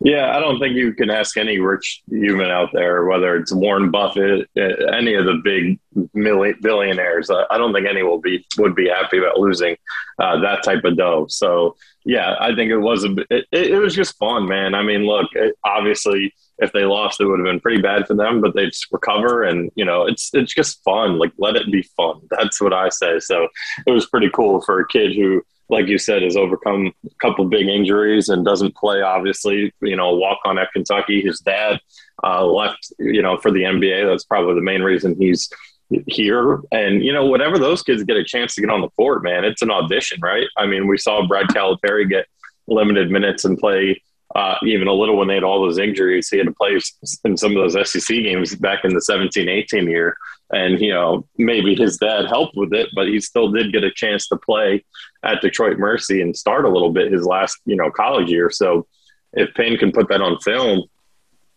Yeah, 0.00 0.36
I 0.36 0.38
don't 0.38 0.60
think 0.60 0.76
you 0.76 0.92
can 0.94 1.10
ask 1.10 1.36
any 1.36 1.58
rich 1.58 2.02
human 2.08 2.50
out 2.50 2.70
there, 2.72 3.06
whether 3.06 3.36
it's 3.36 3.52
Warren 3.52 3.90
Buffett, 3.90 4.48
uh, 4.56 4.86
any 4.94 5.14
of 5.14 5.24
the 5.24 5.40
big 5.42 5.80
billionaires. 6.62 7.30
I 7.30 7.58
don't 7.58 7.72
think 7.72 7.88
any 7.88 8.04
will 8.04 8.20
be 8.20 8.46
would 8.58 8.76
be 8.76 8.88
happy 8.88 9.18
about 9.18 9.40
losing 9.40 9.76
uh, 10.20 10.38
that 10.40 10.62
type 10.62 10.84
of 10.84 10.96
dough. 10.96 11.26
So 11.28 11.76
yeah, 12.04 12.36
I 12.38 12.54
think 12.54 12.70
it 12.70 12.78
was 12.78 13.04
a 13.04 13.16
it, 13.28 13.46
it 13.50 13.78
was 13.78 13.94
just 13.94 14.16
fun, 14.18 14.46
man. 14.46 14.76
I 14.76 14.84
mean, 14.84 15.04
look, 15.04 15.30
it, 15.32 15.56
obviously 15.64 16.32
if 16.58 16.72
they 16.72 16.84
lost, 16.84 17.20
it 17.20 17.26
would 17.26 17.38
have 17.38 17.46
been 17.46 17.60
pretty 17.60 17.80
bad 17.80 18.06
for 18.06 18.14
them, 18.14 18.40
but 18.40 18.54
they 18.54 18.66
just 18.66 18.90
recover 18.90 19.44
and, 19.44 19.70
you 19.74 19.84
know, 19.84 20.06
it's, 20.06 20.30
it's 20.34 20.54
just 20.54 20.82
fun. 20.82 21.18
Like, 21.18 21.32
let 21.38 21.56
it 21.56 21.70
be 21.70 21.82
fun. 21.96 22.20
That's 22.30 22.60
what 22.60 22.72
I 22.72 22.88
say. 22.88 23.20
So 23.20 23.48
it 23.86 23.90
was 23.90 24.06
pretty 24.06 24.30
cool 24.30 24.60
for 24.62 24.80
a 24.80 24.88
kid 24.88 25.14
who, 25.14 25.42
like 25.70 25.86
you 25.86 25.98
said, 25.98 26.22
has 26.22 26.36
overcome 26.36 26.92
a 27.04 27.14
couple 27.20 27.44
big 27.44 27.68
injuries 27.68 28.30
and 28.30 28.44
doesn't 28.44 28.74
play, 28.74 29.02
obviously, 29.02 29.72
you 29.82 29.96
know, 29.96 30.14
walk 30.14 30.38
on 30.44 30.58
at 30.58 30.72
Kentucky. 30.72 31.20
His 31.20 31.40
dad 31.40 31.78
uh, 32.24 32.44
left, 32.44 32.92
you 32.98 33.20
know, 33.20 33.36
for 33.36 33.50
the 33.50 33.62
NBA. 33.62 34.10
That's 34.10 34.24
probably 34.24 34.54
the 34.54 34.62
main 34.62 34.82
reason 34.82 35.14
he's 35.18 35.50
here. 36.06 36.62
And, 36.72 37.04
you 37.04 37.12
know, 37.12 37.26
whatever 37.26 37.58
those 37.58 37.82
kids 37.82 38.02
get 38.02 38.16
a 38.16 38.24
chance 38.24 38.54
to 38.54 38.62
get 38.62 38.70
on 38.70 38.80
the 38.80 38.88
court, 38.90 39.22
man, 39.22 39.44
it's 39.44 39.62
an 39.62 39.70
audition, 39.70 40.20
right? 40.22 40.46
I 40.56 40.66
mean, 40.66 40.86
we 40.86 40.96
saw 40.96 41.26
Brad 41.26 41.48
Calipari 41.48 42.08
get 42.08 42.26
limited 42.66 43.10
minutes 43.10 43.44
and 43.44 43.58
play 43.58 44.02
uh, 44.34 44.56
even 44.62 44.88
a 44.88 44.92
little 44.92 45.16
when 45.16 45.28
they 45.28 45.34
had 45.34 45.44
all 45.44 45.62
those 45.62 45.78
injuries. 45.78 46.28
He 46.28 46.38
had 46.38 46.46
to 46.46 46.52
play 46.52 46.78
in 47.24 47.36
some 47.36 47.56
of 47.56 47.72
those 47.72 47.90
SEC 47.90 48.16
games 48.16 48.54
back 48.56 48.84
in 48.84 48.94
the 48.94 49.00
17 49.00 49.48
18 49.48 49.88
year. 49.88 50.16
And, 50.50 50.80
you 50.80 50.92
know, 50.92 51.26
maybe 51.36 51.74
his 51.74 51.98
dad 51.98 52.26
helped 52.26 52.56
with 52.56 52.72
it, 52.72 52.88
but 52.94 53.08
he 53.08 53.20
still 53.20 53.50
did 53.50 53.72
get 53.72 53.84
a 53.84 53.92
chance 53.92 54.28
to 54.28 54.36
play 54.36 54.84
at 55.22 55.42
Detroit 55.42 55.78
Mercy 55.78 56.22
and 56.22 56.36
start 56.36 56.64
a 56.64 56.70
little 56.70 56.90
bit 56.90 57.12
his 57.12 57.26
last, 57.26 57.58
you 57.66 57.76
know, 57.76 57.90
college 57.90 58.30
year. 58.30 58.50
So 58.50 58.86
if 59.34 59.52
Payne 59.54 59.78
can 59.78 59.92
put 59.92 60.08
that 60.08 60.22
on 60.22 60.38
film, 60.40 60.84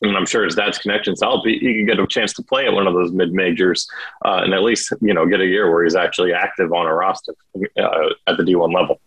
and 0.02 0.18
I'm 0.18 0.26
sure 0.26 0.44
his 0.44 0.56
dad's 0.56 0.80
connections 0.80 1.22
help. 1.22 1.46
He, 1.46 1.60
he 1.60 1.74
can 1.76 1.86
get 1.86 2.00
a 2.00 2.08
chance 2.08 2.34
to 2.34 2.44
play 2.44 2.66
at 2.66 2.74
one 2.74 2.88
of 2.88 2.94
those 2.94 3.12
mid 3.12 3.34
majors, 3.34 3.88
uh, 4.26 4.42
and 4.44 4.54
at 4.54 4.64
least 4.64 4.92
you 5.00 5.14
know 5.14 5.26
get 5.28 5.42
a 5.42 5.46
year 5.46 5.72
where 5.72 5.84
he's 5.84 5.96
actually 5.96 6.34
active 6.34 6.74
on 6.74 6.88
a 6.88 6.94
roster 6.94 7.36
uh, 7.56 8.10
at 8.28 8.38
the 8.38 8.44
D1 8.44 8.74
level. 8.74 9.00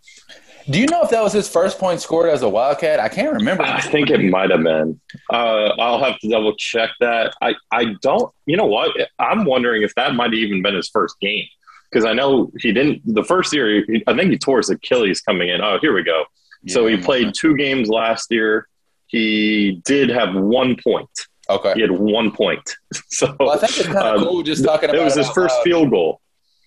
Do 0.69 0.79
you 0.79 0.87
know 0.87 1.03
if 1.03 1.11
that 1.11 1.21
was 1.21 1.33
his 1.33 1.47
first 1.47 1.77
point 1.77 2.01
scored 2.01 2.29
as 2.29 2.41
a 2.41 2.49
Wildcat? 2.49 2.99
I 2.99 3.07
can't 3.07 3.33
remember. 3.33 3.63
I 3.63 3.81
think 3.81 4.09
it 4.09 4.19
might 4.29 4.49
have 4.49 4.63
been. 4.63 4.99
Uh, 5.31 5.69
I'll 5.79 6.03
have 6.03 6.17
to 6.19 6.29
double 6.29 6.55
check 6.55 6.89
that. 6.99 7.35
I, 7.41 7.53
I 7.71 7.95
don't, 8.01 8.33
you 8.47 8.57
know 8.57 8.65
what? 8.65 8.91
I'm 9.19 9.45
wondering 9.45 9.83
if 9.83 9.93
that 9.95 10.15
might 10.15 10.25
have 10.25 10.33
even 10.33 10.61
been 10.63 10.75
his 10.75 10.89
first 10.89 11.19
game. 11.19 11.45
Because 11.91 12.03
I 12.03 12.13
know 12.13 12.51
he 12.59 12.71
didn't, 12.71 13.01
the 13.05 13.23
first 13.23 13.53
year, 13.53 13.85
he, 13.85 14.03
I 14.07 14.15
think 14.15 14.31
he 14.31 14.37
tore 14.37 14.57
his 14.57 14.69
Achilles 14.69 15.21
coming 15.21 15.49
in. 15.49 15.61
Oh, 15.61 15.77
here 15.79 15.93
we 15.93 16.03
go. 16.03 16.25
Yeah, 16.63 16.73
so 16.73 16.87
he 16.87 16.97
played 16.97 17.33
two 17.35 17.55
games 17.55 17.87
last 17.87 18.31
year. 18.31 18.67
He 19.07 19.83
did 19.85 20.09
have 20.09 20.33
one 20.33 20.75
point. 20.83 21.09
Okay. 21.47 21.73
He 21.75 21.81
had 21.81 21.91
one 21.91 22.31
point. 22.31 22.75
So 23.09 23.33
well, 23.39 23.51
I 23.51 23.57
think 23.57 23.77
it's 23.77 23.87
kind 23.87 23.97
of 23.99 24.21
um, 24.21 24.27
cool 24.27 24.43
just 24.43 24.63
talking 24.63 24.89
about 24.89 24.99
it. 24.99 25.05
was 25.05 25.15
his 25.15 25.29
first 25.29 25.55
field 25.63 25.89
goal. 25.89 26.19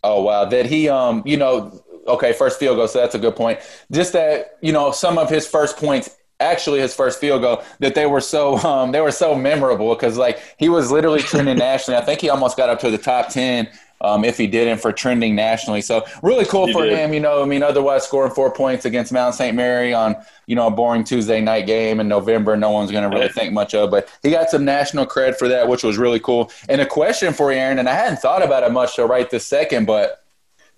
Oh 0.03 0.23
wow! 0.23 0.47
That 0.47 0.65
he, 0.65 0.89
um, 0.89 1.23
you 1.27 1.37
know, 1.37 1.83
okay, 2.09 2.33
first 2.33 2.59
field 2.59 2.77
goal. 2.77 2.89
So 2.89 3.01
that's 3.01 3.15
a 3.15 3.19
good 3.19 3.37
point. 3.37 3.61
Just 3.91 4.13
that 4.13 4.59
you 4.61 4.73
know 4.73 4.91
some 4.93 5.19
of 5.19 5.31
his 5.31 5.47
first 5.47 5.77
points 5.77 6.11
actually 6.41 6.79
his 6.81 6.95
first 6.95 7.21
field 7.21 7.43
goal 7.43 7.63
that 7.81 7.95
they 7.95 8.07
were 8.07 8.21
so 8.21 8.57
um, 8.67 8.93
they 8.93 9.01
were 9.01 9.13
so 9.13 9.35
memorable 9.35 9.95
because 9.95 10.17
like 10.17 10.41
he 10.59 10.69
was 10.69 10.91
literally 10.91 11.21
trending 11.21 11.59
nationally. 11.59 12.01
I 12.01 12.05
think 12.05 12.21
he 12.21 12.31
almost 12.31 12.57
got 12.57 12.69
up 12.69 12.81
to 12.81 12.91
the 12.91 12.99
top 12.99 13.29
ten 13.29 13.69
um, 14.01 14.25
if 14.25 14.39
he 14.39 14.47
didn't 14.47 14.79
for 14.79 14.93
trending 14.93 15.35
nationally. 15.35 15.81
So 15.81 16.05
really 16.23 16.45
cool 16.45 16.67
he 16.67 16.73
for 16.73 16.85
did. 16.85 16.97
him. 16.97 17.13
You 17.13 17.21
know, 17.21 17.43
I 17.43 17.47
mean, 17.47 17.63
otherwise 17.63 18.05
scoring 18.05 18.33
four 18.33 18.53
points 18.53 18.85
against 18.85 19.13
Mount 19.13 19.35
St. 19.35 19.57
Mary 19.57 19.93
on 19.93 20.17
you 20.47 20.55
know 20.55 20.69
a 20.69 20.71
boring 20.71 21.05
Tuesday 21.05 21.41
night 21.41 21.67
game 21.67 22.01
in 22.01 22.09
November, 22.09 22.57
no 22.57 22.71
one's 22.71 22.91
going 22.91 23.09
to 23.09 23.15
really 23.15 23.29
think 23.29 23.53
much 23.53 23.75
of. 23.75 23.91
But 23.91 24.09
he 24.23 24.31
got 24.31 24.51
some 24.51 24.65
national 24.65 25.07
cred 25.07 25.37
for 25.37 25.49
that, 25.49 25.69
which 25.69 25.83
was 25.83 25.99
really 25.99 26.21
cool. 26.21 26.51
And 26.69 26.81
a 26.81 26.87
question 26.87 27.33
for 27.33 27.53
you, 27.53 27.59
Aaron, 27.59 27.79
and 27.79 27.89
I 27.89 27.95
hadn't 27.95 28.19
thought 28.19 28.43
about 28.43 28.63
it 28.63 28.73
much 28.73 28.95
so 28.95 29.07
right 29.07 29.29
this 29.29 29.47
second, 29.47 29.87
but 29.87 30.25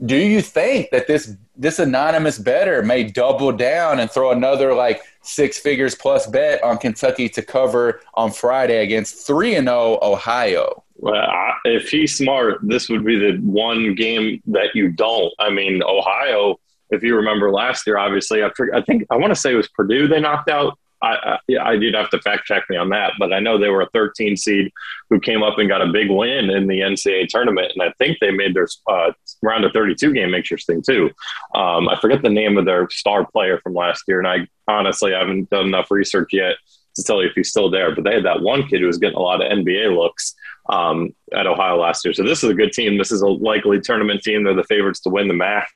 do 0.04 0.16
you 0.16 0.40
think 0.40 0.90
that 0.90 1.06
this 1.06 1.36
this 1.56 1.78
anonymous 1.78 2.38
better 2.38 2.82
may 2.82 3.04
double 3.04 3.52
down 3.52 4.00
and 4.00 4.10
throw 4.10 4.30
another 4.30 4.72
like 4.74 5.02
six 5.22 5.58
figures 5.58 5.94
plus 5.94 6.26
bet 6.26 6.62
on 6.64 6.78
Kentucky 6.78 7.28
to 7.28 7.42
cover 7.42 8.00
on 8.14 8.32
Friday 8.32 8.82
against 8.82 9.26
three 9.26 9.54
and 9.54 9.68
zero 9.68 9.98
oh 10.00 10.12
Ohio? 10.12 10.82
Well, 10.96 11.14
I, 11.14 11.54
if 11.64 11.88
he's 11.88 12.16
smart, 12.16 12.60
this 12.62 12.88
would 12.88 13.04
be 13.04 13.18
the 13.18 13.38
one 13.38 13.94
game 13.94 14.42
that 14.46 14.74
you 14.74 14.90
don't. 14.90 15.32
I 15.38 15.50
mean, 15.50 15.82
Ohio. 15.82 16.58
If 16.92 17.04
you 17.04 17.14
remember 17.14 17.52
last 17.52 17.86
year, 17.86 17.98
obviously, 17.98 18.42
I, 18.42 18.50
I 18.74 18.82
think 18.82 19.06
I 19.10 19.16
want 19.16 19.30
to 19.30 19.40
say 19.40 19.52
it 19.52 19.56
was 19.56 19.68
Purdue 19.68 20.08
they 20.08 20.20
knocked 20.20 20.50
out 20.50 20.76
I, 21.02 21.38
I, 21.50 21.58
I 21.62 21.76
did 21.76 21.94
have 21.94 22.10
to 22.10 22.20
fact 22.20 22.46
check 22.46 22.64
me 22.68 22.76
on 22.76 22.90
that, 22.90 23.12
but 23.18 23.32
I 23.32 23.40
know 23.40 23.58
they 23.58 23.68
were 23.68 23.82
a 23.82 23.90
13 23.90 24.36
seed 24.36 24.70
who 25.08 25.18
came 25.18 25.42
up 25.42 25.58
and 25.58 25.68
got 25.68 25.82
a 25.82 25.92
big 25.92 26.10
win 26.10 26.50
in 26.50 26.66
the 26.66 26.80
NCAA 26.80 27.28
tournament, 27.28 27.72
and 27.74 27.82
I 27.82 27.92
think 27.98 28.18
they 28.20 28.30
made 28.30 28.54
their 28.54 28.68
uh, 28.86 29.12
round 29.42 29.64
of 29.64 29.72
32 29.72 30.12
game 30.12 30.34
interesting 30.34 30.82
too. 30.82 31.10
Um, 31.54 31.88
I 31.88 31.98
forget 32.00 32.22
the 32.22 32.28
name 32.28 32.58
of 32.58 32.64
their 32.64 32.88
star 32.90 33.26
player 33.26 33.58
from 33.58 33.74
last 33.74 34.04
year, 34.08 34.18
and 34.18 34.28
I 34.28 34.48
honestly 34.68 35.12
haven't 35.12 35.50
done 35.50 35.66
enough 35.66 35.90
research 35.90 36.30
yet 36.32 36.56
to 36.96 37.04
tell 37.04 37.22
you 37.22 37.28
if 37.28 37.34
he's 37.34 37.50
still 37.50 37.70
there. 37.70 37.94
But 37.94 38.04
they 38.04 38.14
had 38.14 38.24
that 38.24 38.42
one 38.42 38.66
kid 38.66 38.80
who 38.80 38.86
was 38.86 38.98
getting 38.98 39.16
a 39.16 39.22
lot 39.22 39.44
of 39.44 39.50
NBA 39.50 39.96
looks 39.96 40.34
um, 40.68 41.14
at 41.32 41.46
Ohio 41.46 41.76
last 41.76 42.04
year. 42.04 42.14
So 42.14 42.22
this 42.22 42.42
is 42.42 42.50
a 42.50 42.54
good 42.54 42.72
team. 42.72 42.98
This 42.98 43.12
is 43.12 43.22
a 43.22 43.28
likely 43.28 43.80
tournament 43.80 44.22
team. 44.22 44.44
They're 44.44 44.54
the 44.54 44.64
favorites 44.64 45.00
to 45.00 45.10
win 45.10 45.28
the 45.28 45.34
MAC. 45.34 45.68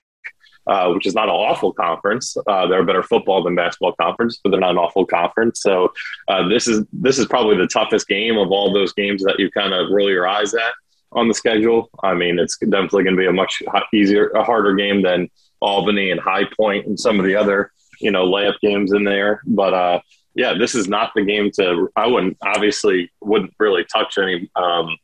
Uh, 0.66 0.90
which 0.94 1.04
is 1.04 1.14
not 1.14 1.28
an 1.28 1.34
awful 1.34 1.74
conference. 1.74 2.38
Uh, 2.46 2.66
they're 2.66 2.80
a 2.80 2.86
better 2.86 3.02
football 3.02 3.42
than 3.42 3.54
basketball 3.54 3.92
conference, 4.00 4.40
but 4.42 4.48
they're 4.48 4.58
not 4.58 4.70
an 4.70 4.78
awful 4.78 5.04
conference. 5.04 5.60
So 5.60 5.92
uh, 6.28 6.48
this 6.48 6.66
is 6.66 6.86
this 6.90 7.18
is 7.18 7.26
probably 7.26 7.58
the 7.58 7.66
toughest 7.66 8.08
game 8.08 8.38
of 8.38 8.50
all 8.50 8.72
those 8.72 8.94
games 8.94 9.22
that 9.24 9.38
you 9.38 9.50
kind 9.50 9.74
of 9.74 9.90
roll 9.90 10.08
your 10.08 10.26
eyes 10.26 10.54
at 10.54 10.72
on 11.14 11.28
the 11.28 11.34
schedule. 11.34 11.90
I 12.02 12.14
mean, 12.14 12.38
it's 12.38 12.58
definitely 12.58 13.04
going 13.04 13.16
to 13.16 13.20
be 13.20 13.26
a 13.26 13.32
much 13.32 13.62
easier, 13.92 14.28
a 14.30 14.44
harder 14.44 14.74
game 14.74 15.02
than 15.02 15.30
Albany 15.60 16.10
and 16.10 16.20
High 16.20 16.44
Point 16.56 16.86
and 16.86 16.98
some 16.98 17.18
of 17.18 17.24
the 17.24 17.36
other 17.36 17.70
you 18.00 18.10
know 18.10 18.26
layup 18.26 18.58
games 18.60 18.92
in 18.92 19.04
there. 19.04 19.42
But 19.46 19.74
uh, 19.74 20.00
yeah, 20.34 20.54
this 20.54 20.74
is 20.74 20.88
not 20.88 21.12
the 21.14 21.24
game 21.24 21.50
to. 21.52 21.88
I 21.96 22.06
wouldn't 22.06 22.36
obviously 22.42 23.10
wouldn't 23.20 23.54
really 23.58 23.84
touch 23.84 24.18
any 24.18 24.50
um, 24.56 24.96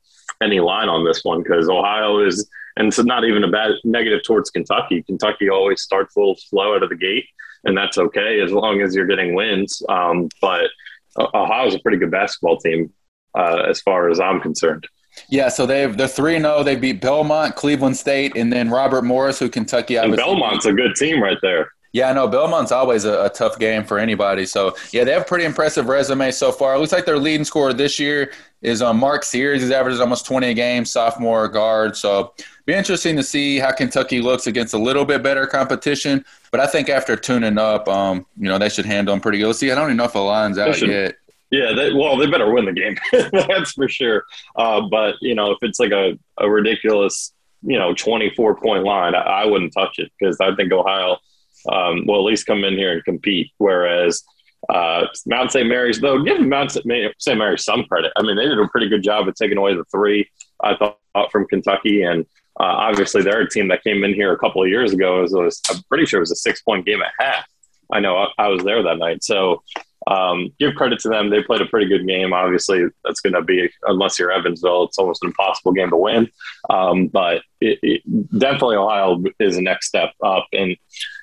any 0.43 0.61
line 0.61 0.89
on 0.89 1.05
this 1.05 1.25
one 1.25 1.43
because 1.43 1.69
Ohio 1.69 2.25
is, 2.25 2.49
and 2.77 2.89
it's 2.89 3.03
not 3.03 3.25
even 3.25 3.45
a 3.45 3.51
bad 3.51 3.73
negative 3.85 4.23
towards 4.25 4.51
Kentucky. 4.51 5.03
Kentucky 5.03 5.49
always 5.49 5.83
starts 5.83 6.17
a 6.17 6.19
little 6.19 6.37
slow 6.37 6.75
out 6.75 6.83
of 6.83 6.91
the 6.91 6.97
gate, 6.97 7.27
and 7.65 7.77
that's 7.77 7.99
okay 7.99 8.41
as 8.41 8.53
long 8.53 8.81
as 8.81 8.95
you're 8.95 9.07
getting 9.07 9.35
wins. 9.35 9.83
Um, 9.89 10.29
but 10.41 10.71
Ohio 11.19 11.67
is 11.67 11.75
a 11.75 11.81
pretty 11.81 11.99
good 11.99 12.11
basketball 12.11 12.59
team 12.59 12.93
uh, 13.37 13.65
as 13.69 13.81
far 13.81 14.11
as 14.11 14.21
I'm 14.21 14.41
concerned. 14.41 14.87
Yeah, 15.29 15.49
so 15.49 15.67
they've 15.67 15.97
they're 15.97 16.09
three 16.09 16.37
and 16.37 16.45
zero. 16.45 16.57
Oh. 16.59 16.63
They 16.63 16.77
beat 16.77 17.01
Belmont, 17.01 17.57
Cleveland 17.57 17.97
State, 17.97 18.37
and 18.37 18.53
then 18.53 18.71
Robert 18.71 19.03
Morris, 19.03 19.39
who 19.39 19.49
Kentucky. 19.49 19.97
And 19.97 20.17
Belmont's 20.17 20.67
a 20.67 20.73
good 20.73 20.95
team 20.97 21.23
right 21.23 21.39
there. 21.43 21.71
Yeah, 21.93 22.09
I 22.09 22.13
know 22.13 22.29
Belmont's 22.29 22.71
always 22.71 23.05
a, 23.05 23.25
a, 23.25 23.29
tough 23.29 23.59
game 23.59 23.83
for 23.83 23.99
anybody. 23.99 24.47
So 24.47 24.77
yeah, 24.93 25.03
they 25.03 25.13
have 25.13 25.23
a 25.23 25.25
pretty 25.25 25.45
impressive 25.45 25.87
resume 25.87 26.31
so 26.31 26.53
far. 26.53 26.75
It 26.75 26.79
looks 26.79 26.93
like 26.93 27.05
their 27.05 27.19
leading 27.19 27.45
scorer 27.45 27.73
this 27.73 27.99
year 27.99 28.33
is 28.63 28.81
um, 28.81 28.99
Mark 28.99 29.25
Sears. 29.25 29.61
He's 29.61 29.73
averaged 29.73 30.01
almost 30.01 30.25
20 30.25 30.51
a 30.51 30.55
game, 30.55 30.85
sophomore 30.85 31.49
guard. 31.49 31.97
So 31.97 32.33
be 32.65 32.75
interesting 32.75 33.17
to 33.17 33.25
see 33.25 33.59
how 33.59 33.73
Kentucky 33.73 34.21
looks 34.21 34.47
against 34.47 34.73
a 34.73 34.79
little 34.79 35.05
bit 35.05 35.23
better 35.25 35.47
competition. 35.47 36.25
But 36.53 36.61
I 36.61 36.67
think 36.69 36.89
after 36.89 37.17
tuning 37.17 37.59
up, 37.59 37.89
um, 37.89 38.25
you 38.37 38.49
know, 38.49 38.59
they 38.59 38.69
should 38.69 38.87
handle 38.87 39.13
them 39.13 39.21
pretty 39.21 39.39
good. 39.39 39.49
Let's 39.49 39.59
see, 39.59 39.73
I 39.73 39.75
don't 39.75 39.87
even 39.87 39.97
know 39.97 40.05
if 40.05 40.13
the 40.13 40.21
line's 40.21 40.59
out 40.59 40.81
yet. 40.81 41.17
Yeah, 41.51 41.73
they, 41.75 41.93
well, 41.93 42.17
they 42.17 42.27
better 42.27 42.53
win 42.53 42.65
the 42.65 42.73
game. 42.73 42.97
That's 43.33 43.73
for 43.73 43.89
sure. 43.89 44.25
Uh, 44.55 44.83
but 44.83 45.17
you 45.21 45.35
know, 45.35 45.51
if 45.51 45.59
it's 45.63 45.81
like 45.81 45.93
a, 45.93 46.19
a 46.39 46.49
ridiculous, 46.49 47.33
you 47.63 47.79
know, 47.79 47.93
24 47.93 48.57
point 48.57 48.85
line, 48.85 49.15
I, 49.15 49.21
I 49.21 49.47
wouldn't 49.47 49.73
touch 49.73 49.99
it 49.99 50.13
because 50.19 50.39
I 50.41 50.55
think 50.55 50.73
Ohio– 50.73 51.19
um, 51.69 52.07
will 52.07 52.19
at 52.19 52.31
least 52.31 52.47
come 52.47 52.65
in 52.65 52.75
here 52.75 52.93
and 52.93 53.05
compete. 53.05 53.51
Whereas 53.59 54.23
uh, 54.69 55.07
Mount 55.27 55.53
St. 55.53 55.69
Mary's, 55.69 56.01
though, 56.01 56.23
give 56.23 56.41
Mount 56.41 56.73
St. 56.73 56.87
Mary's 57.39 57.65
some 57.65 57.85
credit. 57.85 58.13
I 58.17 58.23
mean, 58.23 58.37
they 58.37 58.47
did 58.47 58.59
a 58.59 58.69
pretty 58.69 58.89
good 58.89 59.03
job 59.03 59.29
of 59.29 59.35
taking 59.35 59.59
away 59.59 59.75
the 59.75 59.85
three, 59.85 60.29
I 60.63 60.77
thought, 60.77 61.33
from 61.33 61.47
Kentucky. 61.47 62.03
And 62.03 62.25
uh, 62.59 62.65
obviously, 62.65 63.23
they're 63.23 63.43
a 63.43 63.51
team 63.51 63.69
that 63.69 63.85
came 63.85 64.05
in 64.05 64.15
here 64.15 64.33
a 64.33 64.39
couple 64.39 64.63
of 64.63 64.69
years 64.69 64.93
ago. 64.93 65.25
It 65.25 65.31
was, 65.33 65.61
I'm 65.71 65.83
pretty 65.89 66.07
sure 66.07 66.19
it 66.19 66.23
was 66.23 66.33
a 66.33 66.37
six 66.37 66.63
point 66.63 66.87
game 66.87 67.03
at 67.03 67.13
half. 67.19 67.45
I 67.93 68.01
know 68.01 68.17
I, 68.17 68.29
I 68.39 68.49
was 68.49 68.63
there 68.63 68.83
that 68.83 68.99
night. 68.99 69.25
So 69.25 69.63
um, 70.11 70.53
give 70.59 70.75
credit 70.75 70.99
to 71.01 71.09
them. 71.09 71.31
They 71.31 71.43
played 71.43 71.61
a 71.61 71.67
pretty 71.67 71.87
good 71.87 72.07
game. 72.07 72.33
Obviously, 72.33 72.85
that's 73.05 73.21
going 73.21 73.35
to 73.35 73.43
be, 73.43 73.71
unless 73.85 74.19
you're 74.19 74.33
Evansville, 74.33 74.85
it's 74.85 74.99
almost 74.99 75.23
an 75.23 75.29
impossible 75.29 75.73
game 75.73 75.91
to 75.91 75.97
win. 75.97 76.29
Um, 76.69 77.07
but 77.07 77.43
it, 77.61 77.79
it, 77.83 78.39
definitely 78.39 78.77
Ohio 78.77 79.23
is 79.39 79.55
the 79.55 79.63
next 79.63 79.87
step 79.87 80.11
up. 80.25 80.47
And, 80.53 80.77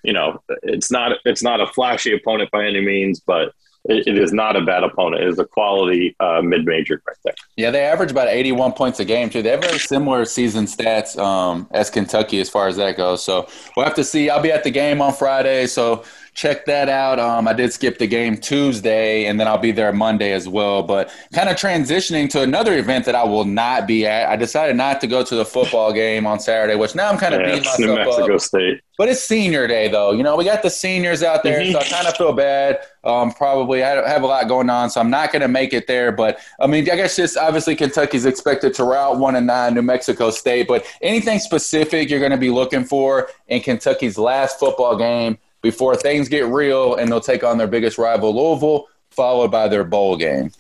you 0.04 0.14
know, 0.14 0.42
it's 0.64 0.90
not, 0.90 1.18
it's 1.26 1.44
not 1.44 1.60
a 1.60 1.68
flashy 1.68 2.14
opponent 2.14 2.50
by 2.52 2.66
any 2.66 2.80
means, 2.80 3.20
but 3.20 3.54
it, 3.90 4.08
it 4.08 4.18
is 4.18 4.32
not 4.32 4.56
a 4.56 4.62
bad 4.62 4.84
opponent. 4.84 5.24
It 5.24 5.30
is 5.30 5.40
a 5.40 5.46
quality 5.46 6.16
uh, 6.20 6.42
mid 6.42 6.66
major 6.66 7.02
right 7.06 7.18
there. 7.26 7.34
Yeah, 7.58 7.72
they 7.72 7.84
average 7.84 8.12
about 8.12 8.30
81 8.30 8.74
points 8.74 9.00
a 9.00 9.06
game, 9.06 9.30
too. 9.30 9.42
They 9.42 9.50
have 9.50 9.62
very 9.62 9.80
similar 9.80 10.26
season 10.26 10.66
stats 10.66 11.18
um, 11.18 11.68
as 11.72 11.90
Kentucky 11.90 12.40
as 12.40 12.50
far 12.50 12.68
as 12.68 12.78
that 12.78 12.96
goes. 12.96 13.24
So 13.24 13.48
we'll 13.76 13.86
have 13.86 13.96
to 13.96 14.04
see. 14.04 14.30
I'll 14.30 14.42
be 14.42 14.52
at 14.52 14.64
the 14.64 14.72
game 14.72 15.02
on 15.02 15.14
Friday. 15.14 15.68
So 15.68 16.04
check 16.38 16.66
that 16.66 16.88
out. 16.88 17.20
Um, 17.20 17.48
I 17.48 17.54
did 17.54 17.74
skip 17.74 17.98
the 17.98 18.06
game 18.06 18.38
Tuesday, 18.38 19.26
and 19.26 19.40
then 19.40 19.48
I'll 19.48 19.58
be 19.58 19.72
there 19.72 19.92
Monday 19.92 20.34
as 20.34 20.48
well. 20.48 20.84
But 20.84 21.12
kind 21.34 21.50
of 21.50 21.56
transitioning 21.56 22.30
to 22.30 22.44
another 22.44 22.78
event 22.78 23.06
that 23.06 23.16
I 23.16 23.24
will 23.24 23.44
not 23.44 23.88
be 23.88 24.06
at. 24.06 24.30
I 24.30 24.36
decided 24.36 24.76
not 24.78 25.02
to 25.02 25.08
go 25.08 25.24
to 25.24 25.36
the 25.36 25.44
football 25.44 25.92
game 25.92 26.28
on 26.28 26.40
Saturday, 26.40 26.76
which 26.76 26.94
now 26.94 27.10
I'm 27.10 27.18
kind 27.18 27.34
of 27.34 27.42
yeah, 27.42 27.56
beating 27.56 27.64
myself 27.64 27.80
New 27.80 27.96
Mexico 27.96 28.36
up. 28.36 28.42
State. 28.42 28.82
But 29.00 29.10
it's 29.10 29.24
senior 29.24 29.68
day, 29.68 29.88
though. 29.88 30.12
You 30.12 30.22
know, 30.22 30.36
we 30.36 30.46
got 30.46 30.62
the 30.62 30.70
seniors 30.70 31.24
out 31.24 31.42
there, 31.42 31.60
mm-hmm. 31.60 31.72
so 31.72 31.80
I 31.80 31.84
kind 31.86 32.08
of 32.08 32.16
feel 32.16 32.34
bad. 32.34 32.80
Um, 33.04 33.32
probably 33.32 33.84
I 33.84 34.08
have 34.08 34.22
a 34.22 34.28
lot 34.28 34.48
going 34.48 34.70
on, 34.70 34.92
so 34.92 35.02
I'm 35.02 35.10
not 35.10 35.32
going 35.32 35.42
to 35.42 35.48
make 35.48 35.74
it 35.74 35.88
there. 35.88 36.12
But 36.12 36.40
I 36.60 36.68
mean, 36.68 36.90
I 36.90 36.96
guess 36.96 37.16
just 37.16 37.36
obviously 37.36 37.76
Kentucky's 37.76 38.26
expected 38.26 38.76
to 38.76 38.84
route 38.84 39.18
one 39.18 39.36
and 39.36 39.48
nine 39.48 39.74
New 39.74 39.82
Mexico 39.82 40.30
State. 40.30 40.68
But 40.68 40.86
anything 41.02 41.40
specific 41.40 42.12
you're 42.12 42.20
going 42.20 42.32
to 42.32 42.38
be 42.38 42.52
looking 42.52 42.84
for 42.84 43.30
in 43.48 43.62
Kentucky's 43.62 44.20
last 44.20 44.60
football 44.60 44.96
game 44.98 45.40
before 45.62 45.96
things 45.96 46.30
get 46.30 46.46
real 46.46 46.96
and 46.96 47.12
they'll 47.12 47.20
take 47.20 47.44
on 47.44 47.58
their 47.58 47.68
biggest 47.68 47.98
rival, 47.98 48.36
Louisville, 48.36 48.88
followed 49.12 49.52
by 49.52 49.68
their 49.68 49.84
bowl 49.84 50.18
game. 50.18 50.52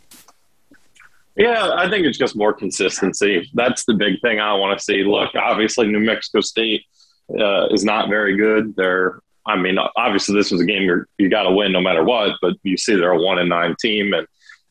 Yeah, 1.35 1.71
I 1.75 1.87
think 1.89 2.05
it's 2.05 2.17
just 2.17 2.35
more 2.35 2.51
consistency. 2.51 3.47
That's 3.53 3.85
the 3.85 3.93
big 3.93 4.19
thing 4.21 4.39
I 4.39 4.53
want 4.55 4.77
to 4.77 4.83
see. 4.83 5.03
Look, 5.03 5.35
obviously, 5.35 5.87
New 5.87 5.99
Mexico 5.99 6.41
State 6.41 6.83
uh, 7.39 7.67
is 7.67 7.83
not 7.85 8.09
very 8.09 8.35
good. 8.35 8.75
They're, 8.75 9.19
I 9.45 9.55
mean, 9.55 9.77
obviously, 9.95 10.33
this 10.33 10.49
was 10.51 10.61
a 10.61 10.65
game 10.65 10.83
you're, 10.83 11.07
you 11.19 11.29
got 11.29 11.43
to 11.43 11.51
win 11.51 11.71
no 11.71 11.79
matter 11.79 12.03
what. 12.03 12.37
But 12.41 12.55
you 12.63 12.75
see, 12.75 12.95
they're 12.95 13.11
a 13.11 13.21
one 13.21 13.37
and 13.37 13.49
nine 13.49 13.75
team, 13.79 14.13
and 14.13 14.25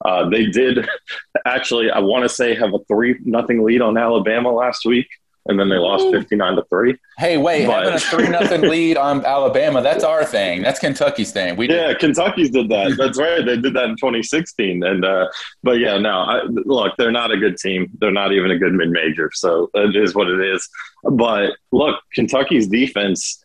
uh, 0.05 0.29
they 0.29 0.47
did 0.47 0.89
actually, 1.47 1.89
I 1.89 2.01
want 2.01 2.25
to 2.25 2.29
say, 2.29 2.57
have 2.57 2.75
a 2.75 2.81
three 2.89 3.17
nothing 3.25 3.63
lead 3.63 3.81
on 3.81 3.97
Alabama 3.97 4.51
last 4.51 4.85
week 4.85 5.07
and 5.49 5.59
then 5.59 5.69
they 5.69 5.77
lost 5.77 6.11
59 6.11 6.57
to 6.57 6.65
3. 6.65 6.97
Hey, 7.19 7.37
wait, 7.37 7.67
but, 7.67 7.85
having 7.85 7.95
a 7.95 7.99
3 7.99 8.29
nothing 8.29 8.61
lead 8.71 8.97
on 8.97 9.25
Alabama, 9.25 9.83
that's 9.83 10.05
our 10.05 10.25
thing. 10.25 10.63
That's 10.63 10.79
Kentucky's 10.79 11.33
thing. 11.33 11.57
We 11.57 11.69
Yeah, 11.69 11.95
Kentucky's 11.95 12.51
did 12.51 12.69
that. 12.71 12.97
That's 12.99 13.19
right. 13.19 13.45
They 13.45 13.57
did 13.57 13.75
that 13.75 13.85
in 13.85 13.97
2016 13.97 14.83
and 14.83 15.05
uh, 15.05 15.29
but 15.63 15.79
yeah, 15.79 15.99
no. 15.99 16.11
I, 16.11 16.43
look, 16.45 16.97
they're 16.97 17.13
not 17.13 17.31
a 17.31 17.37
good 17.37 17.57
team. 17.57 17.91
They're 17.99 18.11
not 18.11 18.33
even 18.33 18.51
a 18.51 18.59
good 18.59 18.73
mid-major. 18.73 19.31
So 19.35 19.71
it 19.75 19.97
is 19.97 20.15
what 20.15 20.29
it 20.29 20.41
is. 20.41 20.69
But 21.05 21.53
look, 21.73 22.01
Kentucky's 22.15 22.69
defense 22.69 23.45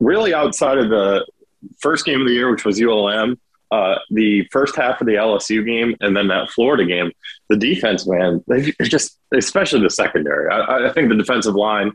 really 0.00 0.34
outside 0.34 0.78
of 0.78 0.90
the 0.90 1.26
first 1.80 2.04
game 2.04 2.20
of 2.20 2.26
the 2.26 2.32
year 2.32 2.50
which 2.50 2.64
was 2.64 2.80
ULM 2.80 3.38
uh, 3.74 3.98
the 4.08 4.46
first 4.52 4.76
half 4.76 5.00
of 5.00 5.06
the 5.08 5.14
LSU 5.14 5.66
game 5.66 5.96
and 6.00 6.16
then 6.16 6.28
that 6.28 6.48
Florida 6.48 6.84
game, 6.84 7.10
the 7.48 7.56
defense, 7.56 8.06
man, 8.06 8.40
they 8.46 8.72
just, 8.84 9.18
especially 9.32 9.80
the 9.80 9.90
secondary. 9.90 10.48
I, 10.48 10.86
I, 10.86 10.92
think 10.92 11.08
the 11.08 11.16
defensive 11.16 11.56
line 11.56 11.90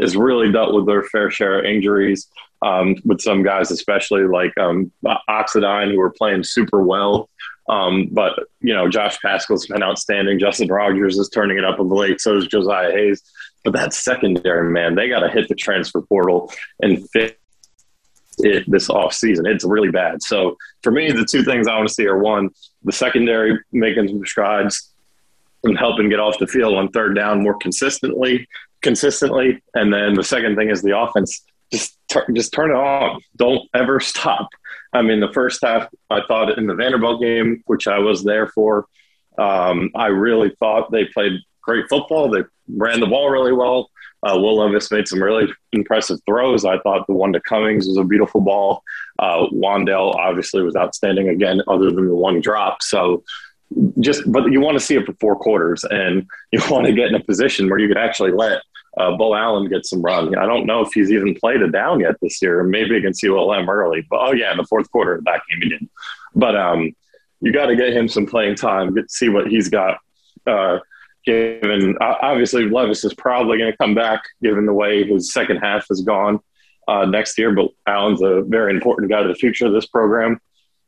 has 0.00 0.16
really 0.16 0.52
dealt 0.52 0.74
with 0.74 0.86
their 0.86 1.02
fair 1.02 1.32
share 1.32 1.58
of 1.58 1.64
injuries. 1.64 2.28
Um, 2.62 2.94
with 3.04 3.20
some 3.20 3.42
guys, 3.42 3.70
especially 3.70 4.22
like 4.22 4.56
um, 4.56 4.90
Oxendine, 5.28 5.90
who 5.90 5.98
were 5.98 6.12
playing 6.12 6.44
super 6.44 6.82
well. 6.82 7.28
Um, 7.68 8.08
but 8.12 8.38
you 8.60 8.72
know, 8.72 8.88
Josh 8.88 9.18
Paschal's 9.20 9.66
been 9.66 9.82
outstanding. 9.82 10.38
Justin 10.38 10.68
Rogers 10.68 11.18
is 11.18 11.28
turning 11.28 11.58
it 11.58 11.64
up 11.64 11.80
of 11.80 11.88
late. 11.88 12.20
So 12.20 12.38
is 12.38 12.46
Josiah 12.46 12.92
Hayes. 12.92 13.22
But 13.64 13.74
that 13.74 13.92
secondary, 13.92 14.70
man, 14.70 14.94
they 14.94 15.08
got 15.08 15.20
to 15.20 15.28
hit 15.28 15.48
the 15.48 15.54
transfer 15.54 16.00
portal 16.00 16.50
and 16.80 17.06
fit 17.10 17.38
it 18.38 18.64
this 18.70 18.90
off 18.90 19.12
season. 19.12 19.46
It's 19.46 19.64
really 19.64 19.90
bad. 19.90 20.22
So 20.22 20.56
for 20.82 20.90
me, 20.90 21.10
the 21.12 21.24
two 21.24 21.42
things 21.42 21.66
I 21.66 21.76
want 21.76 21.88
to 21.88 21.94
see 21.94 22.06
are 22.06 22.18
one, 22.18 22.50
the 22.82 22.92
secondary 22.92 23.58
making 23.72 24.08
some 24.08 24.24
strides 24.24 24.92
and 25.64 25.78
helping 25.78 26.08
get 26.08 26.20
off 26.20 26.38
the 26.38 26.46
field 26.46 26.74
on 26.74 26.88
third 26.90 27.14
down 27.14 27.42
more 27.42 27.56
consistently, 27.56 28.46
consistently, 28.82 29.62
and 29.74 29.92
then 29.92 30.14
the 30.14 30.22
second 30.22 30.56
thing 30.56 30.70
is 30.70 30.82
the 30.82 30.96
offense. 30.96 31.42
Just 31.72 31.98
just 32.34 32.52
turn 32.52 32.70
it 32.70 32.76
on. 32.76 33.20
Don't 33.36 33.68
ever 33.74 33.98
stop. 34.00 34.48
I 34.92 35.02
mean, 35.02 35.20
the 35.20 35.32
first 35.32 35.60
half, 35.62 35.88
I 36.10 36.20
thought 36.28 36.56
in 36.56 36.66
the 36.66 36.74
Vanderbilt 36.74 37.20
game, 37.20 37.62
which 37.66 37.88
I 37.88 37.98
was 37.98 38.22
there 38.22 38.46
for, 38.46 38.86
um, 39.38 39.90
I 39.96 40.06
really 40.06 40.50
thought 40.60 40.92
they 40.92 41.06
played 41.06 41.40
great 41.64 41.86
football. 41.88 42.30
They 42.30 42.42
ran 42.68 43.00
the 43.00 43.06
ball 43.06 43.30
really 43.30 43.52
well. 43.52 43.90
Uh, 44.22 44.38
Will 44.38 44.58
Levis 44.58 44.90
made 44.90 45.06
some 45.06 45.22
really 45.22 45.52
impressive 45.72 46.18
throws. 46.26 46.64
I 46.64 46.78
thought 46.78 47.06
the 47.06 47.12
one 47.12 47.32
to 47.34 47.40
Cummings 47.40 47.86
was 47.86 47.98
a 47.98 48.04
beautiful 48.04 48.40
ball. 48.40 48.82
Uh, 49.18 49.46
Wan'Dale 49.52 50.14
obviously 50.14 50.62
was 50.62 50.76
outstanding 50.76 51.28
again, 51.28 51.60
other 51.68 51.90
than 51.90 52.08
the 52.08 52.14
one 52.14 52.40
drop. 52.40 52.82
So 52.82 53.22
just, 54.00 54.30
but 54.30 54.50
you 54.50 54.60
want 54.60 54.78
to 54.78 54.84
see 54.84 54.94
it 54.94 55.04
for 55.04 55.12
four 55.20 55.36
quarters, 55.36 55.84
and 55.84 56.26
you 56.52 56.60
want 56.70 56.86
to 56.86 56.92
get 56.92 57.08
in 57.08 57.14
a 57.14 57.22
position 57.22 57.68
where 57.68 57.78
you 57.78 57.88
could 57.88 57.98
actually 57.98 58.30
let 58.30 58.62
uh, 58.96 59.14
Beau 59.16 59.34
Allen 59.34 59.68
get 59.68 59.84
some 59.84 60.00
run. 60.00 60.36
I 60.36 60.46
don't 60.46 60.66
know 60.66 60.80
if 60.80 60.92
he's 60.92 61.10
even 61.10 61.34
played 61.34 61.60
a 61.60 61.70
down 61.70 62.00
yet 62.00 62.14
this 62.22 62.40
year. 62.40 62.62
Maybe 62.62 62.96
against 62.96 63.24
ULM 63.24 63.68
early, 63.68 64.06
but 64.08 64.20
oh 64.20 64.32
yeah, 64.32 64.52
in 64.52 64.56
the 64.56 64.64
fourth 64.64 64.90
quarter 64.90 65.16
of 65.16 65.24
that 65.24 65.42
game 65.50 65.60
he 65.62 65.68
did. 65.68 65.88
But 66.34 66.56
um, 66.56 66.94
you 67.40 67.52
got 67.52 67.66
to 67.66 67.76
get 67.76 67.92
him 67.92 68.08
some 68.08 68.26
playing 68.26 68.56
time, 68.56 68.94
get 68.94 69.10
see 69.10 69.28
what 69.28 69.48
he's 69.48 69.68
got. 69.68 69.98
Uh, 70.46 70.78
given 71.24 71.96
obviously 72.00 72.68
Levis 72.68 73.04
is 73.04 73.14
probably 73.14 73.58
going 73.58 73.70
to 73.70 73.76
come 73.76 73.94
back 73.94 74.22
given 74.42 74.66
the 74.66 74.72
way 74.72 75.04
his 75.04 75.32
second 75.32 75.58
half 75.58 75.86
has 75.88 76.02
gone 76.02 76.40
uh, 76.88 77.04
next 77.04 77.38
year. 77.38 77.52
But 77.52 77.68
Allen's 77.86 78.22
a 78.22 78.42
very 78.42 78.72
important 78.72 79.10
guy 79.10 79.22
to 79.22 79.28
the 79.28 79.34
future 79.34 79.66
of 79.66 79.72
this 79.72 79.86
program. 79.86 80.38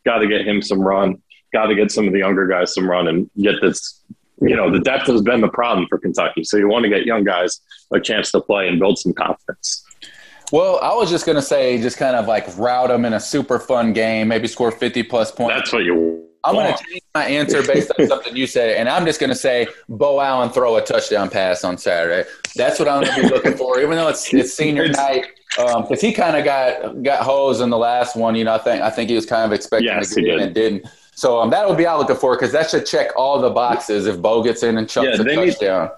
Got 0.05 0.19
to 0.19 0.29
get 0.29 0.47
him 0.47 0.63
some 0.63 0.81
run. 0.81 1.23
got 1.53 1.67
to 1.67 1.75
get 1.75 1.91
some 1.91 2.07
of 2.07 2.13
the 2.13 2.19
younger 2.19 2.47
guys 2.47 2.75
some 2.75 2.89
run 2.89 3.09
and 3.09 3.31
get 3.41 3.55
this. 3.61 4.03
You 4.43 4.55
know, 4.55 4.71
the 4.71 4.81
depth 4.81 5.07
has 5.07 5.23
been 5.23 5.41
the 5.41 5.49
problem 5.49 5.87
for 5.89 5.99
Kentucky. 5.99 6.45
So 6.45 6.59
you 6.59 6.69
want 6.69 6.83
to 6.83 6.91
get 6.91 7.07
young 7.07 7.25
guys 7.25 7.59
a 7.95 7.99
chance 7.99 8.31
to 8.33 8.41
play 8.41 8.69
and 8.69 8.79
build 8.79 8.99
some 8.99 9.15
confidence. 9.15 9.83
Well, 10.53 10.79
I 10.81 10.95
was 10.95 11.09
just 11.09 11.25
going 11.25 11.37
to 11.37 11.43
say, 11.43 11.81
just 11.81 11.97
kind 11.97 12.15
of 12.15 12.27
like 12.27 12.47
route 12.59 12.89
them 12.89 13.07
in 13.07 13.15
a 13.15 13.21
super 13.21 13.59
fun 13.59 13.95
game, 13.95 14.29
maybe 14.29 14.47
score 14.47 14.71
50 14.71 15.05
plus 15.05 15.33
points. 15.33 15.55
That's 15.55 15.73
what 15.73 15.85
you 15.85 16.26
I'm 16.47 16.55
going 16.55 16.73
to 16.73 16.85
change 16.85 17.03
my 17.15 17.25
answer 17.25 17.63
based 17.63 17.91
on 17.99 18.07
something 18.07 18.37
you 18.37 18.47
said, 18.47 18.77
and 18.77 18.89
I'm 18.89 19.05
just 19.05 19.19
going 19.19 19.31
to 19.31 19.37
say 19.37 19.67
Beau 19.89 20.21
Allen 20.21 20.51
throw 20.51 20.77
a 20.77 20.83
touchdown 20.83 21.29
pass 21.29 21.65
on 21.65 21.77
Saturday. 21.77 22.29
That's 22.55 22.79
what 22.79 22.89
I'm 22.89 23.05
going 23.05 23.17
to 23.17 23.23
be 23.23 23.29
looking 23.35 23.57
for, 23.57 23.81
even 23.81 23.93
though 23.97 24.09
it's, 24.09 24.33
it's 24.33 24.55
senior 24.55 24.89
night. 24.89 25.27
Because 25.57 25.91
um, 25.91 25.97
he 25.99 26.13
kind 26.13 26.37
of 26.37 26.45
got 26.45 27.03
got 27.03 27.23
hosed 27.23 27.63
in 27.63 27.71
the 27.71 27.79
last 27.79 28.15
one, 28.15 28.35
you 28.35 28.45
know. 28.45 28.55
I 28.55 28.59
think 28.59 28.83
I 28.83 28.91
think 28.91 29.09
he 29.09 29.17
was 29.17 29.25
kind 29.25 29.45
of 29.45 29.53
expecting 29.53 29.87
yes, 29.87 30.15
to 30.15 30.21
get 30.21 30.35
in 30.35 30.41
and 30.41 30.55
didn't. 30.55 30.87
So 31.15 31.41
um, 31.41 31.49
that 31.49 31.67
would 31.67 31.79
be 31.79 31.87
out 31.87 31.99
looking 31.99 32.17
for 32.17 32.37
because 32.37 32.53
that 32.53 32.69
should 32.69 32.85
check 32.85 33.09
all 33.17 33.41
the 33.41 33.49
boxes 33.49 34.07
if 34.07 34.21
Beau 34.21 34.43
gets 34.43 34.63
in 34.63 34.77
and 34.77 34.87
chucks 34.87 35.19
yeah, 35.19 35.23
a 35.23 35.35
touchdown. 35.35 35.91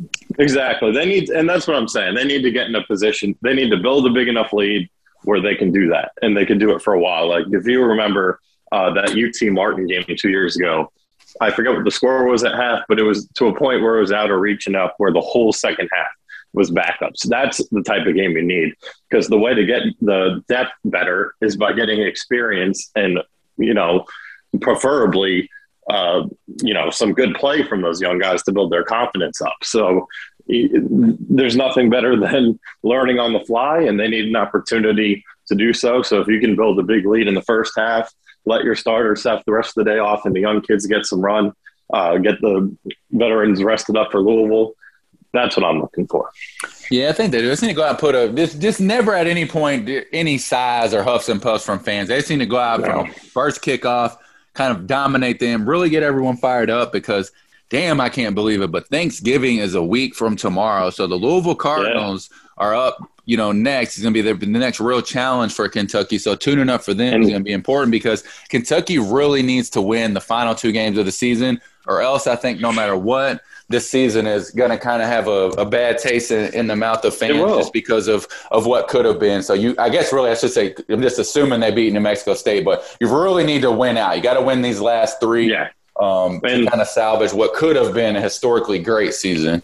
Need, 0.00 0.10
exactly. 0.40 0.90
They 0.90 1.06
need, 1.06 1.30
and 1.30 1.48
that's 1.48 1.68
what 1.68 1.76
I'm 1.76 1.86
saying. 1.86 2.16
They 2.16 2.24
need 2.24 2.42
to 2.42 2.50
get 2.50 2.66
in 2.66 2.74
a 2.74 2.84
position. 2.84 3.38
They 3.42 3.54
need 3.54 3.70
to 3.70 3.76
build 3.76 4.08
a 4.08 4.10
big 4.10 4.26
enough 4.26 4.52
lead 4.52 4.90
where 5.22 5.40
they 5.40 5.54
can 5.54 5.70
do 5.70 5.88
that, 5.90 6.10
and 6.22 6.36
they 6.36 6.44
can 6.44 6.58
do 6.58 6.74
it 6.74 6.82
for 6.82 6.94
a 6.94 6.98
while. 6.98 7.28
Like 7.28 7.44
if 7.52 7.68
you 7.68 7.80
remember 7.84 8.40
uh, 8.74 8.92
that 8.92 9.10
UT 9.10 9.52
Martin 9.52 9.86
game 9.86 10.04
two 10.18 10.30
years 10.30 10.56
ago. 10.56 10.90
I 11.40 11.50
forget 11.50 11.74
what 11.74 11.84
the 11.84 11.90
score 11.90 12.26
was 12.26 12.42
at 12.42 12.54
half, 12.54 12.80
but 12.88 12.98
it 12.98 13.04
was 13.04 13.28
to 13.34 13.46
a 13.46 13.56
point 13.56 13.82
where 13.82 13.98
it 13.98 14.00
was 14.00 14.12
out 14.12 14.32
of 14.32 14.40
reach 14.40 14.66
enough 14.66 14.90
where 14.98 15.12
the 15.12 15.20
whole 15.20 15.52
second 15.52 15.88
half 15.92 16.10
was 16.52 16.70
backups. 16.70 17.28
That's 17.28 17.58
the 17.68 17.82
type 17.82 18.06
of 18.06 18.16
game 18.16 18.32
you 18.32 18.42
need 18.42 18.74
because 19.08 19.28
the 19.28 19.38
way 19.38 19.54
to 19.54 19.64
get 19.64 19.82
the 20.00 20.42
depth 20.48 20.72
better 20.84 21.34
is 21.40 21.56
by 21.56 21.72
getting 21.72 22.02
experience 22.02 22.90
and, 22.96 23.20
you 23.56 23.74
know, 23.74 24.06
preferably, 24.60 25.48
uh, 25.88 26.24
you 26.62 26.74
know, 26.74 26.90
some 26.90 27.12
good 27.12 27.34
play 27.34 27.62
from 27.62 27.80
those 27.80 28.00
young 28.00 28.18
guys 28.18 28.42
to 28.44 28.52
build 28.52 28.72
their 28.72 28.84
confidence 28.84 29.40
up. 29.40 29.56
So 29.62 30.08
there's 30.48 31.56
nothing 31.56 31.90
better 31.90 32.18
than 32.20 32.58
learning 32.82 33.20
on 33.20 33.32
the 33.32 33.44
fly, 33.44 33.82
and 33.82 34.00
they 34.00 34.08
need 34.08 34.26
an 34.26 34.36
opportunity 34.36 35.24
to 35.46 35.54
do 35.54 35.72
so. 35.72 36.02
So 36.02 36.20
if 36.20 36.26
you 36.26 36.40
can 36.40 36.56
build 36.56 36.78
a 36.78 36.82
big 36.82 37.06
lead 37.06 37.28
in 37.28 37.34
the 37.34 37.42
first 37.42 37.72
half, 37.76 38.12
let 38.46 38.64
your 38.64 38.74
starters 38.74 39.24
have 39.24 39.42
the 39.46 39.52
rest 39.52 39.76
of 39.76 39.84
the 39.84 39.90
day 39.90 39.98
off 39.98 40.26
and 40.26 40.34
the 40.34 40.40
young 40.40 40.60
kids 40.60 40.86
get 40.86 41.06
some 41.06 41.20
run, 41.20 41.52
uh, 41.92 42.18
get 42.18 42.40
the 42.40 42.74
veterans 43.10 43.62
rested 43.62 43.96
up 43.96 44.10
for 44.10 44.20
Louisville. 44.20 44.74
That's 45.32 45.56
what 45.56 45.66
I'm 45.66 45.80
looking 45.80 46.06
for. 46.06 46.30
Yeah, 46.90 47.08
I 47.08 47.12
think 47.12 47.32
they 47.32 47.40
do. 47.40 47.48
They 47.48 47.56
seem 47.56 47.70
to 47.70 47.74
go 47.74 47.82
out 47.82 47.90
and 47.90 47.98
put 47.98 48.14
a 48.14 48.28
this 48.28 48.54
just 48.54 48.80
never 48.80 49.14
at 49.14 49.26
any 49.26 49.46
point 49.46 49.90
any 50.12 50.38
size 50.38 50.94
or 50.94 51.02
huffs 51.02 51.28
and 51.28 51.42
puffs 51.42 51.64
from 51.64 51.80
fans. 51.80 52.08
They 52.08 52.20
seem 52.20 52.38
to 52.38 52.46
go 52.46 52.58
out 52.58 52.84
from 52.84 53.10
first 53.10 53.60
kickoff, 53.60 54.16
kind 54.52 54.76
of 54.76 54.86
dominate 54.86 55.40
them, 55.40 55.68
really 55.68 55.90
get 55.90 56.04
everyone 56.04 56.36
fired 56.36 56.70
up 56.70 56.92
because 56.92 57.32
damn, 57.68 58.00
I 58.00 58.08
can't 58.10 58.36
believe 58.36 58.62
it. 58.62 58.70
But 58.70 58.86
Thanksgiving 58.88 59.56
is 59.56 59.74
a 59.74 59.82
week 59.82 60.14
from 60.14 60.36
tomorrow. 60.36 60.90
So 60.90 61.08
the 61.08 61.16
Louisville 61.16 61.56
Cardinals 61.56 62.30
yeah. 62.30 62.64
are 62.64 62.74
up 62.74 62.98
you 63.26 63.36
know, 63.36 63.52
next 63.52 63.96
is 63.96 64.02
going 64.02 64.12
to 64.12 64.22
be 64.22 64.32
the, 64.32 64.34
the, 64.34 64.46
next 64.46 64.80
real 64.80 65.00
challenge 65.00 65.54
for 65.54 65.68
Kentucky. 65.68 66.18
So 66.18 66.34
tuning 66.34 66.68
up 66.68 66.82
for 66.82 66.92
them 66.92 67.22
is 67.22 67.28
going 67.28 67.40
to 67.40 67.44
be 67.44 67.52
important 67.52 67.90
because 67.90 68.22
Kentucky 68.48 68.98
really 68.98 69.42
needs 69.42 69.70
to 69.70 69.80
win 69.80 70.14
the 70.14 70.20
final 70.20 70.54
two 70.54 70.72
games 70.72 70.98
of 70.98 71.06
the 71.06 71.12
season, 71.12 71.60
or 71.86 72.02
else 72.02 72.26
I 72.26 72.36
think 72.36 72.60
no 72.60 72.72
matter 72.72 72.96
what, 72.96 73.40
this 73.68 73.90
season 73.90 74.26
is 74.26 74.50
going 74.50 74.70
to 74.70 74.76
kind 74.76 75.00
of 75.00 75.08
have 75.08 75.26
a, 75.26 75.48
a 75.56 75.64
bad 75.64 75.96
taste 75.96 76.30
in, 76.30 76.52
in, 76.52 76.66
the 76.66 76.76
mouth 76.76 77.02
of 77.04 77.16
fans 77.16 77.38
just 77.56 77.72
because 77.72 78.08
of, 78.08 78.26
of 78.50 78.66
what 78.66 78.88
could 78.88 79.06
have 79.06 79.18
been. 79.18 79.42
So 79.42 79.54
you, 79.54 79.74
I 79.78 79.88
guess, 79.88 80.12
really, 80.12 80.30
I 80.30 80.34
should 80.34 80.50
say, 80.50 80.74
I'm 80.90 81.00
just 81.00 81.18
assuming 81.18 81.60
they 81.60 81.70
beat 81.70 81.92
New 81.92 82.00
Mexico 82.00 82.34
State, 82.34 82.64
but 82.64 82.96
you 83.00 83.08
really 83.08 83.44
need 83.44 83.62
to 83.62 83.72
win 83.72 83.96
out. 83.96 84.16
You 84.16 84.22
got 84.22 84.34
to 84.34 84.42
win 84.42 84.60
these 84.60 84.80
last 84.80 85.18
three. 85.18 85.50
Yeah. 85.50 85.70
Um, 85.98 86.40
and, 86.42 86.64
to 86.64 86.66
kind 86.66 86.82
of 86.82 86.88
salvage 86.88 87.32
what 87.32 87.54
could 87.54 87.76
have 87.76 87.94
been 87.94 88.16
a 88.16 88.20
historically 88.20 88.80
great 88.80 89.14
season. 89.14 89.62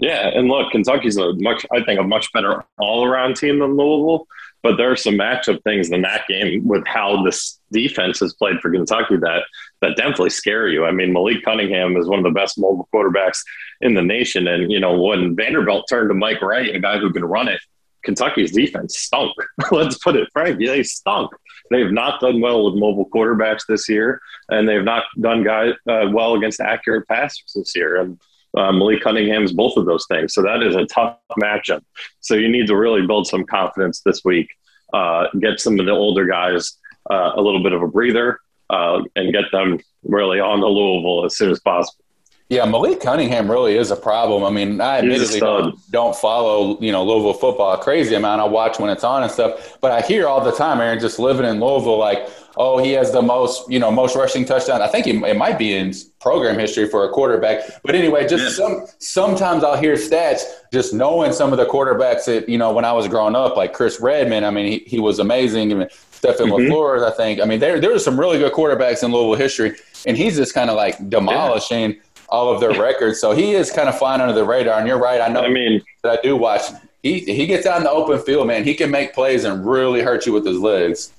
Yeah, 0.00 0.28
and 0.28 0.48
look, 0.48 0.70
Kentucky's 0.70 1.16
a 1.16 1.34
much, 1.34 1.66
I 1.72 1.82
think, 1.82 1.98
a 1.98 2.04
much 2.04 2.32
better 2.32 2.64
all-around 2.78 3.36
team 3.36 3.58
than 3.58 3.76
Louisville. 3.76 4.26
But 4.62 4.76
there 4.76 4.90
are 4.90 4.96
some 4.96 5.14
matchup 5.14 5.62
things 5.62 5.90
in 5.90 6.02
that 6.02 6.26
game 6.28 6.66
with 6.66 6.84
how 6.86 7.22
this 7.22 7.60
defense 7.70 8.18
has 8.20 8.34
played 8.34 8.60
for 8.60 8.70
Kentucky 8.70 9.16
that 9.16 9.42
that 9.80 9.96
definitely 9.96 10.30
scare 10.30 10.66
you. 10.68 10.84
I 10.84 10.90
mean, 10.90 11.12
Malik 11.12 11.44
Cunningham 11.44 11.96
is 11.96 12.08
one 12.08 12.18
of 12.18 12.24
the 12.24 12.30
best 12.30 12.58
mobile 12.58 12.88
quarterbacks 12.92 13.38
in 13.80 13.94
the 13.94 14.02
nation, 14.02 14.48
and 14.48 14.70
you 14.70 14.80
know 14.80 15.00
when 15.00 15.36
Vanderbilt 15.36 15.86
turned 15.88 16.10
to 16.10 16.14
Mike 16.14 16.42
Wright, 16.42 16.74
a 16.74 16.80
guy 16.80 16.98
who 16.98 17.12
can 17.12 17.24
run 17.24 17.46
it, 17.46 17.60
Kentucky's 18.02 18.52
defense 18.52 18.98
stunk. 18.98 19.32
Let's 19.70 19.98
put 19.98 20.16
it 20.16 20.28
frankly, 20.32 20.66
they 20.66 20.82
stunk. 20.82 21.30
They've 21.70 21.92
not 21.92 22.20
done 22.20 22.40
well 22.40 22.64
with 22.64 22.80
mobile 22.80 23.08
quarterbacks 23.08 23.62
this 23.68 23.88
year, 23.88 24.20
and 24.48 24.68
they've 24.68 24.84
not 24.84 25.04
done 25.20 25.44
guy, 25.44 25.70
uh, 25.86 26.08
well 26.10 26.34
against 26.34 26.60
accurate 26.60 27.06
passers 27.06 27.52
this 27.54 27.76
year. 27.76 28.00
And 28.00 28.18
uh, 28.58 28.72
Malik 28.72 29.02
Cunningham's 29.02 29.52
both 29.52 29.76
of 29.76 29.86
those 29.86 30.04
things. 30.06 30.34
So 30.34 30.42
that 30.42 30.62
is 30.62 30.74
a 30.74 30.84
tough 30.86 31.16
matchup. 31.40 31.82
So 32.20 32.34
you 32.34 32.48
need 32.48 32.66
to 32.66 32.76
really 32.76 33.06
build 33.06 33.26
some 33.26 33.44
confidence 33.44 34.00
this 34.04 34.24
week, 34.24 34.48
uh, 34.92 35.28
get 35.40 35.60
some 35.60 35.78
of 35.78 35.86
the 35.86 35.92
older 35.92 36.26
guys 36.26 36.76
uh, 37.10 37.32
a 37.36 37.40
little 37.40 37.62
bit 37.62 37.72
of 37.72 37.82
a 37.82 37.88
breather, 37.88 38.40
uh, 38.70 39.02
and 39.16 39.32
get 39.32 39.44
them 39.52 39.78
really 40.02 40.40
on 40.40 40.60
the 40.60 40.66
Louisville 40.66 41.24
as 41.24 41.36
soon 41.36 41.50
as 41.50 41.60
possible. 41.60 42.04
Yeah, 42.50 42.64
Malik 42.64 43.00
Cunningham 43.00 43.50
really 43.50 43.76
is 43.76 43.90
a 43.90 43.96
problem. 43.96 44.42
I 44.42 44.48
mean, 44.48 44.80
I 44.80 44.98
admittedly 44.98 45.38
don't, 45.38 45.78
don't, 45.90 46.16
follow, 46.16 46.80
you 46.80 46.90
know, 46.92 47.04
Louisville 47.04 47.34
football 47.34 47.74
a 47.74 47.78
crazy 47.78 48.14
amount. 48.14 48.40
I 48.40 48.44
watch 48.44 48.78
when 48.78 48.88
it's 48.88 49.04
on 49.04 49.22
and 49.22 49.30
stuff, 49.30 49.76
but 49.82 49.92
I 49.92 50.00
hear 50.00 50.26
all 50.26 50.42
the 50.42 50.52
time, 50.52 50.80
Aaron, 50.80 50.98
just 50.98 51.18
living 51.18 51.44
in 51.44 51.60
Louisville, 51.60 51.98
like, 51.98 52.26
oh, 52.56 52.78
he 52.78 52.92
has 52.92 53.12
the 53.12 53.20
most, 53.20 53.70
you 53.70 53.78
know, 53.78 53.90
most 53.90 54.16
rushing 54.16 54.46
touchdown. 54.46 54.80
I 54.80 54.88
think 54.88 55.04
he, 55.04 55.12
it 55.24 55.36
might 55.36 55.58
be 55.58 55.74
in 55.74 55.92
program 56.20 56.58
history 56.58 56.88
for 56.88 57.04
a 57.04 57.10
quarterback. 57.10 57.82
But 57.84 57.94
anyway, 57.94 58.26
just 58.26 58.58
yeah. 58.58 58.66
some 58.66 58.86
sometimes 58.98 59.62
I'll 59.62 59.76
hear 59.76 59.94
stats 59.94 60.40
just 60.72 60.94
knowing 60.94 61.32
some 61.34 61.52
of 61.52 61.58
the 61.58 61.66
quarterbacks 61.66 62.24
that, 62.24 62.48
you 62.48 62.56
know, 62.56 62.72
when 62.72 62.86
I 62.86 62.92
was 62.92 63.08
growing 63.08 63.36
up, 63.36 63.58
like 63.58 63.74
Chris 63.74 64.00
Redman, 64.00 64.44
I 64.44 64.50
mean, 64.50 64.66
he, 64.66 64.78
he 64.86 65.00
was 65.00 65.18
amazing. 65.18 65.70
I 65.70 65.74
mean, 65.74 65.88
Stefan 66.18 66.48
mm-hmm. 66.48 66.72
LeFors, 66.72 67.04
I 67.04 67.14
think. 67.14 67.40
I 67.40 67.44
mean, 67.44 67.60
there 67.60 67.78
there 67.80 67.94
are 67.94 67.98
some 67.98 68.18
really 68.18 68.38
good 68.38 68.52
quarterbacks 68.52 69.04
in 69.04 69.12
Louisville 69.12 69.36
history, 69.36 69.76
and 70.04 70.16
he's 70.16 70.36
just 70.36 70.52
kind 70.52 70.68
of 70.68 70.74
like 70.74 71.08
demolishing 71.08 71.92
yeah. 71.92 72.00
All 72.28 72.52
of 72.52 72.60
their 72.60 72.78
records. 72.80 73.20
So 73.20 73.32
he 73.32 73.52
is 73.52 73.70
kind 73.70 73.88
of 73.88 73.98
flying 73.98 74.20
under 74.20 74.34
the 74.34 74.44
radar. 74.44 74.78
And 74.78 74.86
you're 74.86 74.98
right. 74.98 75.20
I 75.20 75.28
know. 75.28 75.40
I 75.40 75.48
mean, 75.48 75.82
that 76.02 76.18
I 76.18 76.22
do 76.22 76.36
watch. 76.36 76.62
He 77.02 77.20
he 77.20 77.46
gets 77.46 77.66
out 77.66 77.78
in 77.78 77.84
the 77.84 77.90
open 77.90 78.18
field, 78.20 78.46
man. 78.46 78.64
He 78.64 78.74
can 78.74 78.90
make 78.90 79.14
plays 79.14 79.44
and 79.44 79.64
really 79.64 80.02
hurt 80.02 80.26
you 80.26 80.32
with 80.32 80.44
his 80.44 80.58
legs. 80.58 81.12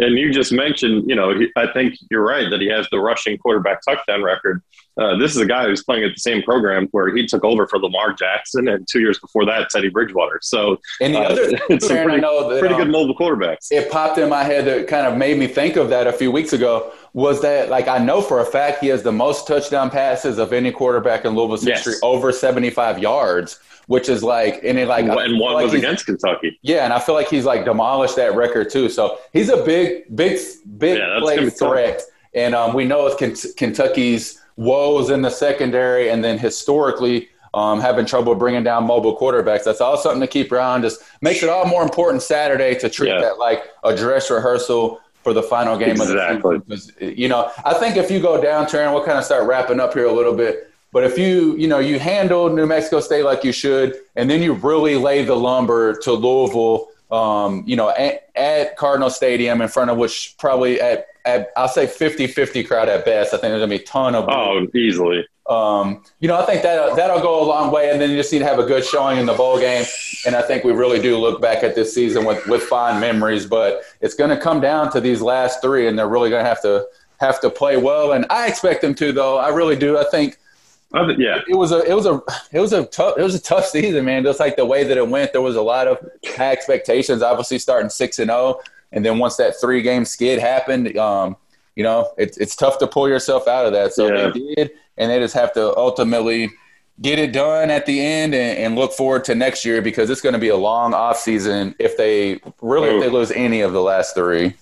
And 0.00 0.18
you 0.18 0.32
just 0.32 0.52
mentioned, 0.52 1.08
you 1.08 1.14
know, 1.14 1.32
I 1.56 1.66
think 1.72 1.94
you're 2.10 2.24
right 2.24 2.50
that 2.50 2.60
he 2.60 2.68
has 2.68 2.88
the 2.90 2.98
rushing 2.98 3.38
quarterback 3.38 3.80
touchdown 3.84 4.22
record. 4.22 4.62
Uh, 4.96 5.16
this 5.16 5.34
is 5.34 5.40
a 5.40 5.46
guy 5.46 5.66
who's 5.66 5.82
playing 5.82 6.04
at 6.04 6.14
the 6.14 6.20
same 6.20 6.42
program 6.42 6.86
where 6.92 7.14
he 7.14 7.26
took 7.26 7.44
over 7.44 7.66
for 7.66 7.78
Lamar 7.78 8.12
Jackson, 8.12 8.68
and 8.68 8.86
two 8.90 9.00
years 9.00 9.18
before 9.18 9.44
that, 9.44 9.68
Teddy 9.70 9.88
Bridgewater. 9.88 10.38
So, 10.42 10.78
and 11.00 11.14
the 11.14 11.18
uh, 11.18 11.22
other, 11.22 11.42
it's 11.68 11.86
pretty, 11.86 12.12
I 12.12 12.16
know 12.16 12.48
that, 12.48 12.60
pretty 12.60 12.76
good 12.76 12.86
um, 12.86 12.92
mobile 12.92 13.16
quarterbacks. 13.16 13.72
It 13.72 13.90
popped 13.90 14.18
in 14.18 14.28
my 14.28 14.44
head 14.44 14.66
that 14.66 14.86
kind 14.86 15.06
of 15.06 15.16
made 15.18 15.38
me 15.38 15.48
think 15.48 15.76
of 15.76 15.88
that 15.90 16.06
a 16.06 16.12
few 16.12 16.30
weeks 16.30 16.52
ago. 16.52 16.92
Was 17.12 17.42
that 17.42 17.70
like 17.70 17.88
I 17.88 17.98
know 17.98 18.20
for 18.20 18.40
a 18.40 18.44
fact 18.44 18.80
he 18.80 18.88
has 18.88 19.02
the 19.02 19.12
most 19.12 19.46
touchdown 19.46 19.90
passes 19.90 20.38
of 20.38 20.52
any 20.52 20.70
quarterback 20.70 21.24
in 21.24 21.34
Louisville's 21.34 21.66
yes. 21.66 21.84
history, 21.84 21.94
over 22.02 22.32
75 22.32 22.98
yards 22.98 23.60
which 23.86 24.08
is 24.08 24.22
like, 24.22 24.60
and 24.64 24.78
it 24.78 24.88
like, 24.88 25.04
and 25.04 25.38
one 25.38 25.54
like 25.54 25.64
was 25.64 25.74
against 25.74 26.06
Kentucky. 26.06 26.58
Yeah, 26.62 26.84
and 26.84 26.92
I 26.92 26.98
feel 26.98 27.14
like 27.14 27.28
he's 27.28 27.44
like 27.44 27.64
demolished 27.64 28.16
that 28.16 28.34
record 28.34 28.70
too. 28.70 28.88
So 28.88 29.18
he's 29.32 29.48
a 29.48 29.62
big, 29.64 30.14
big, 30.16 30.38
big 30.78 30.98
yeah, 30.98 31.18
play 31.20 31.48
threat. 31.50 32.02
And 32.34 32.54
um, 32.54 32.74
we 32.74 32.84
know 32.84 33.06
it's 33.06 33.52
Kentucky's 33.54 34.40
woes 34.56 35.10
in 35.10 35.22
the 35.22 35.30
secondary, 35.30 36.10
and 36.10 36.24
then 36.24 36.38
historically 36.38 37.28
um, 37.54 37.80
having 37.80 38.04
trouble 38.04 38.34
bringing 38.34 38.64
down 38.64 38.84
mobile 38.84 39.16
quarterbacks. 39.16 39.64
That's 39.64 39.80
all 39.80 39.96
something 39.96 40.20
to 40.20 40.26
keep 40.26 40.50
around. 40.50 40.82
Just 40.82 41.02
makes 41.20 41.42
it 41.42 41.48
all 41.48 41.66
more 41.66 41.82
important 41.82 42.22
Saturday 42.22 42.74
to 42.80 42.90
treat 42.90 43.10
yeah. 43.10 43.20
that 43.20 43.38
like 43.38 43.64
a 43.84 43.96
dress 43.96 44.30
rehearsal 44.30 45.00
for 45.22 45.32
the 45.32 45.42
final 45.42 45.78
game 45.78 45.90
exactly. 45.90 46.56
of 46.56 46.66
the 46.66 46.76
season. 46.76 47.14
You 47.16 47.28
know, 47.28 47.50
I 47.64 47.74
think 47.74 47.96
if 47.96 48.10
you 48.10 48.20
go 48.20 48.42
down, 48.42 48.66
Taryn, 48.66 48.92
we'll 48.92 49.04
kind 49.04 49.18
of 49.18 49.24
start 49.24 49.46
wrapping 49.46 49.80
up 49.80 49.94
here 49.94 50.06
a 50.06 50.12
little 50.12 50.34
bit. 50.34 50.70
But 50.94 51.02
if 51.02 51.18
you, 51.18 51.56
you 51.56 51.66
know, 51.66 51.80
you 51.80 51.98
handle 51.98 52.48
New 52.48 52.66
Mexico 52.66 53.00
State 53.00 53.24
like 53.24 53.42
you 53.42 53.50
should, 53.50 53.96
and 54.14 54.30
then 54.30 54.40
you 54.40 54.52
really 54.52 54.94
lay 54.94 55.24
the 55.24 55.34
lumber 55.34 55.96
to 56.02 56.12
Louisville, 56.12 56.86
um, 57.10 57.64
you 57.66 57.74
know, 57.74 57.90
at, 57.90 58.28
at, 58.36 58.76
Cardinal 58.76 59.10
Stadium 59.10 59.60
in 59.60 59.66
front 59.66 59.90
of 59.90 59.96
which 59.96 60.36
probably 60.38 60.80
at, 60.80 61.08
at 61.24 61.48
I'll 61.56 61.66
say 61.66 61.88
50-50 61.88 62.64
crowd 62.68 62.88
at 62.88 63.04
best. 63.04 63.34
I 63.34 63.38
think 63.38 63.50
there's 63.50 63.60
gonna 63.60 63.70
be 63.70 63.82
a 63.82 63.84
ton 63.84 64.14
of 64.14 64.28
oh 64.28 64.68
easily. 64.72 65.26
Um, 65.50 66.04
you 66.20 66.28
know, 66.28 66.40
I 66.40 66.46
think 66.46 66.62
that 66.62 66.94
that'll 66.94 67.20
go 67.20 67.42
a 67.42 67.44
long 67.44 67.72
way, 67.72 67.90
and 67.90 68.00
then 68.00 68.10
you 68.10 68.16
just 68.16 68.32
need 68.32 68.38
to 68.38 68.46
have 68.46 68.60
a 68.60 68.64
good 68.64 68.84
showing 68.84 69.18
in 69.18 69.26
the 69.26 69.34
bowl 69.34 69.58
game. 69.58 69.84
And 70.26 70.36
I 70.36 70.42
think 70.42 70.62
we 70.62 70.70
really 70.70 71.02
do 71.02 71.18
look 71.18 71.42
back 71.42 71.64
at 71.64 71.74
this 71.74 71.92
season 71.92 72.24
with 72.24 72.46
with 72.46 72.62
fond 72.62 73.00
memories. 73.00 73.46
But 73.46 73.82
it's 74.00 74.14
going 74.14 74.30
to 74.30 74.38
come 74.38 74.60
down 74.60 74.92
to 74.92 75.00
these 75.00 75.20
last 75.20 75.60
three, 75.60 75.88
and 75.88 75.98
they're 75.98 76.08
really 76.08 76.30
going 76.30 76.44
to 76.44 76.48
have 76.48 76.62
to 76.62 76.86
have 77.18 77.40
to 77.40 77.50
play 77.50 77.76
well. 77.76 78.12
And 78.12 78.26
I 78.30 78.46
expect 78.46 78.80
them 78.80 78.94
to, 78.94 79.12
though. 79.12 79.38
I 79.38 79.48
really 79.48 79.76
do. 79.76 79.98
I 79.98 80.04
think 80.04 80.38
yeah, 81.18 81.40
it 81.48 81.56
was 81.56 81.72
a 81.72 81.82
it 81.82 81.94
was 81.94 82.06
a 82.06 82.22
it 82.52 82.60
was 82.60 82.72
a 82.72 82.84
tough 82.86 83.18
it 83.18 83.22
was 83.22 83.34
a 83.34 83.42
tough 83.42 83.66
season, 83.66 84.04
man. 84.04 84.22
Just 84.22 84.40
like 84.40 84.56
the 84.56 84.64
way 84.64 84.84
that 84.84 84.96
it 84.96 85.08
went, 85.08 85.32
there 85.32 85.42
was 85.42 85.56
a 85.56 85.62
lot 85.62 85.88
of 85.88 85.98
high 86.36 86.52
expectations. 86.52 87.22
Obviously, 87.22 87.58
starting 87.58 87.90
six 87.90 88.18
and 88.18 88.28
zero, 88.28 88.38
oh, 88.38 88.62
And 88.92 89.04
then 89.04 89.18
once 89.18 89.36
that 89.36 89.60
three 89.60 89.82
game 89.82 90.04
skid 90.04 90.38
happened, 90.38 90.96
um, 90.96 91.36
you 91.76 91.82
know, 91.82 92.12
it's 92.16 92.38
it's 92.38 92.54
tough 92.54 92.78
to 92.78 92.86
pull 92.86 93.08
yourself 93.08 93.48
out 93.48 93.66
of 93.66 93.72
that. 93.72 93.92
So 93.92 94.06
yeah. 94.06 94.30
they 94.30 94.54
did, 94.54 94.70
and 94.96 95.10
they 95.10 95.18
just 95.18 95.34
have 95.34 95.52
to 95.54 95.76
ultimately 95.76 96.50
get 97.00 97.18
it 97.18 97.32
done 97.32 97.70
at 97.70 97.86
the 97.86 98.00
end 98.00 98.34
and, 98.34 98.58
and 98.58 98.76
look 98.76 98.92
forward 98.92 99.24
to 99.24 99.34
next 99.34 99.64
year 99.64 99.82
because 99.82 100.10
it's 100.10 100.20
going 100.20 100.32
to 100.32 100.38
be 100.38 100.48
a 100.48 100.56
long 100.56 100.94
off 100.94 101.18
season 101.18 101.74
if 101.78 101.96
they 101.96 102.40
really 102.62 102.88
if 102.88 103.02
they 103.02 103.10
lose 103.10 103.32
any 103.32 103.62
of 103.62 103.72
the 103.72 103.82
last 103.82 104.14
three. 104.14 104.54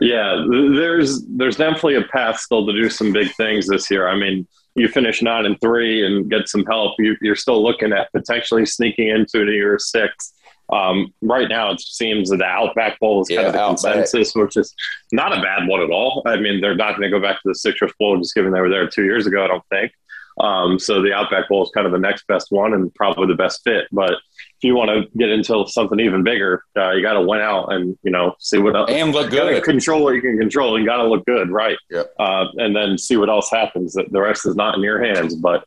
Yeah, 0.00 0.44
there's 0.48 1.24
there's 1.26 1.56
definitely 1.56 1.96
a 1.96 2.02
path 2.02 2.40
still 2.40 2.66
to 2.66 2.72
do 2.72 2.88
some 2.88 3.12
big 3.12 3.32
things 3.34 3.68
this 3.68 3.90
year. 3.90 4.08
I 4.08 4.16
mean, 4.16 4.46
you 4.74 4.88
finish 4.88 5.22
nine 5.22 5.46
and 5.46 5.60
three 5.60 6.04
and 6.04 6.30
get 6.30 6.48
some 6.48 6.64
help, 6.64 6.94
you, 6.98 7.16
are 7.30 7.36
still 7.36 7.62
looking 7.62 7.92
at 7.92 8.10
potentially 8.12 8.66
sneaking 8.66 9.08
into 9.08 9.44
the 9.44 9.52
year 9.52 9.78
six. 9.78 10.32
Um, 10.72 11.12
right 11.20 11.48
now, 11.48 11.70
it 11.70 11.80
seems 11.80 12.30
that 12.30 12.38
the 12.38 12.46
Outback 12.46 12.98
Bowl 12.98 13.20
is 13.20 13.28
kind 13.28 13.40
yeah, 13.40 13.46
of 13.48 13.52
the 13.52 13.60
Outback. 13.60 13.94
consensus, 13.94 14.34
which 14.34 14.56
is 14.56 14.74
not 15.12 15.36
a 15.36 15.42
bad 15.42 15.68
one 15.68 15.82
at 15.82 15.90
all. 15.90 16.22
I 16.24 16.36
mean, 16.36 16.60
they're 16.60 16.74
not 16.74 16.96
going 16.96 17.02
to 17.02 17.10
go 17.10 17.20
back 17.20 17.36
to 17.42 17.48
the 17.48 17.54
Citrus 17.54 17.92
Bowl 17.98 18.16
just 18.16 18.34
given 18.34 18.52
they 18.52 18.60
were 18.60 18.70
there 18.70 18.88
two 18.88 19.04
years 19.04 19.26
ago. 19.26 19.44
I 19.44 19.48
don't 19.48 19.66
think. 19.68 19.92
Um, 20.40 20.78
so 20.78 21.02
the 21.02 21.12
Outback 21.12 21.48
Bowl 21.48 21.62
is 21.62 21.70
kind 21.74 21.86
of 21.86 21.92
the 21.92 21.98
next 21.98 22.26
best 22.26 22.50
one 22.50 22.72
and 22.72 22.94
probably 22.94 23.26
the 23.26 23.34
best 23.34 23.60
fit. 23.64 23.86
But 23.92 24.14
if 24.62 24.68
you 24.68 24.76
want 24.76 24.90
to 24.90 25.18
get 25.18 25.28
into 25.28 25.64
something 25.66 25.98
even 25.98 26.22
bigger, 26.22 26.62
uh, 26.76 26.92
you 26.92 27.02
got 27.02 27.14
to 27.14 27.22
win 27.22 27.40
out 27.40 27.72
and 27.72 27.98
you 28.04 28.12
know 28.12 28.36
see 28.38 28.58
what 28.58 28.76
else 28.76 28.88
and 28.92 29.12
look 29.12 29.28
good. 29.28 29.60
Control 29.64 30.04
what 30.04 30.14
you 30.14 30.20
can 30.20 30.38
control. 30.38 30.78
You 30.78 30.86
got 30.86 30.98
to 30.98 31.08
look 31.08 31.26
good, 31.26 31.50
right? 31.50 31.76
Yep. 31.90 32.14
Uh, 32.16 32.46
and 32.58 32.76
then 32.76 32.96
see 32.96 33.16
what 33.16 33.28
else 33.28 33.50
happens. 33.50 33.94
The 33.94 34.20
rest 34.20 34.46
is 34.46 34.54
not 34.54 34.76
in 34.76 34.82
your 34.82 35.02
hands. 35.02 35.34
But 35.34 35.64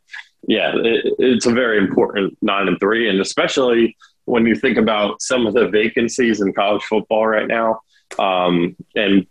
yeah, 0.48 0.72
it, 0.74 1.14
it's 1.18 1.44
a 1.44 1.52
very 1.52 1.76
important 1.76 2.38
nine 2.40 2.68
and 2.68 2.80
three, 2.80 3.10
and 3.10 3.20
especially 3.20 3.94
when 4.24 4.46
you 4.46 4.54
think 4.54 4.78
about 4.78 5.20
some 5.20 5.46
of 5.46 5.52
the 5.52 5.68
vacancies 5.68 6.40
in 6.40 6.54
college 6.54 6.82
football 6.84 7.26
right 7.26 7.46
now. 7.46 7.80
Um, 8.18 8.76
and 8.94 9.26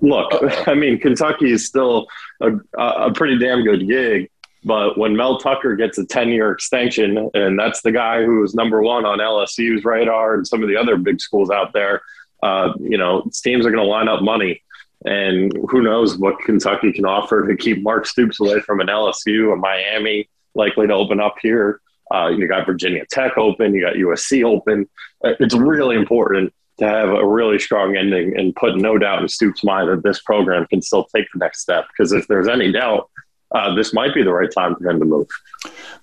look, 0.00 0.32
I 0.66 0.74
mean, 0.74 0.98
Kentucky 0.98 1.52
is 1.52 1.64
still 1.64 2.08
a, 2.40 2.50
a 2.76 3.12
pretty 3.12 3.38
damn 3.38 3.62
good 3.62 3.86
gig. 3.86 4.28
But 4.66 4.98
when 4.98 5.14
Mel 5.14 5.38
Tucker 5.38 5.76
gets 5.76 5.96
a 5.96 6.04
10 6.04 6.30
year 6.30 6.50
extension, 6.50 7.30
and 7.34 7.56
that's 7.56 7.82
the 7.82 7.92
guy 7.92 8.24
who 8.24 8.40
was 8.40 8.52
number 8.52 8.82
one 8.82 9.04
on 9.06 9.20
LSU's 9.20 9.84
radar 9.84 10.34
and 10.34 10.44
some 10.44 10.60
of 10.60 10.68
the 10.68 10.76
other 10.76 10.96
big 10.96 11.20
schools 11.20 11.50
out 11.50 11.72
there, 11.72 12.02
uh, 12.42 12.72
you 12.80 12.98
know, 12.98 13.30
teams 13.32 13.64
are 13.64 13.70
going 13.70 13.82
to 13.82 13.88
line 13.88 14.08
up 14.08 14.22
money. 14.22 14.60
And 15.04 15.52
who 15.70 15.82
knows 15.82 16.18
what 16.18 16.40
Kentucky 16.40 16.92
can 16.92 17.04
offer 17.04 17.46
to 17.46 17.56
keep 17.56 17.80
Mark 17.84 18.06
Stoops 18.06 18.40
away 18.40 18.58
from 18.58 18.80
an 18.80 18.88
LSU, 18.88 19.52
a 19.52 19.56
Miami 19.56 20.28
likely 20.56 20.88
to 20.88 20.94
open 20.94 21.20
up 21.20 21.36
here. 21.40 21.80
Uh, 22.12 22.28
you 22.28 22.48
got 22.48 22.66
Virginia 22.66 23.04
Tech 23.08 23.38
open, 23.38 23.72
you 23.72 23.82
got 23.82 23.94
USC 23.94 24.42
open. 24.42 24.88
Uh, 25.24 25.34
it's 25.38 25.54
really 25.54 25.94
important 25.94 26.52
to 26.78 26.88
have 26.88 27.10
a 27.10 27.24
really 27.24 27.60
strong 27.60 27.96
ending 27.96 28.36
and 28.36 28.54
put 28.56 28.76
no 28.76 28.98
doubt 28.98 29.22
in 29.22 29.28
Stoops' 29.28 29.62
mind 29.62 29.88
that 29.88 30.02
this 30.02 30.20
program 30.22 30.66
can 30.66 30.82
still 30.82 31.04
take 31.04 31.26
the 31.32 31.38
next 31.38 31.60
step. 31.60 31.86
Because 31.86 32.12
if 32.12 32.26
there's 32.26 32.48
any 32.48 32.72
doubt, 32.72 33.08
uh, 33.56 33.74
this 33.74 33.92
might 33.92 34.14
be 34.14 34.22
the 34.22 34.32
right 34.32 34.50
time 34.50 34.76
for 34.76 34.88
him 34.88 34.98
to 35.00 35.04
move. 35.04 35.26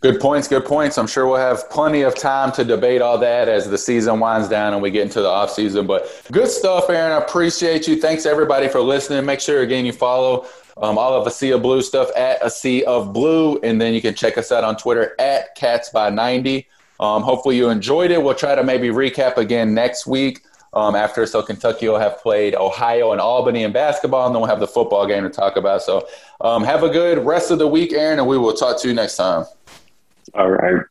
Good 0.02 0.20
points. 0.20 0.48
Good 0.48 0.66
points. 0.66 0.98
I'm 0.98 1.08
sure 1.08 1.28
we'll 1.28 1.38
have 1.38 1.70
plenty 1.70 2.02
of 2.02 2.16
time 2.16 2.52
to 2.54 2.66
debate 2.66 3.02
all 3.02 3.18
that 3.20 3.48
as 3.48 3.70
the 3.70 3.78
season 3.78 4.20
winds 4.20 4.50
down 4.50 4.74
and 4.74 4.82
we 4.82 4.92
get 4.92 5.04
into 5.04 5.22
the 5.22 5.30
off 5.30 5.52
season. 5.52 5.88
But 5.88 6.28
good 6.32 6.50
stuff, 6.50 6.90
Aaron. 6.90 7.14
I 7.14 7.24
appreciate 7.24 7.88
you. 7.88 8.02
Thanks 8.02 8.26
everybody 8.26 8.68
for 8.68 8.82
listening. 8.82 9.26
Make 9.26 9.40
sure 9.40 9.62
again 9.62 9.86
you 9.86 9.94
follow 9.94 10.46
um, 10.78 10.98
all 10.98 11.14
of 11.14 11.28
a 11.28 11.32
sea 11.32 11.52
of 11.52 11.62
blue 11.62 11.82
stuff 11.82 12.10
at 12.18 12.44
a 12.44 12.50
sea 12.50 12.84
of 12.84 13.14
blue, 13.14 13.60
and 13.60 13.80
then 13.80 13.94
you 13.94 14.02
can 14.02 14.16
check 14.16 14.38
us 14.38 14.52
out 14.52 14.64
on 14.64 14.76
Twitter 14.76 15.16
at 15.20 15.56
cats 15.56 15.90
by 15.90 16.10
90. 16.10 16.68
Um, 17.00 17.22
hopefully 17.22 17.58
you 17.58 17.70
enjoyed 17.70 18.12
it. 18.12 18.22
We'll 18.22 18.36
try 18.36 18.56
to 18.56 18.64
maybe 18.64 18.90
recap 18.90 19.38
again 19.38 19.74
next 19.74 20.08
week. 20.08 20.42
Um, 20.74 20.96
after 20.96 21.24
so 21.28 21.44
Kentucky 21.44 21.88
will 21.88 22.00
have 22.00 22.18
played 22.20 22.56
Ohio 22.56 23.12
and 23.12 23.22
Albany 23.22 23.64
in 23.64 23.72
basketball, 23.72 24.26
and 24.26 24.34
then 24.34 24.42
we'll 24.42 24.50
have 24.50 24.60
the 24.60 24.68
football 24.68 25.06
game 25.06 25.22
to 25.24 25.30
talk 25.30 25.56
about. 25.56 25.84
So 25.84 26.08
um, 26.44 26.64
have 26.64 26.84
a 26.84 26.90
good 26.90 27.26
rest 27.26 27.50
of 27.50 27.58
the 27.58 27.68
week, 27.68 27.94
Aaron, 27.94 28.20
and 28.20 28.28
we 28.28 28.38
will 28.38 28.54
talk 28.54 28.80
to 28.82 28.88
you 28.88 28.94
next 28.94 29.16
time. 29.16 29.46
All 30.34 30.52
right. 30.52 30.84